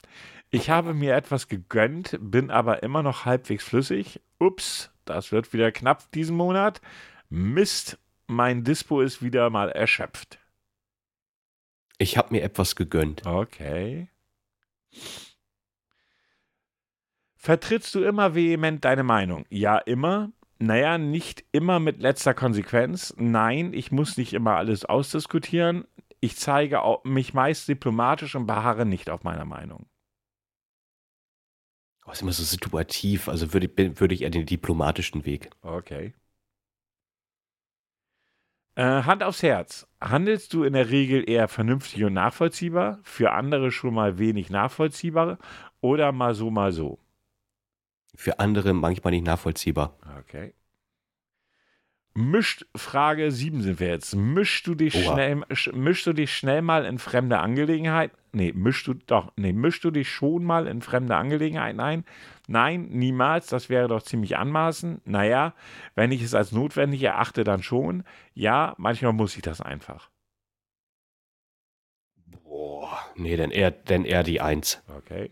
Ich 0.50 0.68
habe 0.68 0.92
mir 0.92 1.14
etwas 1.14 1.48
gegönnt, 1.48 2.18
bin 2.20 2.50
aber 2.50 2.82
immer 2.82 3.02
noch 3.02 3.24
halbwegs 3.24 3.64
flüssig. 3.64 4.20
Ups, 4.38 4.90
das 5.04 5.32
wird 5.32 5.52
wieder 5.52 5.72
knapp 5.72 6.10
diesen 6.12 6.36
Monat. 6.36 6.80
Mist, 7.30 7.98
mein 8.26 8.62
Dispo 8.64 9.00
ist 9.00 9.22
wieder 9.22 9.48
mal 9.48 9.70
erschöpft. 9.70 10.38
Ich 11.98 12.18
habe 12.18 12.34
mir 12.34 12.42
etwas 12.42 12.76
gegönnt. 12.76 13.24
Okay. 13.26 14.08
Vertrittst 17.36 17.94
du 17.94 18.04
immer 18.04 18.34
vehement 18.34 18.84
deine 18.84 19.02
Meinung? 19.02 19.46
Ja, 19.48 19.78
immer. 19.78 20.30
Naja, 20.64 20.96
nicht 20.96 21.44
immer 21.50 21.80
mit 21.80 22.00
letzter 22.00 22.34
Konsequenz. 22.34 23.12
Nein, 23.18 23.72
ich 23.72 23.90
muss 23.90 24.16
nicht 24.16 24.32
immer 24.32 24.54
alles 24.54 24.84
ausdiskutieren. 24.84 25.88
Ich 26.20 26.36
zeige 26.36 26.80
mich 27.02 27.34
meist 27.34 27.66
diplomatisch 27.66 28.36
und 28.36 28.46
beharre 28.46 28.86
nicht 28.86 29.10
auf 29.10 29.24
meiner 29.24 29.44
Meinung. 29.44 29.86
Oh, 32.06 32.12
ist 32.12 32.22
immer 32.22 32.32
so 32.32 32.44
situativ. 32.44 33.28
Also 33.28 33.52
würde, 33.52 33.66
ich- 33.66 34.00
würde 34.00 34.14
ich 34.14 34.22
eher 34.22 34.30
den 34.30 34.46
diplomatischen 34.46 35.24
Weg. 35.24 35.50
Okay. 35.62 36.14
Äh, 38.74 39.02
Hand 39.04 39.22
aufs 39.22 39.42
Herz. 39.42 39.86
Handelst 40.00 40.52
du 40.54 40.64
in 40.64 40.72
der 40.74 40.90
Regel 40.90 41.28
eher 41.28 41.48
vernünftig 41.48 42.04
und 42.04 42.14
nachvollziehbar, 42.14 43.00
für 43.02 43.32
andere 43.32 43.70
schon 43.70 43.94
mal 43.94 44.18
wenig 44.18 44.48
nachvollziehbar 44.50 45.38
oder 45.80 46.12
mal 46.12 46.34
so, 46.34 46.50
mal 46.50 46.72
so? 46.72 46.98
Für 48.14 48.38
andere 48.38 48.72
manchmal 48.74 49.12
nicht 49.12 49.24
nachvollziehbar. 49.26 49.96
Okay. 50.20 50.54
Mischt, 52.14 52.66
Frage 52.76 53.32
7 53.32 53.62
sind 53.62 53.80
wir 53.80 53.88
jetzt. 53.88 54.14
Mischst 54.14 54.66
du 54.66 54.74
dich 54.74 54.94
Oha. 54.96 55.14
schnell, 55.14 55.32
sch- 55.44 55.74
mischst 55.74 56.06
du 56.06 56.12
dich 56.12 56.34
schnell 56.36 56.60
mal 56.60 56.84
in 56.84 56.98
fremde 56.98 57.38
Angelegenheiten? 57.38 58.14
Nee, 58.32 58.52
mischst 58.54 58.86
du 58.86 58.92
doch, 58.94 59.32
nee, 59.36 59.54
mischst 59.54 59.82
du 59.84 59.90
dich 59.90 60.10
schon 60.10 60.44
mal 60.44 60.66
in 60.66 60.82
fremde 60.82 61.16
Angelegenheiten 61.16 61.80
ein? 61.80 62.04
Nein, 62.48 62.88
niemals, 62.90 63.46
das 63.46 63.70
wäre 63.70 63.88
doch 63.88 64.02
ziemlich 64.02 64.36
anmaßend. 64.36 65.06
Naja, 65.06 65.54
wenn 65.94 66.12
ich 66.12 66.22
es 66.22 66.34
als 66.34 66.52
notwendig 66.52 67.02
erachte, 67.02 67.44
dann 67.44 67.62
schon. 67.62 68.04
Ja, 68.34 68.74
manchmal 68.76 69.14
muss 69.14 69.34
ich 69.36 69.42
das 69.42 69.62
einfach. 69.62 70.10
Boah. 72.44 72.98
Nee, 73.16 73.36
dann 73.36 73.50
eher, 73.50 73.70
dann 73.70 74.04
eher 74.04 74.22
die 74.22 74.42
Eins. 74.42 74.82
Okay. 74.98 75.30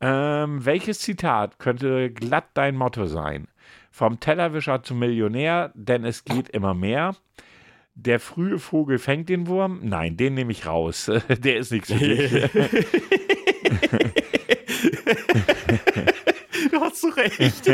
Ähm, 0.00 0.64
welches 0.64 1.00
Zitat 1.00 1.58
könnte 1.58 2.10
glatt 2.10 2.46
dein 2.54 2.76
Motto 2.76 3.06
sein? 3.06 3.48
Vom 3.90 4.20
Tellerwischer 4.20 4.82
zum 4.82 4.98
Millionär, 4.98 5.72
denn 5.74 6.04
es 6.04 6.24
geht 6.24 6.48
immer 6.50 6.74
mehr. 6.74 7.16
Der 7.94 8.20
frühe 8.20 8.58
Vogel 8.58 8.98
fängt 8.98 9.30
den 9.30 9.46
Wurm. 9.46 9.80
Nein, 9.82 10.18
den 10.18 10.34
nehme 10.34 10.52
ich 10.52 10.66
raus. 10.66 11.06
Der 11.28 11.56
ist 11.56 11.72
nichts 11.72 11.90
für 11.90 11.98
dich. 11.98 12.30
du 16.70 16.78
hast 16.78 17.00
so 17.00 17.08
recht. 17.08 17.72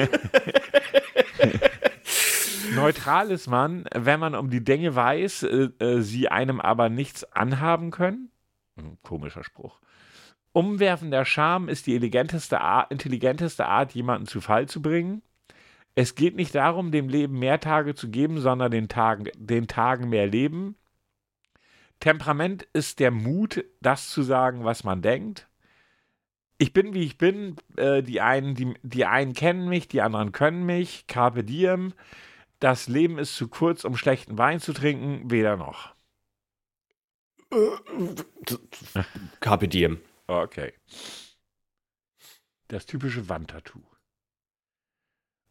Neutral 2.76 3.32
ist 3.32 3.48
man, 3.48 3.84
wenn 3.92 4.20
man 4.20 4.36
um 4.36 4.48
die 4.48 4.62
Dinge 4.62 4.94
weiß, 4.94 5.42
äh, 5.42 5.70
äh, 5.80 6.02
sie 6.02 6.28
einem 6.28 6.60
aber 6.60 6.88
nichts 6.88 7.24
anhaben 7.32 7.90
können. 7.90 8.30
Hm, 8.76 8.98
komischer 9.02 9.42
Spruch. 9.42 9.80
Umwerfender 10.52 11.24
Charme 11.24 11.68
ist 11.68 11.86
die 11.86 11.94
eleganteste 11.94 12.60
Art, 12.60 12.92
intelligenteste 12.92 13.66
Art, 13.66 13.94
jemanden 13.94 14.26
zu 14.26 14.40
Fall 14.40 14.68
zu 14.68 14.82
bringen. 14.82 15.22
Es 15.94 16.14
geht 16.14 16.36
nicht 16.36 16.54
darum, 16.54 16.90
dem 16.90 17.08
Leben 17.08 17.38
mehr 17.38 17.60
Tage 17.60 17.94
zu 17.94 18.10
geben, 18.10 18.40
sondern 18.40 18.70
den 18.70 18.88
Tagen, 18.88 19.28
den 19.36 19.66
Tagen 19.66 20.08
mehr 20.08 20.26
Leben. 20.26 20.76
Temperament 22.00 22.66
ist 22.72 22.98
der 22.98 23.10
Mut, 23.10 23.64
das 23.80 24.10
zu 24.10 24.22
sagen, 24.22 24.64
was 24.64 24.84
man 24.84 25.02
denkt. 25.02 25.48
Ich 26.58 26.72
bin, 26.72 26.94
wie 26.94 27.04
ich 27.04 27.18
bin. 27.18 27.56
Äh, 27.76 28.02
die, 28.02 28.20
einen, 28.20 28.54
die, 28.54 28.74
die 28.82 29.04
einen 29.04 29.34
kennen 29.34 29.68
mich, 29.68 29.88
die 29.88 30.00
anderen 30.00 30.32
können 30.32 30.64
mich. 30.64 31.06
Carpe 31.06 31.44
diem. 31.44 31.92
Das 32.60 32.88
Leben 32.88 33.18
ist 33.18 33.36
zu 33.36 33.48
kurz, 33.48 33.84
um 33.84 33.96
schlechten 33.96 34.38
Wein 34.38 34.60
zu 34.60 34.72
trinken. 34.72 35.30
Weder 35.30 35.56
noch. 35.56 35.94
Carpe 39.40 39.68
diem. 39.68 40.00
Okay. 40.40 40.72
Das 42.68 42.86
typische 42.86 43.28
Wandtattoo. 43.28 43.82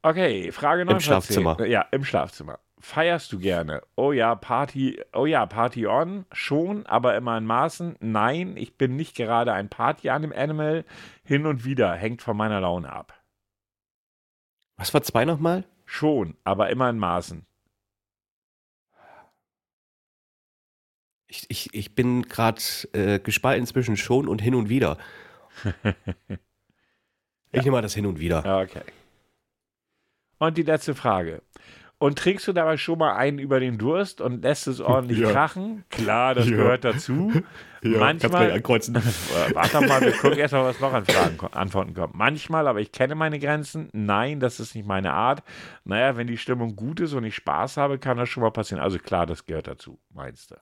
Okay, 0.03 0.51
Frage 0.51 0.85
9 0.85 0.93
von 0.93 0.99
10. 0.99 1.05
Schlafzimmer. 1.05 1.65
Ja, 1.67 1.81
im 1.91 2.03
Schlafzimmer. 2.03 2.59
Feierst 2.79 3.31
du 3.31 3.37
gerne? 3.37 3.83
Oh 3.95 4.11
ja, 4.11 4.33
Party, 4.33 4.99
oh 5.13 5.27
ja, 5.27 5.45
Party 5.45 5.85
on, 5.85 6.25
schon, 6.31 6.87
aber 6.87 7.15
immer 7.15 7.37
in 7.37 7.45
Maßen. 7.45 7.95
Nein, 7.99 8.57
ich 8.57 8.75
bin 8.75 8.95
nicht 8.95 9.15
gerade 9.15 9.53
ein 9.53 9.69
Party 9.69 10.09
an 10.09 10.23
dem 10.23 10.33
Animal. 10.33 10.83
Hin 11.23 11.45
und 11.45 11.63
wieder, 11.63 11.93
hängt 11.93 12.23
von 12.23 12.35
meiner 12.35 12.59
Laune 12.59 12.91
ab. 12.91 13.13
Was 14.77 14.91
war 14.95 15.03
zwei 15.03 15.25
nochmal? 15.25 15.65
Schon, 15.85 16.35
aber 16.43 16.71
immer 16.71 16.89
in 16.89 16.97
Maßen. 16.97 17.45
Ich, 21.33 21.45
ich, 21.47 21.73
ich 21.73 21.95
bin 21.95 22.23
gerade 22.23 22.61
äh, 22.91 23.17
gespalten 23.17 23.65
zwischen 23.65 23.95
schon 23.95 24.27
und 24.27 24.41
hin 24.41 24.53
und 24.53 24.67
wieder. 24.67 24.97
Ich 27.53 27.63
nehme 27.63 27.75
mal 27.75 27.81
das 27.81 27.93
hin 27.93 28.05
und 28.05 28.17
wieder. 28.19 28.43
Ja, 28.45 28.59
Okay. 28.61 28.81
Und 30.39 30.57
die 30.57 30.63
letzte 30.63 30.95
Frage. 30.95 31.41
Und 31.97 32.17
trinkst 32.17 32.47
du 32.47 32.53
dabei 32.53 32.77
schon 32.77 32.97
mal 32.97 33.13
einen 33.13 33.37
über 33.39 33.59
den 33.59 33.77
Durst 33.77 34.21
und 34.21 34.41
lässt 34.41 34.67
es 34.67 34.79
ordentlich 34.79 35.19
Ja. 35.19 35.31
krachen? 35.31 35.83
Klar, 35.89 36.33
das 36.33 36.49
Ja. 36.49 36.55
gehört 36.55 36.83
dazu. 36.85 37.31
Manchmal, 37.83 38.51
ankreuzen. 38.53 38.95
Äh, 38.95 39.53
Warte 39.53 39.81
mal, 39.81 40.01
wir 40.01 40.13
gucken 40.13 40.39
erst 40.39 40.53
mal, 40.53 40.63
was 40.63 40.79
noch 40.79 40.93
an 40.93 41.05
Fragen, 41.05 41.37
Antworten 41.51 41.93
kommt. 41.93 42.15
Manchmal, 42.15 42.67
aber 42.67 42.79
ich 42.79 42.91
kenne 42.91 43.13
meine 43.15 43.37
Grenzen. 43.37 43.89
Nein, 43.93 44.39
das 44.39 44.59
ist 44.59 44.73
nicht 44.73 44.87
meine 44.87 45.11
Art. 45.13 45.43
Naja, 45.83 46.15
wenn 46.17 46.27
die 46.27 46.37
Stimmung 46.37 46.75
gut 46.75 47.01
ist 47.01 47.13
und 47.13 47.23
ich 47.25 47.35
Spaß 47.35 47.77
habe, 47.77 47.99
kann 47.99 48.17
das 48.17 48.29
schon 48.29 48.41
mal 48.43 48.51
passieren. 48.51 48.81
Also 48.81 48.97
klar, 48.97 49.25
das 49.25 49.45
gehört 49.45 49.67
dazu, 49.67 49.99
meinst 50.09 50.51
du? 50.51 50.55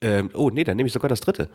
Ähm, 0.00 0.30
oh, 0.34 0.50
nee, 0.50 0.64
dann 0.64 0.76
nehme 0.76 0.86
ich 0.86 0.92
sogar 0.92 1.08
das 1.08 1.20
dritte. 1.20 1.48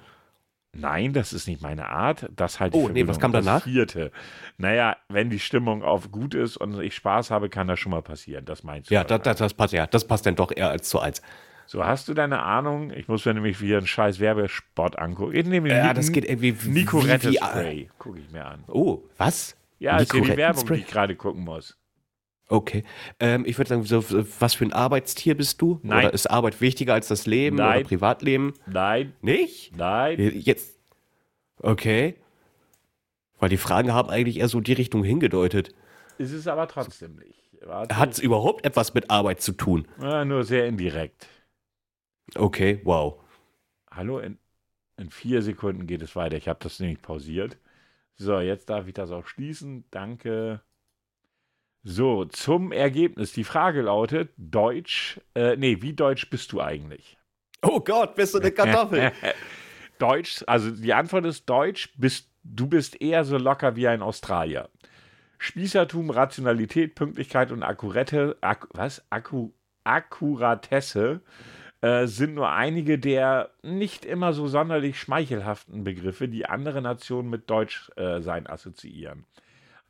Nein, 0.76 1.14
das 1.14 1.34
ist 1.34 1.48
nicht 1.48 1.62
meine 1.62 1.88
Art. 1.88 2.28
Das 2.36 2.60
halte 2.60 2.76
ich 2.78 2.84
Oh, 2.84 2.88
für 2.88 2.94
nee, 2.94 3.08
was 3.08 3.20
kam 3.20 3.32
danach? 3.32 3.62
Das 3.62 3.64
vierte. 3.64 4.12
Naja, 4.58 4.98
wenn 5.08 5.30
die 5.30 5.40
Stimmung 5.40 5.84
auf 5.84 6.12
gut 6.12 6.34
ist 6.34 6.58
und 6.58 6.80
ich 6.82 6.96
Spaß 6.96 7.30
habe, 7.30 7.48
kann 7.50 7.68
das 7.68 7.80
schon 7.80 7.92
mal 7.92 8.02
passieren. 8.02 8.46
Das 8.46 8.64
meinst 8.64 8.90
du? 8.90 8.94
Ja, 8.96 9.04
das, 9.04 9.22
das, 9.22 9.38
das 9.38 9.54
passt 9.54 9.74
ja. 9.74 9.86
Das 9.86 10.06
passt 10.08 10.26
dann 10.26 10.36
doch 10.36 10.52
eher 10.56 10.70
als 10.70 10.90
zu 10.90 11.00
eins. 11.00 11.22
So, 11.68 11.86
hast 11.86 12.08
du 12.08 12.14
deine 12.16 12.42
Ahnung? 12.42 12.92
Ich 12.92 13.08
muss 13.08 13.24
mir 13.24 13.36
nämlich 13.36 13.62
wieder 13.62 13.78
einen 13.78 13.88
scheiß 13.88 14.20
Werbespot 14.20 14.98
angucken. 14.98 15.36
Ich 15.36 15.46
nehme 15.46 15.70
Ja, 15.70 15.94
das 15.94 16.12
geht 16.12 16.26
irgendwie 16.26 16.62
wie- 16.64 16.70
Nico 16.70 17.04
wie- 17.04 17.08
Rette 17.08 17.30
wie- 17.30 17.38
Spray. 17.38 17.90
Gucke 18.00 18.20
ich 18.20 18.32
mir 18.32 18.44
an. 18.46 18.64
Oh, 18.68 19.04
was? 19.18 19.56
Ja, 19.80 19.98
ist 19.98 20.12
hier 20.12 20.22
die 20.22 20.28
Werbung, 20.30 20.44
Rettenspray? 20.64 20.78
die 20.78 20.84
ich 20.84 20.88
gerade 20.90 21.16
gucken 21.16 21.44
muss. 21.44 21.78
Okay. 22.48 22.84
Ähm, 23.20 23.46
ich 23.46 23.58
würde 23.58 23.70
sagen, 23.70 23.84
so, 23.84 24.04
was 24.40 24.54
für 24.54 24.66
ein 24.66 24.74
Arbeitstier 24.74 25.36
bist 25.36 25.62
du? 25.62 25.80
Nein. 25.82 26.06
Oder 26.06 26.14
ist 26.14 26.30
Arbeit 26.30 26.62
wichtiger 26.62 26.94
als 26.94 27.08
das 27.08 27.26
Leben 27.26 27.58
Nein. 27.58 27.80
oder 27.80 27.88
Privatleben? 27.88 28.54
Nein, 28.68 29.14
Nicht? 29.22 29.76
nein. 29.76 30.20
Jetzt. 30.20 30.78
Okay. 31.60 32.16
Weil 33.40 33.50
die 33.50 33.58
Fragen 33.58 33.94
haben 33.94 34.10
eigentlich 34.10 34.38
eher 34.38 34.50
so 34.50 34.60
die 34.62 34.74
Richtung 34.74 35.04
hingedeutet. 35.04 35.74
Ist 36.18 36.32
es 36.32 36.48
aber 36.48 36.68
trotzdem 36.68 37.16
nicht. 37.16 37.44
Hat 37.68 38.12
es 38.12 38.20
überhaupt 38.20 38.66
etwas 38.66 38.94
mit 38.94 39.10
Arbeit 39.10 39.42
zu 39.42 39.54
tun? 39.54 39.88
Ja, 40.02 40.26
nur 40.26 40.44
sehr 40.44 40.68
indirekt. 40.68 41.28
Okay, 42.36 42.82
wow. 42.84 43.20
Hallo, 43.90 44.20
in, 44.20 44.38
in 44.98 45.10
vier 45.10 45.42
Sekunden 45.42 45.88
geht 45.88 46.02
es 46.02 46.16
weiter. 46.16 46.36
Ich 46.36 46.48
habe 46.48 46.60
das 46.62 46.80
nämlich 46.80 47.02
pausiert. 47.02 47.58
So, 48.16 48.40
jetzt 48.40 48.70
darf 48.70 48.88
ich 48.88 48.94
das 48.94 49.12
auch 49.12 49.28
schließen. 49.28 49.86
Danke. 49.92 50.62
So, 51.84 52.24
zum 52.26 52.72
Ergebnis. 52.72 53.34
Die 53.34 53.44
Frage 53.44 53.82
lautet: 53.82 54.32
Deutsch, 54.38 55.20
äh, 55.36 55.58
nee, 55.58 55.82
wie 55.82 55.94
deutsch 55.94 56.30
bist 56.30 56.52
du 56.54 56.62
eigentlich? 56.62 57.18
Oh 57.62 57.80
Gott, 57.80 58.16
bist 58.16 58.34
du 58.34 58.40
eine 58.40 58.52
Kartoffel? 58.52 59.12
Deutsch, 60.00 60.44
also 60.48 60.72
die 60.72 60.94
Antwort 60.94 61.26
ist 61.26 61.50
Deutsch, 61.50 61.94
bist, 61.98 62.30
du 62.44 62.68
bist 62.68 63.00
eher 63.02 63.24
so 63.24 63.38
locker 63.38 63.76
wie 63.76 63.88
ein 63.88 64.02
Australier. 64.02 64.70
Spießertum, 65.38 66.10
Rationalität, 66.10 66.96
Pünktlichkeit 66.96 67.52
und 67.52 67.64
Akkurate, 67.64 68.38
Ak, 68.42 68.68
was? 68.74 69.06
Akku, 69.10 69.52
Akkuratesse 69.84 71.22
äh, 71.82 72.08
sind 72.08 72.34
nur 72.34 72.50
einige 72.50 72.98
der 72.98 73.52
nicht 73.62 74.06
immer 74.06 74.34
so 74.34 74.48
sonderlich 74.48 75.00
schmeichelhaften 75.00 75.84
Begriffe, 75.84 76.28
die 76.28 76.46
andere 76.46 76.82
Nationen 76.82 77.30
mit 77.30 77.50
Deutsch 77.50 77.92
äh, 77.96 78.22
sein 78.22 78.48
assoziieren. 78.48 79.26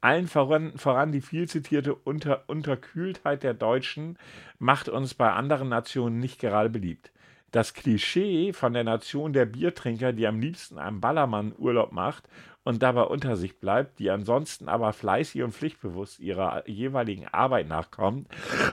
Allen 0.03 0.27
voran, 0.27 0.77
voran 0.77 1.13
die 1.13 1.21
viel 1.21 1.47
zitierte 1.47 1.95
Unter, 1.95 2.43
Unterkühltheit 2.47 3.41
der 3.41 3.53
Deutschen 3.53 4.17
macht 4.59 4.89
uns 4.89 5.13
bei 5.13 5.31
anderen 5.31 5.69
Nationen 5.69 6.19
nicht 6.19 6.41
gerade 6.41 6.69
beliebt. 6.69 7.13
Das 7.51 7.73
Klischee 7.73 8.51
von 8.51 8.73
der 8.73 8.83
Nation 8.83 9.31
der 9.31 9.45
Biertrinker, 9.45 10.11
die 10.11 10.27
am 10.27 10.41
liebsten 10.41 10.77
einen 10.77 10.99
Ballermann 10.99 11.53
Urlaub 11.57 11.93
macht 11.93 12.27
und 12.65 12.83
dabei 12.83 13.03
unter 13.03 13.37
sich 13.37 13.61
bleibt, 13.61 13.97
die 13.97 14.09
ansonsten 14.09 14.67
aber 14.67 14.91
fleißig 14.91 15.41
und 15.41 15.53
pflichtbewusst 15.53 16.19
ihrer 16.19 16.67
jeweiligen 16.67 17.29
Arbeit 17.29 17.69
nachkommt, 17.69 18.27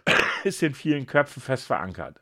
ist 0.42 0.64
in 0.64 0.74
vielen 0.74 1.06
Köpfen 1.06 1.40
fest 1.40 1.64
verankert. 1.64 2.16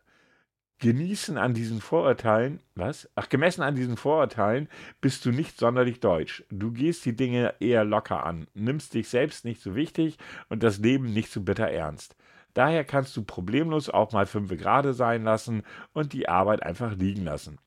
Genießen 0.81 1.37
an 1.39 1.55
diesen 1.55 1.81
Vorurteilen, 1.81 2.61
was? 2.77 3.11
Ach, 3.17 3.29
gemessen 3.29 3.63
an 3.63 3.75
diesen 3.75 3.97
Vorurteilen 3.97 4.69
bist 5.01 5.25
du 5.25 5.33
nicht 5.33 5.59
sonderlich 5.59 5.99
deutsch. 5.99 6.45
Du 6.51 6.71
gehst 6.71 7.05
die 7.05 7.17
Dinge 7.17 7.55
eher 7.59 7.85
locker 7.85 8.25
an, 8.25 8.47
nimmst 8.55 8.95
dich 8.95 9.09
selbst 9.09 9.45
nicht 9.45 9.61
so 9.61 9.75
wichtig 9.75 10.19
und 10.49 10.63
das 10.63 10.79
Leben 10.79 11.13
nicht 11.13 11.33
so 11.33 11.41
bitter 11.41 11.69
ernst. 11.69 12.15
Daher 12.55 12.85
kannst 12.85 13.17
du 13.17 13.25
problemlos 13.25 13.91
auch 13.91 14.13
mal 14.13 14.27
fünf 14.27 14.51
gerade 14.51 14.95
sein 14.95 15.25
lassen 15.25 15.65
und 15.95 16.13
die 16.13 16.29
Arbeit 16.29 16.63
einfach 16.63 16.95
liegen 16.95 17.25
lassen. 17.25 17.59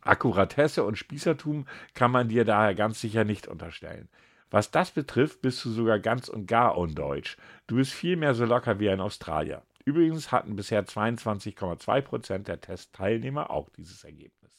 Akkuratesse 0.00 0.82
und 0.82 0.98
Spießertum 0.98 1.66
kann 1.94 2.10
man 2.10 2.28
dir 2.28 2.44
daher 2.44 2.74
ganz 2.74 3.00
sicher 3.00 3.22
nicht 3.22 3.46
unterstellen. 3.46 4.08
Was 4.50 4.72
das 4.72 4.90
betrifft, 4.90 5.40
bist 5.42 5.64
du 5.64 5.70
sogar 5.70 6.00
ganz 6.00 6.28
und 6.28 6.46
gar 6.46 6.76
undeutsch. 6.76 7.36
Du 7.68 7.76
bist 7.76 7.92
viel 7.92 8.16
mehr 8.16 8.34
so 8.34 8.44
locker 8.44 8.80
wie 8.80 8.90
ein 8.90 9.00
Australier. 9.00 9.62
Übrigens 9.84 10.30
hatten 10.30 10.56
bisher 10.56 10.84
22,2 10.86 12.00
Prozent 12.02 12.48
der 12.48 12.60
Testteilnehmer 12.60 13.50
auch 13.50 13.68
dieses 13.70 14.04
Ergebnis. 14.04 14.50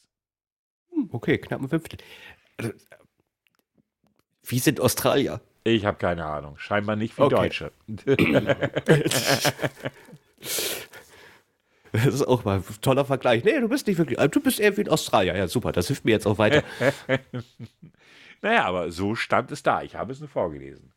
Hm, 0.90 1.08
Okay, 1.12 1.38
knapp 1.38 1.60
ein 1.62 1.68
Fünftel. 1.68 1.98
Also, 2.56 2.72
Wie 4.44 4.58
sind 4.58 4.80
Australier? 4.80 5.40
Ich 5.64 5.84
habe 5.86 5.96
keine 5.98 6.24
Ahnung. 6.26 6.58
Scheinbar 6.58 6.96
nicht 6.96 7.16
wie 7.16 7.22
Okay. 7.22 7.34
Deutsche. 7.36 7.72
Das 11.92 12.06
ist 12.06 12.22
auch 12.26 12.44
mal 12.44 12.56
ein 12.56 12.64
toller 12.80 13.04
Vergleich. 13.04 13.44
Nee, 13.44 13.60
du 13.60 13.68
bist 13.68 13.86
nicht 13.86 13.98
wirklich. 13.98 14.18
Du 14.30 14.40
bist 14.40 14.58
eher 14.58 14.74
wie 14.78 14.80
ein 14.80 14.88
Australier. 14.88 15.36
Ja, 15.36 15.46
super. 15.46 15.72
Das 15.72 15.88
hilft 15.88 16.06
mir 16.06 16.12
jetzt 16.12 16.26
auch 16.26 16.38
weiter. 16.38 16.62
naja, 18.40 18.64
aber 18.64 18.90
so 18.90 19.14
stand 19.14 19.52
es 19.52 19.62
da. 19.62 19.82
Ich 19.82 19.94
habe 19.94 20.10
es 20.12 20.20
nur 20.20 20.30
vorgelesen. 20.30 20.94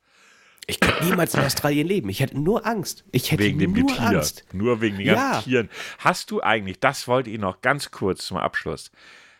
Ich 0.68 0.80
könnte 0.80 1.06
niemals 1.06 1.34
in 1.36 1.42
Australien 1.42 1.88
leben. 1.88 2.10
Ich 2.10 2.20
hätte 2.20 2.40
nur 2.40 2.66
Angst. 2.66 3.06
Ich 3.12 3.32
hätte 3.32 3.44
Wegen 3.44 3.60
dem 3.60 3.74
nur 3.74 3.88
Getier. 3.88 4.02
Angst. 4.02 4.46
Nur 4.52 4.82
wegen 4.82 4.98
den 4.98 5.06
Ja. 5.08 5.14
ganzen 5.34 5.44
Tieren. 5.44 5.70
Hast 6.00 6.32
du 6.32 6.42
eigentlich, 6.42 6.80
das 6.80 7.08
wollte 7.08 7.30
ich 7.30 7.40
noch 7.40 7.62
ganz 7.62 7.92
kurz 7.92 8.26
zum 8.26 8.38
Abschluss, 8.38 8.92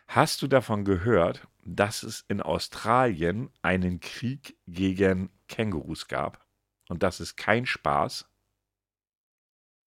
hast 0.08 0.42
du 0.42 0.48
davon 0.48 0.86
gehört, 0.86 1.48
dass 1.64 2.04
es 2.04 2.26
in 2.28 2.42
Australien 2.42 3.50
einen 3.64 4.00
Krieg 4.00 4.56
gegen 4.68 5.30
Kängurus 5.48 6.08
gab? 6.08 6.46
Und 6.90 7.02
das 7.02 7.20
ist 7.20 7.36
kein 7.38 7.66
Spaß. 7.66 8.28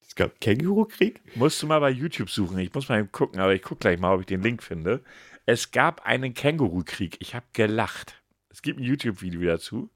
Es 0.01 0.14
gab 0.14 0.41
Känguru-Krieg? 0.41 1.20
Musst 1.36 1.62
du 1.62 1.66
mal 1.66 1.78
bei 1.80 1.91
YouTube 1.91 2.30
suchen. 2.30 2.59
Ich 2.59 2.72
muss 2.74 2.89
mal 2.89 3.07
gucken, 3.07 3.41
aber 3.41 3.55
ich 3.55 3.62
gucke 3.62 3.80
gleich 3.80 4.01
mal, 4.01 4.14
ob 4.14 4.20
ich 4.20 4.26
den 4.26 4.43
Link 4.43 4.62
finde. 4.62 5.05
Es 5.47 5.70
gab 5.70 6.05
einen 6.05 6.34
Kängurukrieg. 6.34 7.16
Ich 7.20 7.34
habe 7.34 7.47
gelacht. 7.53 8.22
Es 8.49 8.62
gibt 8.62 8.80
ein 8.80 8.84
YouTube-Video 8.84 9.43
dazu. 9.43 9.91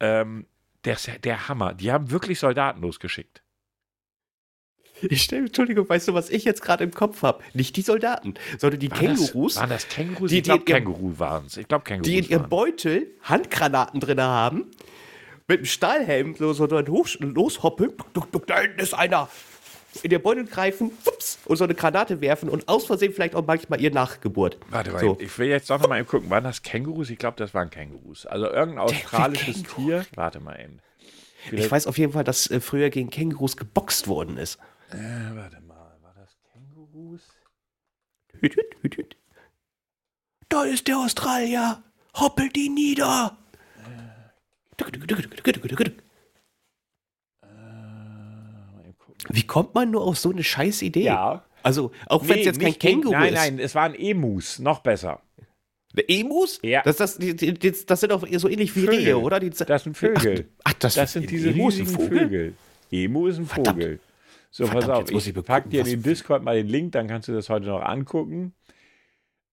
Ähm, 0.00 0.46
der, 0.84 0.96
der 1.22 1.48
Hammer. 1.48 1.74
Die 1.74 1.90
haben 1.92 2.10
wirklich 2.10 2.38
Soldaten 2.38 2.80
losgeschickt. 2.82 3.42
Ich 5.02 5.22
stelle, 5.22 5.46
Entschuldigung, 5.46 5.88
weißt 5.88 6.08
du, 6.08 6.14
was 6.14 6.30
ich 6.30 6.44
jetzt 6.44 6.62
gerade 6.62 6.84
im 6.84 6.92
Kopf 6.92 7.22
habe? 7.22 7.42
Nicht 7.52 7.76
die 7.76 7.82
Soldaten, 7.82 8.34
sondern 8.58 8.78
die 8.80 8.90
War 8.90 8.98
Kängurus, 8.98 9.54
Das, 9.54 9.60
waren 9.62 9.70
das 9.70 9.88
Kängurus? 9.88 10.30
Die- 10.30 10.38
ich 10.38 10.44
glaube, 10.44 10.64
Känguru 10.64 11.18
waren 11.18 11.46
es. 11.46 11.56
Ich 11.56 11.66
glaube, 11.68 11.84
Kängurus. 11.84 12.08
die 12.08 12.18
in 12.18 12.28
ihrem. 12.28 12.48
Beutel 12.48 13.10
Handgranaten 13.22 14.00
drin 14.00 14.20
haben, 14.20 14.70
mit 15.48 15.58
einem 15.58 15.66
Stahlhelm 15.66 16.36
so, 16.36 16.52
so 16.52 16.66
hoch, 16.66 17.08
duck, 18.30 18.46
da 18.46 18.60
hinten 18.60 18.78
ist 18.80 18.94
einer. 18.94 19.28
In 20.02 20.10
der 20.10 20.18
Beutel 20.18 20.44
greifen, 20.44 20.90
ups, 21.06 21.38
und 21.44 21.56
so 21.56 21.64
eine 21.64 21.74
Granate 21.74 22.20
werfen 22.20 22.48
und 22.48 22.68
aus 22.68 22.86
Versehen 22.86 23.12
vielleicht 23.12 23.34
auch 23.34 23.46
manchmal 23.46 23.80
ihr 23.80 23.90
Nachgeburt. 23.92 24.58
Warte 24.70 24.90
mal, 24.92 25.00
So. 25.00 25.16
ich 25.20 25.38
will 25.38 25.48
jetzt 25.48 25.70
doch 25.70 25.80
noch 25.80 25.88
mal 25.88 25.98
eben 25.98 26.08
gucken. 26.08 26.30
Waren 26.30 26.44
das 26.44 26.62
Kängurus? 26.62 27.10
Ich 27.10 27.18
glaube, 27.18 27.36
das 27.36 27.54
waren 27.54 27.70
Kängurus. 27.70 28.26
Also 28.26 28.46
irgendein 28.46 28.78
australisches. 28.80 29.62
Tier. 29.62 30.04
Warte 30.14 30.40
mal 30.40 30.58
eben. 30.60 30.80
Ich 31.52 31.70
weiß 31.70 31.86
auf 31.86 31.98
jeden 31.98 32.12
Fall, 32.12 32.24
dass 32.24 32.50
äh, 32.50 32.60
früher 32.60 32.90
gegen 32.90 33.10
Kängurus 33.10 33.56
geboxt 33.56 34.08
worden 34.08 34.36
ist. 34.38 34.58
Äh, 34.90 34.96
warte 35.34 35.60
mal, 35.60 35.96
war 36.02 36.14
das 36.16 36.36
Kängurus? 36.52 37.22
Hüt, 38.40 38.56
hüt, 38.56 38.76
hüt, 38.82 38.96
hüt. 38.96 39.16
Da 40.48 40.64
ist 40.64 40.88
der 40.88 40.98
Australier. 40.98 41.82
Hoppelt 42.14 42.56
ihn 42.56 42.74
nieder. 42.74 43.36
Duck, 44.76 44.90
Wie 49.30 49.42
kommt 49.42 49.74
man 49.74 49.90
nur 49.90 50.02
auf 50.02 50.18
so 50.18 50.30
eine 50.30 50.42
scheiß 50.42 50.82
Idee? 50.82 51.04
Ja. 51.04 51.44
Also, 51.62 51.92
auch 52.06 52.28
wenn 52.28 52.40
es 52.40 52.44
jetzt 52.44 52.60
kein 52.60 52.78
Känguru 52.78 53.12
nein, 53.12 53.32
ist. 53.32 53.40
Nein, 53.40 53.58
es 53.58 53.74
waren 53.74 53.94
Emus. 53.94 54.58
Noch 54.58 54.80
besser. 54.80 55.22
Emus? 56.08 56.58
Ja. 56.62 56.82
Das, 56.82 56.96
das, 56.96 57.18
die, 57.18 57.34
das 57.36 58.00
sind 58.00 58.12
auch 58.12 58.26
so 58.36 58.48
ähnlich 58.48 58.74
wie 58.76 58.80
Vögel. 58.80 58.98
Rehe, 58.98 59.18
oder? 59.18 59.40
Die, 59.40 59.50
Das 59.50 59.84
sind 59.84 59.96
Vögel. 59.96 60.48
Ach, 60.64 60.72
ach 60.72 60.78
das, 60.80 60.94
Das 60.94 61.12
sind 61.12 61.30
diese 61.30 61.54
riesigen 61.54 61.86
Vögel. 61.86 62.54
Emu 62.90 63.26
ist 63.26 63.38
ein 63.38 63.46
Verdammt. 63.46 63.82
Vogel. 63.82 64.00
So, 64.50 64.66
Verdammt, 64.66 64.86
pass 64.86 65.14
auf, 65.14 65.26
ich 65.26 65.36
ich 65.36 65.44
pack 65.44 65.70
dir 65.70 65.80
in 65.80 65.86
den 65.86 66.02
Discord 66.02 66.44
mal 66.44 66.54
den 66.54 66.68
Link, 66.68 66.92
dann 66.92 67.08
kannst 67.08 67.28
du 67.28 67.32
das 67.32 67.48
heute 67.48 67.66
noch 67.66 67.82
angucken. 67.82 68.54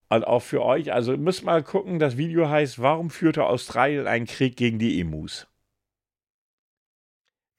Und 0.10 0.28
auch 0.28 0.42
für 0.42 0.62
euch, 0.62 0.92
also 0.92 1.16
müsst 1.18 1.44
mal 1.44 1.64
gucken, 1.64 1.98
das 1.98 2.18
Video 2.18 2.50
heißt, 2.50 2.80
warum 2.80 3.10
führte 3.10 3.46
Australien 3.46 4.08
einen 4.08 4.26
Krieg 4.26 4.58
gegen 4.58 4.78
die 4.78 5.00
Emus? 5.00 5.48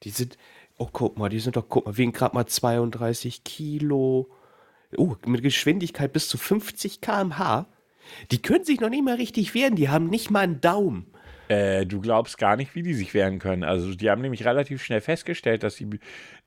Die 0.03 0.11
sind, 0.11 0.37
oh, 0.83 0.89
guck 0.93 1.19
mal, 1.19 1.29
die 1.29 1.39
sind 1.39 1.57
doch, 1.57 1.69
guck 1.69 1.87
mal, 1.87 1.97
wiegen 1.97 2.13
gerade 2.13 2.35
mal 2.35 2.47
32 2.47 3.45
Kilo. 3.45 4.29
Oh, 4.97 5.17
mit 5.27 5.43
Geschwindigkeit 5.43 6.13
bis 6.13 6.29
zu 6.29 6.37
50 6.37 7.01
km/h. 7.01 7.67
Die 8.31 8.43
können 8.43 8.65
sich 8.65 8.81
noch 8.81 8.91
nicht 8.91 9.05
mal 9.05 9.15
richtig 9.15 9.55
wehren, 9.55 9.77
die 9.77 9.89
haben 9.89 10.09
nicht 10.09 10.31
mal 10.31 10.41
einen 10.41 10.61
Daumen. 10.61 11.07
Äh, 11.49 11.87
du 11.87 12.01
glaubst 12.01 12.37
gar 12.37 12.57
nicht, 12.57 12.75
wie 12.75 12.83
die 12.83 12.95
sich 12.95 13.15
wehren 13.15 13.39
können. 13.39 13.63
Also 13.63 13.95
die 13.95 14.11
haben 14.11 14.23
nämlich 14.23 14.45
relativ 14.45 14.83
schnell 14.83 15.01
festgestellt, 15.01 15.63
dass 15.63 15.77
die, 15.77 15.89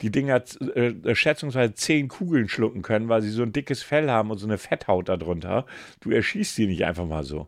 die 0.02 0.12
Dinger 0.12 0.44
äh, 0.76 1.16
schätzungsweise 1.16 1.74
zehn 1.74 2.08
Kugeln 2.08 2.50
schlucken 2.50 2.82
können, 2.82 3.08
weil 3.08 3.22
sie 3.22 3.30
so 3.30 3.44
ein 3.44 3.54
dickes 3.54 3.84
Fell 3.84 4.10
haben 4.10 4.32
und 4.32 4.38
so 4.38 4.48
eine 4.48 4.58
Fetthaut 4.58 5.08
darunter. 5.08 5.66
Du 6.02 6.12
erschießt 6.12 6.58
die 6.58 6.68
nicht 6.68 6.86
einfach 6.86 7.06
mal 7.06 7.24
so. 7.24 7.48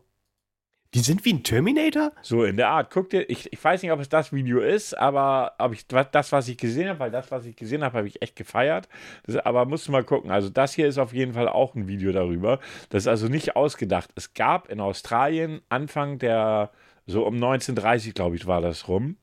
Die 0.94 1.00
sind 1.00 1.24
wie 1.26 1.34
ein 1.34 1.42
Terminator? 1.42 2.12
So 2.22 2.44
in 2.44 2.56
der 2.56 2.70
Art. 2.70 2.90
Guck 2.90 3.10
dir, 3.10 3.28
ich, 3.28 3.52
ich 3.52 3.62
weiß 3.62 3.82
nicht, 3.82 3.92
ob 3.92 4.00
es 4.00 4.08
das 4.08 4.32
Video 4.32 4.60
ist, 4.60 4.94
aber 4.96 5.54
ob 5.58 5.74
ich 5.74 5.86
das, 5.86 6.32
was 6.32 6.48
ich 6.48 6.56
gesehen 6.56 6.88
habe, 6.88 6.98
weil 7.00 7.10
das, 7.10 7.30
was 7.30 7.44
ich 7.44 7.56
gesehen 7.56 7.84
habe, 7.84 7.98
habe 7.98 8.08
ich 8.08 8.22
echt 8.22 8.36
gefeiert. 8.36 8.88
Das, 9.24 9.36
aber 9.36 9.66
musst 9.66 9.86
du 9.86 9.92
mal 9.92 10.04
gucken. 10.04 10.30
Also, 10.30 10.48
das 10.48 10.72
hier 10.72 10.88
ist 10.88 10.96
auf 10.96 11.12
jeden 11.12 11.34
Fall 11.34 11.48
auch 11.48 11.74
ein 11.74 11.88
Video 11.88 12.10
darüber. 12.12 12.58
Das 12.88 13.02
ist 13.02 13.08
also 13.08 13.28
nicht 13.28 13.54
ausgedacht. 13.54 14.10
Es 14.14 14.32
gab 14.32 14.70
in 14.70 14.80
Australien 14.80 15.60
Anfang 15.68 16.18
der, 16.18 16.70
so 17.06 17.26
um 17.26 17.34
1930, 17.34 18.14
glaube 18.14 18.36
ich, 18.36 18.46
war 18.46 18.62
das 18.62 18.88
rum, 18.88 19.18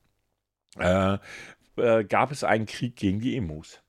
äh, 0.78 1.18
äh, 1.78 2.04
gab 2.04 2.30
es 2.30 2.44
einen 2.44 2.66
Krieg 2.66 2.94
gegen 2.96 3.20
die 3.20 3.36
Emus. 3.36 3.82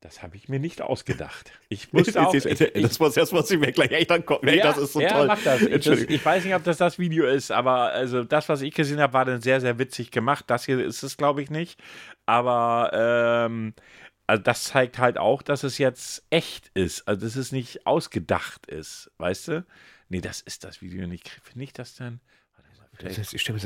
Das 0.00 0.22
habe 0.22 0.36
ich 0.36 0.48
mir 0.48 0.58
nicht 0.58 0.80
ausgedacht. 0.80 1.52
Ich 1.68 1.92
musste 1.92 2.22
auch. 2.22 2.32
Ich, 2.32 2.44
das 2.44 2.98
muss 2.98 3.16
erst 3.16 3.32
muss 3.32 3.50
ich 3.50 3.58
mir 3.58 3.70
gleich 3.70 3.90
echt 3.90 4.10
angucken. 4.10 4.48
Ey, 4.48 4.60
das 4.60 4.78
ist 4.78 4.94
so 4.94 5.00
ja, 5.00 5.08
toll. 5.08 5.26
Mach 5.26 5.42
das. 5.42 5.60
Ich, 5.60 5.84
das. 5.84 6.00
Ich 6.00 6.24
weiß 6.24 6.44
nicht, 6.44 6.54
ob 6.54 6.64
das 6.64 6.78
das 6.78 6.98
Video 6.98 7.26
ist, 7.26 7.50
aber 7.50 7.92
also 7.92 8.24
das, 8.24 8.48
was 8.48 8.62
ich 8.62 8.74
gesehen 8.74 8.98
habe, 8.98 9.12
war 9.12 9.26
dann 9.26 9.42
sehr, 9.42 9.60
sehr 9.60 9.78
witzig 9.78 10.10
gemacht. 10.10 10.46
Das 10.48 10.64
hier 10.64 10.82
ist 10.82 11.02
es, 11.02 11.18
glaube 11.18 11.42
ich, 11.42 11.50
nicht. 11.50 11.78
Aber 12.24 12.90
ähm, 12.94 13.74
also 14.26 14.42
das 14.42 14.64
zeigt 14.64 14.98
halt 14.98 15.18
auch, 15.18 15.42
dass 15.42 15.64
es 15.64 15.76
jetzt 15.76 16.24
echt 16.30 16.70
ist. 16.72 17.06
Also 17.06 17.26
dass 17.26 17.36
es 17.36 17.52
nicht 17.52 17.86
ausgedacht 17.86 18.66
ist. 18.66 19.10
Weißt 19.18 19.48
du? 19.48 19.66
Nee, 20.08 20.22
das 20.22 20.40
ist 20.40 20.64
das 20.64 20.80
Video 20.80 21.06
nicht. 21.06 21.28
Finde 21.28 21.64
ich 21.64 21.74
das 21.74 21.96
denn? 21.96 22.20
Warte 22.56 22.70
mal, 23.04 23.14
Das 23.14 23.34
ich 23.34 23.42
stimme, 23.42 23.58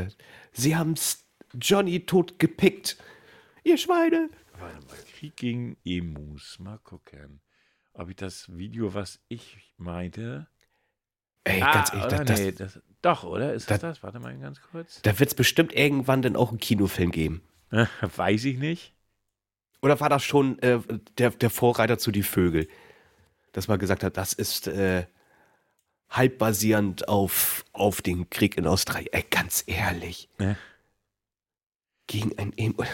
Sie 0.53 0.75
haben 0.75 0.95
Johnny 1.55 2.07
tot 2.07 2.41
gepickt. 2.41 2.97
Ihr 3.63 3.79
Schweine. 3.79 4.31
Warte 4.65 4.87
mal, 4.87 4.97
Krieg 5.13 5.37
gegen 5.37 5.77
Emus. 5.85 6.59
Mal 6.59 6.79
gucken, 6.79 7.41
ob 7.93 8.09
ich 8.09 8.17
das 8.17 8.57
Video, 8.57 8.95
was 8.95 9.21
ich 9.29 9.75
meinte. 9.77 10.47
Ey, 11.45 11.61
ganz 11.61 11.91
ah, 11.91 11.97
ehrlich, 11.99 12.15
oder? 12.15 12.25
das, 12.25 12.41
nee, 12.41 12.53
das, 12.53 12.81
doch, 13.03 13.25
oder? 13.25 13.53
Ist 13.53 13.71
das 13.71 13.81
das- 13.81 13.97
das? 13.97 14.03
Warte 14.03 14.21
mal 14.21 14.37
ganz 14.39 14.63
kurz. 14.63 15.03
da 15.03 15.19
wird 15.19 15.29
es 15.29 15.35
bestimmt 15.35 15.75
irgendwann 15.75 16.23
dann 16.23 16.37
auch 16.37 16.49
einen 16.49 16.59
Kinofilm 16.59 17.11
geben. 17.11 17.43
Weiß 18.17 18.45
ich 18.47 18.59
nicht. 18.59 18.95
Oder 19.83 20.01
war 20.01 20.09
das 20.09 20.25
schon 20.25 20.59
äh, 20.61 20.81
der, 21.19 21.31
der 21.31 21.51
Vorreiter 21.51 21.99
zu 21.99 22.11
Die 22.11 22.23
Vögel? 22.23 22.67
Dass 23.53 23.69
man 23.69 23.79
gesagt 23.79 24.03
hat, 24.03 24.17
das 24.17 24.33
ist 24.33 24.67
äh, 24.67 25.07
halb 26.09 26.39
basierend 26.39 27.07
auf, 27.07 27.67
auf 27.73 28.01
den 28.01 28.31
Krieg 28.31 28.57
in 28.57 28.67
Australien. 28.67 29.13
Ey, 29.13 29.25
ganz 29.29 29.63
ehrlich. 29.67 30.31
Ja. 30.39 30.57
Gegen 32.07 32.39
ein 32.39 32.57
Emu. 32.57 32.85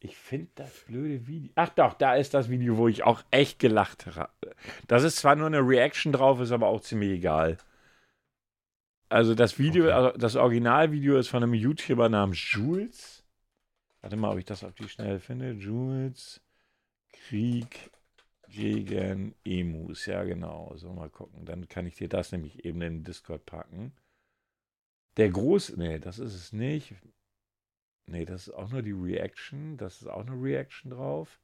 Ich 0.00 0.16
finde 0.16 0.48
das 0.54 0.84
blöde 0.86 1.26
Video. 1.26 1.50
Ach 1.56 1.70
doch, 1.70 1.94
da 1.94 2.14
ist 2.14 2.32
das 2.34 2.48
Video, 2.48 2.76
wo 2.76 2.86
ich 2.86 3.02
auch 3.02 3.22
echt 3.30 3.58
gelacht 3.58 4.06
habe. 4.06 4.30
Das 4.86 5.02
ist 5.02 5.16
zwar 5.16 5.34
nur 5.34 5.46
eine 5.48 5.60
Reaction 5.60 6.12
drauf, 6.12 6.40
ist 6.40 6.52
aber 6.52 6.68
auch 6.68 6.80
ziemlich 6.80 7.10
egal. 7.10 7.58
Also 9.08 9.34
das 9.34 9.58
Video, 9.58 9.84
Okay. 9.84 9.92
also 9.92 10.18
das 10.18 10.36
Originalvideo 10.36 11.18
ist 11.18 11.28
von 11.28 11.42
einem 11.42 11.54
YouTuber 11.54 12.08
namens 12.08 12.38
Jules. 12.52 13.24
Warte 14.00 14.16
mal, 14.16 14.30
ob 14.32 14.38
ich 14.38 14.44
das 14.44 14.62
auf 14.62 14.74
die 14.74 14.88
Schnelle 14.88 15.18
finde. 15.18 15.52
Jules 15.52 16.40
Krieg 17.12 17.90
gegen 18.48 19.34
Emus. 19.44 20.06
Ja, 20.06 20.22
genau. 20.24 20.72
So, 20.76 20.92
mal 20.92 21.10
gucken. 21.10 21.44
Dann 21.44 21.68
kann 21.68 21.86
ich 21.86 21.96
dir 21.96 22.08
das 22.08 22.30
nämlich 22.30 22.64
eben 22.64 22.80
in 22.82 22.94
den 22.98 23.04
Discord 23.04 23.44
packen. 23.46 23.92
Der 25.16 25.30
große, 25.30 25.76
nee, 25.76 25.98
das 25.98 26.20
ist 26.20 26.34
es 26.34 26.52
nicht. 26.52 26.94
Nee, 28.08 28.24
das 28.24 28.48
ist 28.48 28.54
auch 28.54 28.70
nur 28.70 28.82
die 28.82 28.92
Reaction. 28.92 29.76
Das 29.76 30.00
ist 30.00 30.08
auch 30.08 30.26
eine 30.26 30.32
Reaction 30.32 30.90
drauf. 30.90 31.38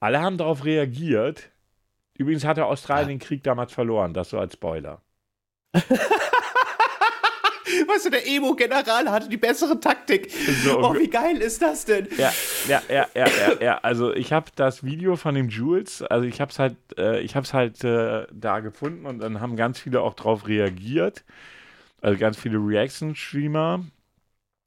Alle 0.00 0.20
haben 0.20 0.36
darauf 0.36 0.64
reagiert. 0.64 1.50
Übrigens 2.14 2.44
hatte 2.44 2.66
Australien 2.66 3.08
den 3.08 3.18
Krieg 3.20 3.44
damals 3.44 3.72
verloren. 3.72 4.12
Das 4.12 4.30
so 4.30 4.38
als 4.38 4.54
Spoiler. 4.54 5.02
Weißt 7.86 8.06
du, 8.06 8.10
der 8.10 8.26
Emo-General 8.26 9.08
hatte 9.10 9.28
die 9.28 9.36
bessere 9.36 9.78
Taktik. 9.78 10.30
So 10.64 10.80
oh, 10.80 10.94
wie 10.94 11.08
geil 11.08 11.36
ist 11.36 11.62
das 11.62 11.84
denn? 11.84 12.08
Ja, 12.16 12.32
ja, 12.66 12.82
ja, 12.88 13.06
ja, 13.14 13.26
ja, 13.26 13.60
ja. 13.60 13.78
Also 13.78 14.12
ich 14.12 14.32
habe 14.32 14.50
das 14.56 14.82
Video 14.82 15.16
von 15.16 15.34
dem 15.34 15.48
Jules, 15.48 16.02
also 16.02 16.26
ich 16.26 16.40
habe 16.40 16.50
es 16.50 16.58
halt, 16.58 16.76
äh, 16.96 17.20
ich 17.20 17.36
habe 17.36 17.44
es 17.44 17.54
halt 17.54 17.84
äh, 17.84 18.26
da 18.32 18.60
gefunden 18.60 19.06
und 19.06 19.20
dann 19.20 19.40
haben 19.40 19.54
ganz 19.56 19.78
viele 19.78 20.00
auch 20.00 20.14
drauf 20.14 20.48
reagiert. 20.48 21.24
Also 22.00 22.18
ganz 22.18 22.36
viele 22.36 22.58
Reaction-Streamer. 22.58 23.84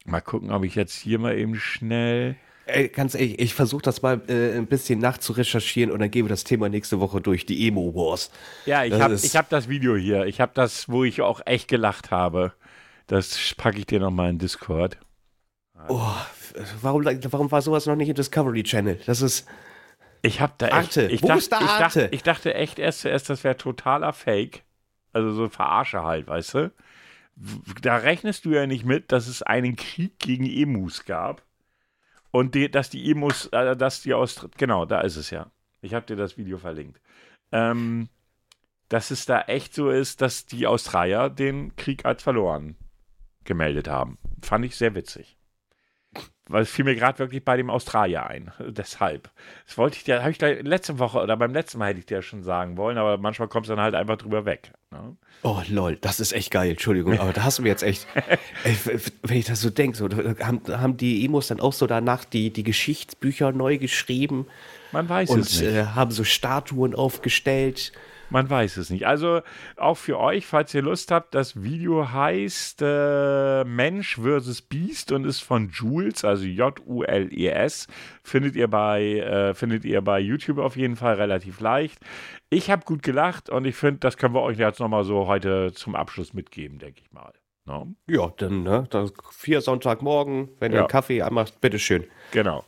Mal 0.06 0.22
gucken, 0.22 0.52
ob 0.52 0.64
ich 0.64 0.76
jetzt 0.76 0.98
hier 0.98 1.20
mal 1.20 1.38
eben 1.38 1.56
schnell. 1.56 2.36
Ey, 2.66 2.90
ganz 2.90 3.16
ehrlich, 3.16 3.40
ich 3.40 3.54
versuche 3.54 3.82
das 3.82 4.02
mal 4.02 4.22
äh, 4.28 4.58
ein 4.58 4.68
bisschen 4.68 5.00
nachzurecherchieren 5.00 5.92
und 5.92 6.00
dann 6.00 6.10
gehen 6.12 6.26
wir 6.26 6.30
das 6.30 6.44
Thema 6.44 6.70
nächste 6.70 7.00
Woche 7.00 7.20
durch, 7.22 7.46
die 7.46 7.68
Emo-Wars. 7.68 8.32
Ja, 8.66 8.84
ich 8.84 8.94
habe 8.94 9.16
ich 9.16 9.36
hab 9.36 9.50
das 9.50 9.68
Video 9.68 9.96
hier. 9.96 10.26
Ich 10.26 10.40
habe 10.40 10.52
das, 10.54 10.88
wo 10.90 11.04
ich 11.04 11.22
auch 11.22 11.42
echt 11.46 11.68
gelacht 11.68 12.12
habe. 12.12 12.54
Das 13.08 13.54
packe 13.56 13.80
ich 13.80 13.88
dir 13.88 14.00
nochmal 14.00 14.30
in 14.30 14.38
Discord. 14.38 14.98
Oh, 15.90 16.14
warum, 16.82 17.04
warum 17.06 17.52
war 17.52 17.62
sowas 17.62 17.86
noch 17.86 17.96
nicht 17.96 18.10
im 18.10 18.16
Discovery 18.16 18.64
Channel? 18.64 19.00
Das 19.06 19.22
ist. 19.22 19.48
Ich 20.22 20.40
habe 20.40 20.54
da 20.60 20.68
echt, 20.68 20.76
Arte. 20.76 21.08
ich, 21.08 21.24
Wo 21.24 21.28
dacht, 21.28 21.40
ist 21.40 21.52
da 21.52 21.60
ich, 21.60 21.68
Arte? 21.68 21.84
dachte, 21.84 22.10
ich 22.12 22.24
dachte 22.24 22.54
echt 22.54 22.78
erst 22.80 23.02
zuerst, 23.02 23.30
das 23.30 23.44
wäre 23.44 23.58
totaler 23.58 24.14
Fake. 24.14 24.64
Also 25.14 25.32
so 25.32 25.50
Verarsche 25.50 26.04
halt, 26.04 26.28
weißt 26.28 26.54
du? 26.54 26.72
Da 27.82 27.98
rechnest 27.98 28.46
du 28.46 28.52
ja 28.52 28.68
nicht 28.68 28.86
mit, 28.86 29.12
dass 29.12 29.28
es 29.28 29.42
einen 29.42 29.76
Krieg 29.76 30.20
gegen 30.20 30.46
Emus 30.46 31.06
gab. 31.06 31.44
Und 32.32 32.56
die, 32.56 32.70
dass 32.70 32.90
die 32.90 33.10
Emus, 33.10 33.48
äh, 33.48 33.76
dass 33.76 34.02
die 34.02 34.14
aus, 34.14 34.48
genau, 34.58 34.86
da 34.86 35.02
ist 35.02 35.18
es 35.18 35.32
ja. 35.32 35.52
Ich 35.82 35.94
habe 35.94 36.06
dir 36.06 36.16
das 36.16 36.38
Video 36.38 36.58
verlinkt. 36.58 37.02
Ähm, 37.52 38.10
dass 38.90 39.12
es 39.12 39.26
da 39.26 39.42
echt 39.42 39.74
so 39.74 39.90
ist, 39.90 40.22
dass 40.22 40.46
die 40.46 40.68
Australier 40.68 41.30
den 41.30 41.76
Krieg 41.76 42.06
als 42.06 42.24
verloren 42.24 42.76
gemeldet 43.44 43.88
haben. 43.88 44.18
Fand 44.42 44.66
ich 44.66 44.76
sehr 44.76 44.96
witzig. 44.96 45.38
Weil 46.52 46.64
es 46.64 46.70
fiel 46.70 46.86
mir 46.86 46.96
gerade 46.96 47.20
wirklich 47.20 47.44
bei 47.44 47.58
dem 47.58 47.70
Australier 47.70 48.28
ein. 48.28 48.52
Deshalb. 48.60 49.30
Das 49.66 49.78
wollte 49.78 49.98
ich 49.98 50.04
dir, 50.04 50.22
habe 50.22 50.32
ich 50.32 50.38
da 50.38 50.48
letzte 50.48 51.00
Woche 51.00 51.20
oder 51.20 51.38
beim 51.38 51.54
letzten 51.54 51.80
Mal 51.80 51.90
hätte 51.90 52.00
ich 52.00 52.06
dir 52.06 52.22
schon 52.22 52.44
sagen 52.44 52.78
wollen, 52.78 52.98
aber 52.98 53.18
manchmal 53.18 53.48
kommst 53.48 53.70
du 53.70 53.76
dann 53.76 53.84
halt 53.84 53.96
einfach 53.96 54.18
drüber 54.18 54.46
weg. 54.46 54.72
Ne? 54.92 55.16
Oh, 55.44 55.62
lol, 55.70 55.96
das 55.96 56.20
ist 56.20 56.34
echt 56.34 56.52
geil. 56.52 56.72
Entschuldigung, 56.72 57.18
aber 57.20 57.34
da 57.34 57.44
hast 57.44 57.58
du 57.60 57.64
mir 57.64 57.70
jetzt 57.70 57.84
echt. 57.84 58.06
Ey, 58.64 58.78
wenn 59.24 59.38
ich 59.38 59.46
das 59.46 59.62
so 59.62 59.70
denke, 59.70 59.98
so, 59.98 60.10
haben, 60.10 60.62
haben 60.70 60.98
die 60.98 61.26
Emos 61.26 61.48
dann 61.48 61.60
auch 61.60 61.74
so 61.74 61.88
danach 61.88 62.26
die, 62.26 62.52
die 62.52 62.64
Geschichtsbücher 62.64 63.52
neu 63.52 63.78
geschrieben 63.78 64.46
Man 64.92 65.08
weiß 65.08 65.30
und 65.30 65.40
es 65.40 65.62
nicht. 65.62 65.72
äh, 65.72 65.86
haben 65.86 66.12
so 66.12 66.24
Statuen 66.24 66.94
aufgestellt. 66.94 67.92
Man 68.32 68.50
weiß 68.50 68.78
es 68.78 68.90
nicht. 68.90 69.06
Also 69.06 69.42
auch 69.76 69.96
für 69.98 70.18
euch, 70.18 70.48
falls 70.48 70.74
ihr 70.74 70.82
Lust 70.82 71.12
habt, 71.12 71.36
das 71.36 71.62
Video 71.64 72.12
heißt 72.12 72.82
äh, 72.82 73.66
Mensch 73.66 74.18
vs. 74.18 74.62
Beast 74.64 75.12
und 75.12 75.26
ist 75.26 75.42
von 75.42 75.70
Jules, 75.70 76.24
also 76.24 76.46
J-U-L-E-S. 76.46 77.88
Findet 78.24 78.56
ihr 78.56 78.70
bei 78.70 79.20
äh, 79.20 79.54
findet 79.54 79.84
ihr 79.84 80.02
bei 80.02 80.20
YouTube 80.20 80.60
auf 80.60 80.78
jeden 80.78 80.96
Fall 80.96 81.16
relativ 81.16 81.60
leicht. 81.60 82.00
Ich 82.50 82.72
habe 82.72 82.86
gut 82.86 83.04
gelacht 83.04 83.50
und 83.50 83.66
ich 83.66 83.76
finde, 83.76 84.00
das 84.00 84.16
können 84.18 84.34
wir 84.34 84.42
euch 84.42 84.58
jetzt 84.58 84.80
nochmal 84.80 85.04
so 85.04 85.28
heute 85.28 85.74
zum 85.74 85.96
Abschluss 85.96 86.34
mitgeben, 86.34 86.80
denke 86.80 87.02
ich 87.04 87.12
mal. 87.12 87.34
Ne? 87.66 87.94
Ja, 88.08 88.32
dann, 88.38 88.64
ne? 88.64 88.88
Vier 89.32 89.62
Sonntagmorgen, 89.62 90.50
wenn 90.60 90.72
ihr 90.72 90.76
Ja. 90.78 90.82
einen 90.84 90.90
Kaffee 90.90 91.22
anmacht, 91.22 91.60
bitteschön. 91.62 92.06
Genau. 92.32 92.64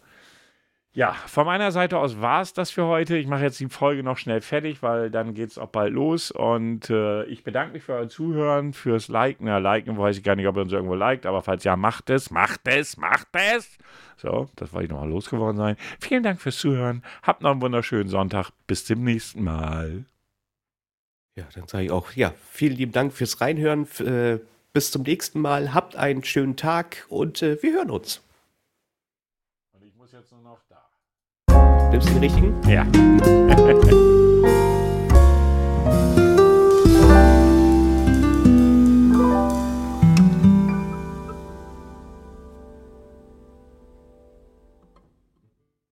Ja, 0.95 1.13
von 1.25 1.47
meiner 1.47 1.71
Seite 1.71 1.97
aus 1.97 2.21
war 2.21 2.41
es 2.41 2.53
das 2.53 2.69
für 2.69 2.85
heute. 2.85 3.17
Ich 3.17 3.25
mache 3.25 3.41
jetzt 3.41 3.59
die 3.59 3.67
Folge 3.67 4.03
noch 4.03 4.19
schnell 4.19 4.41
fertig, 4.41 4.83
weil 4.83 5.09
dann 5.09 5.33
geht 5.33 5.49
es 5.49 5.57
auch 5.57 5.69
bald 5.69 5.91
los. 5.91 6.29
Und 6.29 6.87
äh, 6.91 7.23
ich 7.23 7.43
bedanke 7.43 7.73
mich 7.73 7.83
für 7.83 7.93
euer 7.93 8.09
Zuhören, 8.09 8.73
fürs 8.73 9.07
Liken. 9.07 9.47
Ja, 9.47 9.57
liken 9.57 9.97
weiß 9.97 10.17
ich 10.17 10.23
gar 10.23 10.35
nicht, 10.35 10.45
ob 10.47 10.55
ihr 10.55 10.61
uns 10.61 10.71
irgendwo 10.71 10.93
liked, 10.93 11.25
aber 11.25 11.41
falls 11.41 11.63
ja, 11.63 11.75
macht 11.75 12.11
es, 12.11 12.29
macht 12.29 12.67
es, 12.67 12.97
macht 12.97 13.27
es. 13.31 13.75
So, 14.17 14.49
das 14.55 14.71
wollte 14.71 14.85
ich 14.85 14.91
nochmal 14.91 15.09
losgeworden 15.09 15.57
sein. 15.57 15.77
Vielen 15.99 16.21
Dank 16.21 16.39
fürs 16.39 16.59
Zuhören. 16.59 17.01
Habt 17.23 17.41
noch 17.41 17.51
einen 17.51 17.61
wunderschönen 17.63 18.07
Sonntag. 18.07 18.51
Bis 18.67 18.85
zum 18.85 19.03
nächsten 19.03 19.43
Mal. 19.43 20.05
Ja, 21.35 21.45
dann 21.55 21.67
sage 21.67 21.85
ich 21.85 21.91
auch, 21.91 22.11
ja, 22.11 22.35
vielen 22.51 22.75
lieben 22.75 22.91
Dank 22.91 23.13
fürs 23.13 23.41
Reinhören. 23.41 23.87
Äh, 23.99 24.37
bis 24.73 24.91
zum 24.91 25.01
nächsten 25.01 25.41
Mal. 25.41 25.73
Habt 25.73 25.95
einen 25.95 26.23
schönen 26.23 26.55
Tag 26.55 27.07
und 27.09 27.41
äh, 27.41 27.61
wir 27.63 27.73
hören 27.73 27.89
uns. 27.89 28.21
Nimmst 31.93 32.09
du 32.09 32.13
den 32.13 32.23
richtigen? 32.23 32.55
Ja. 32.67 32.87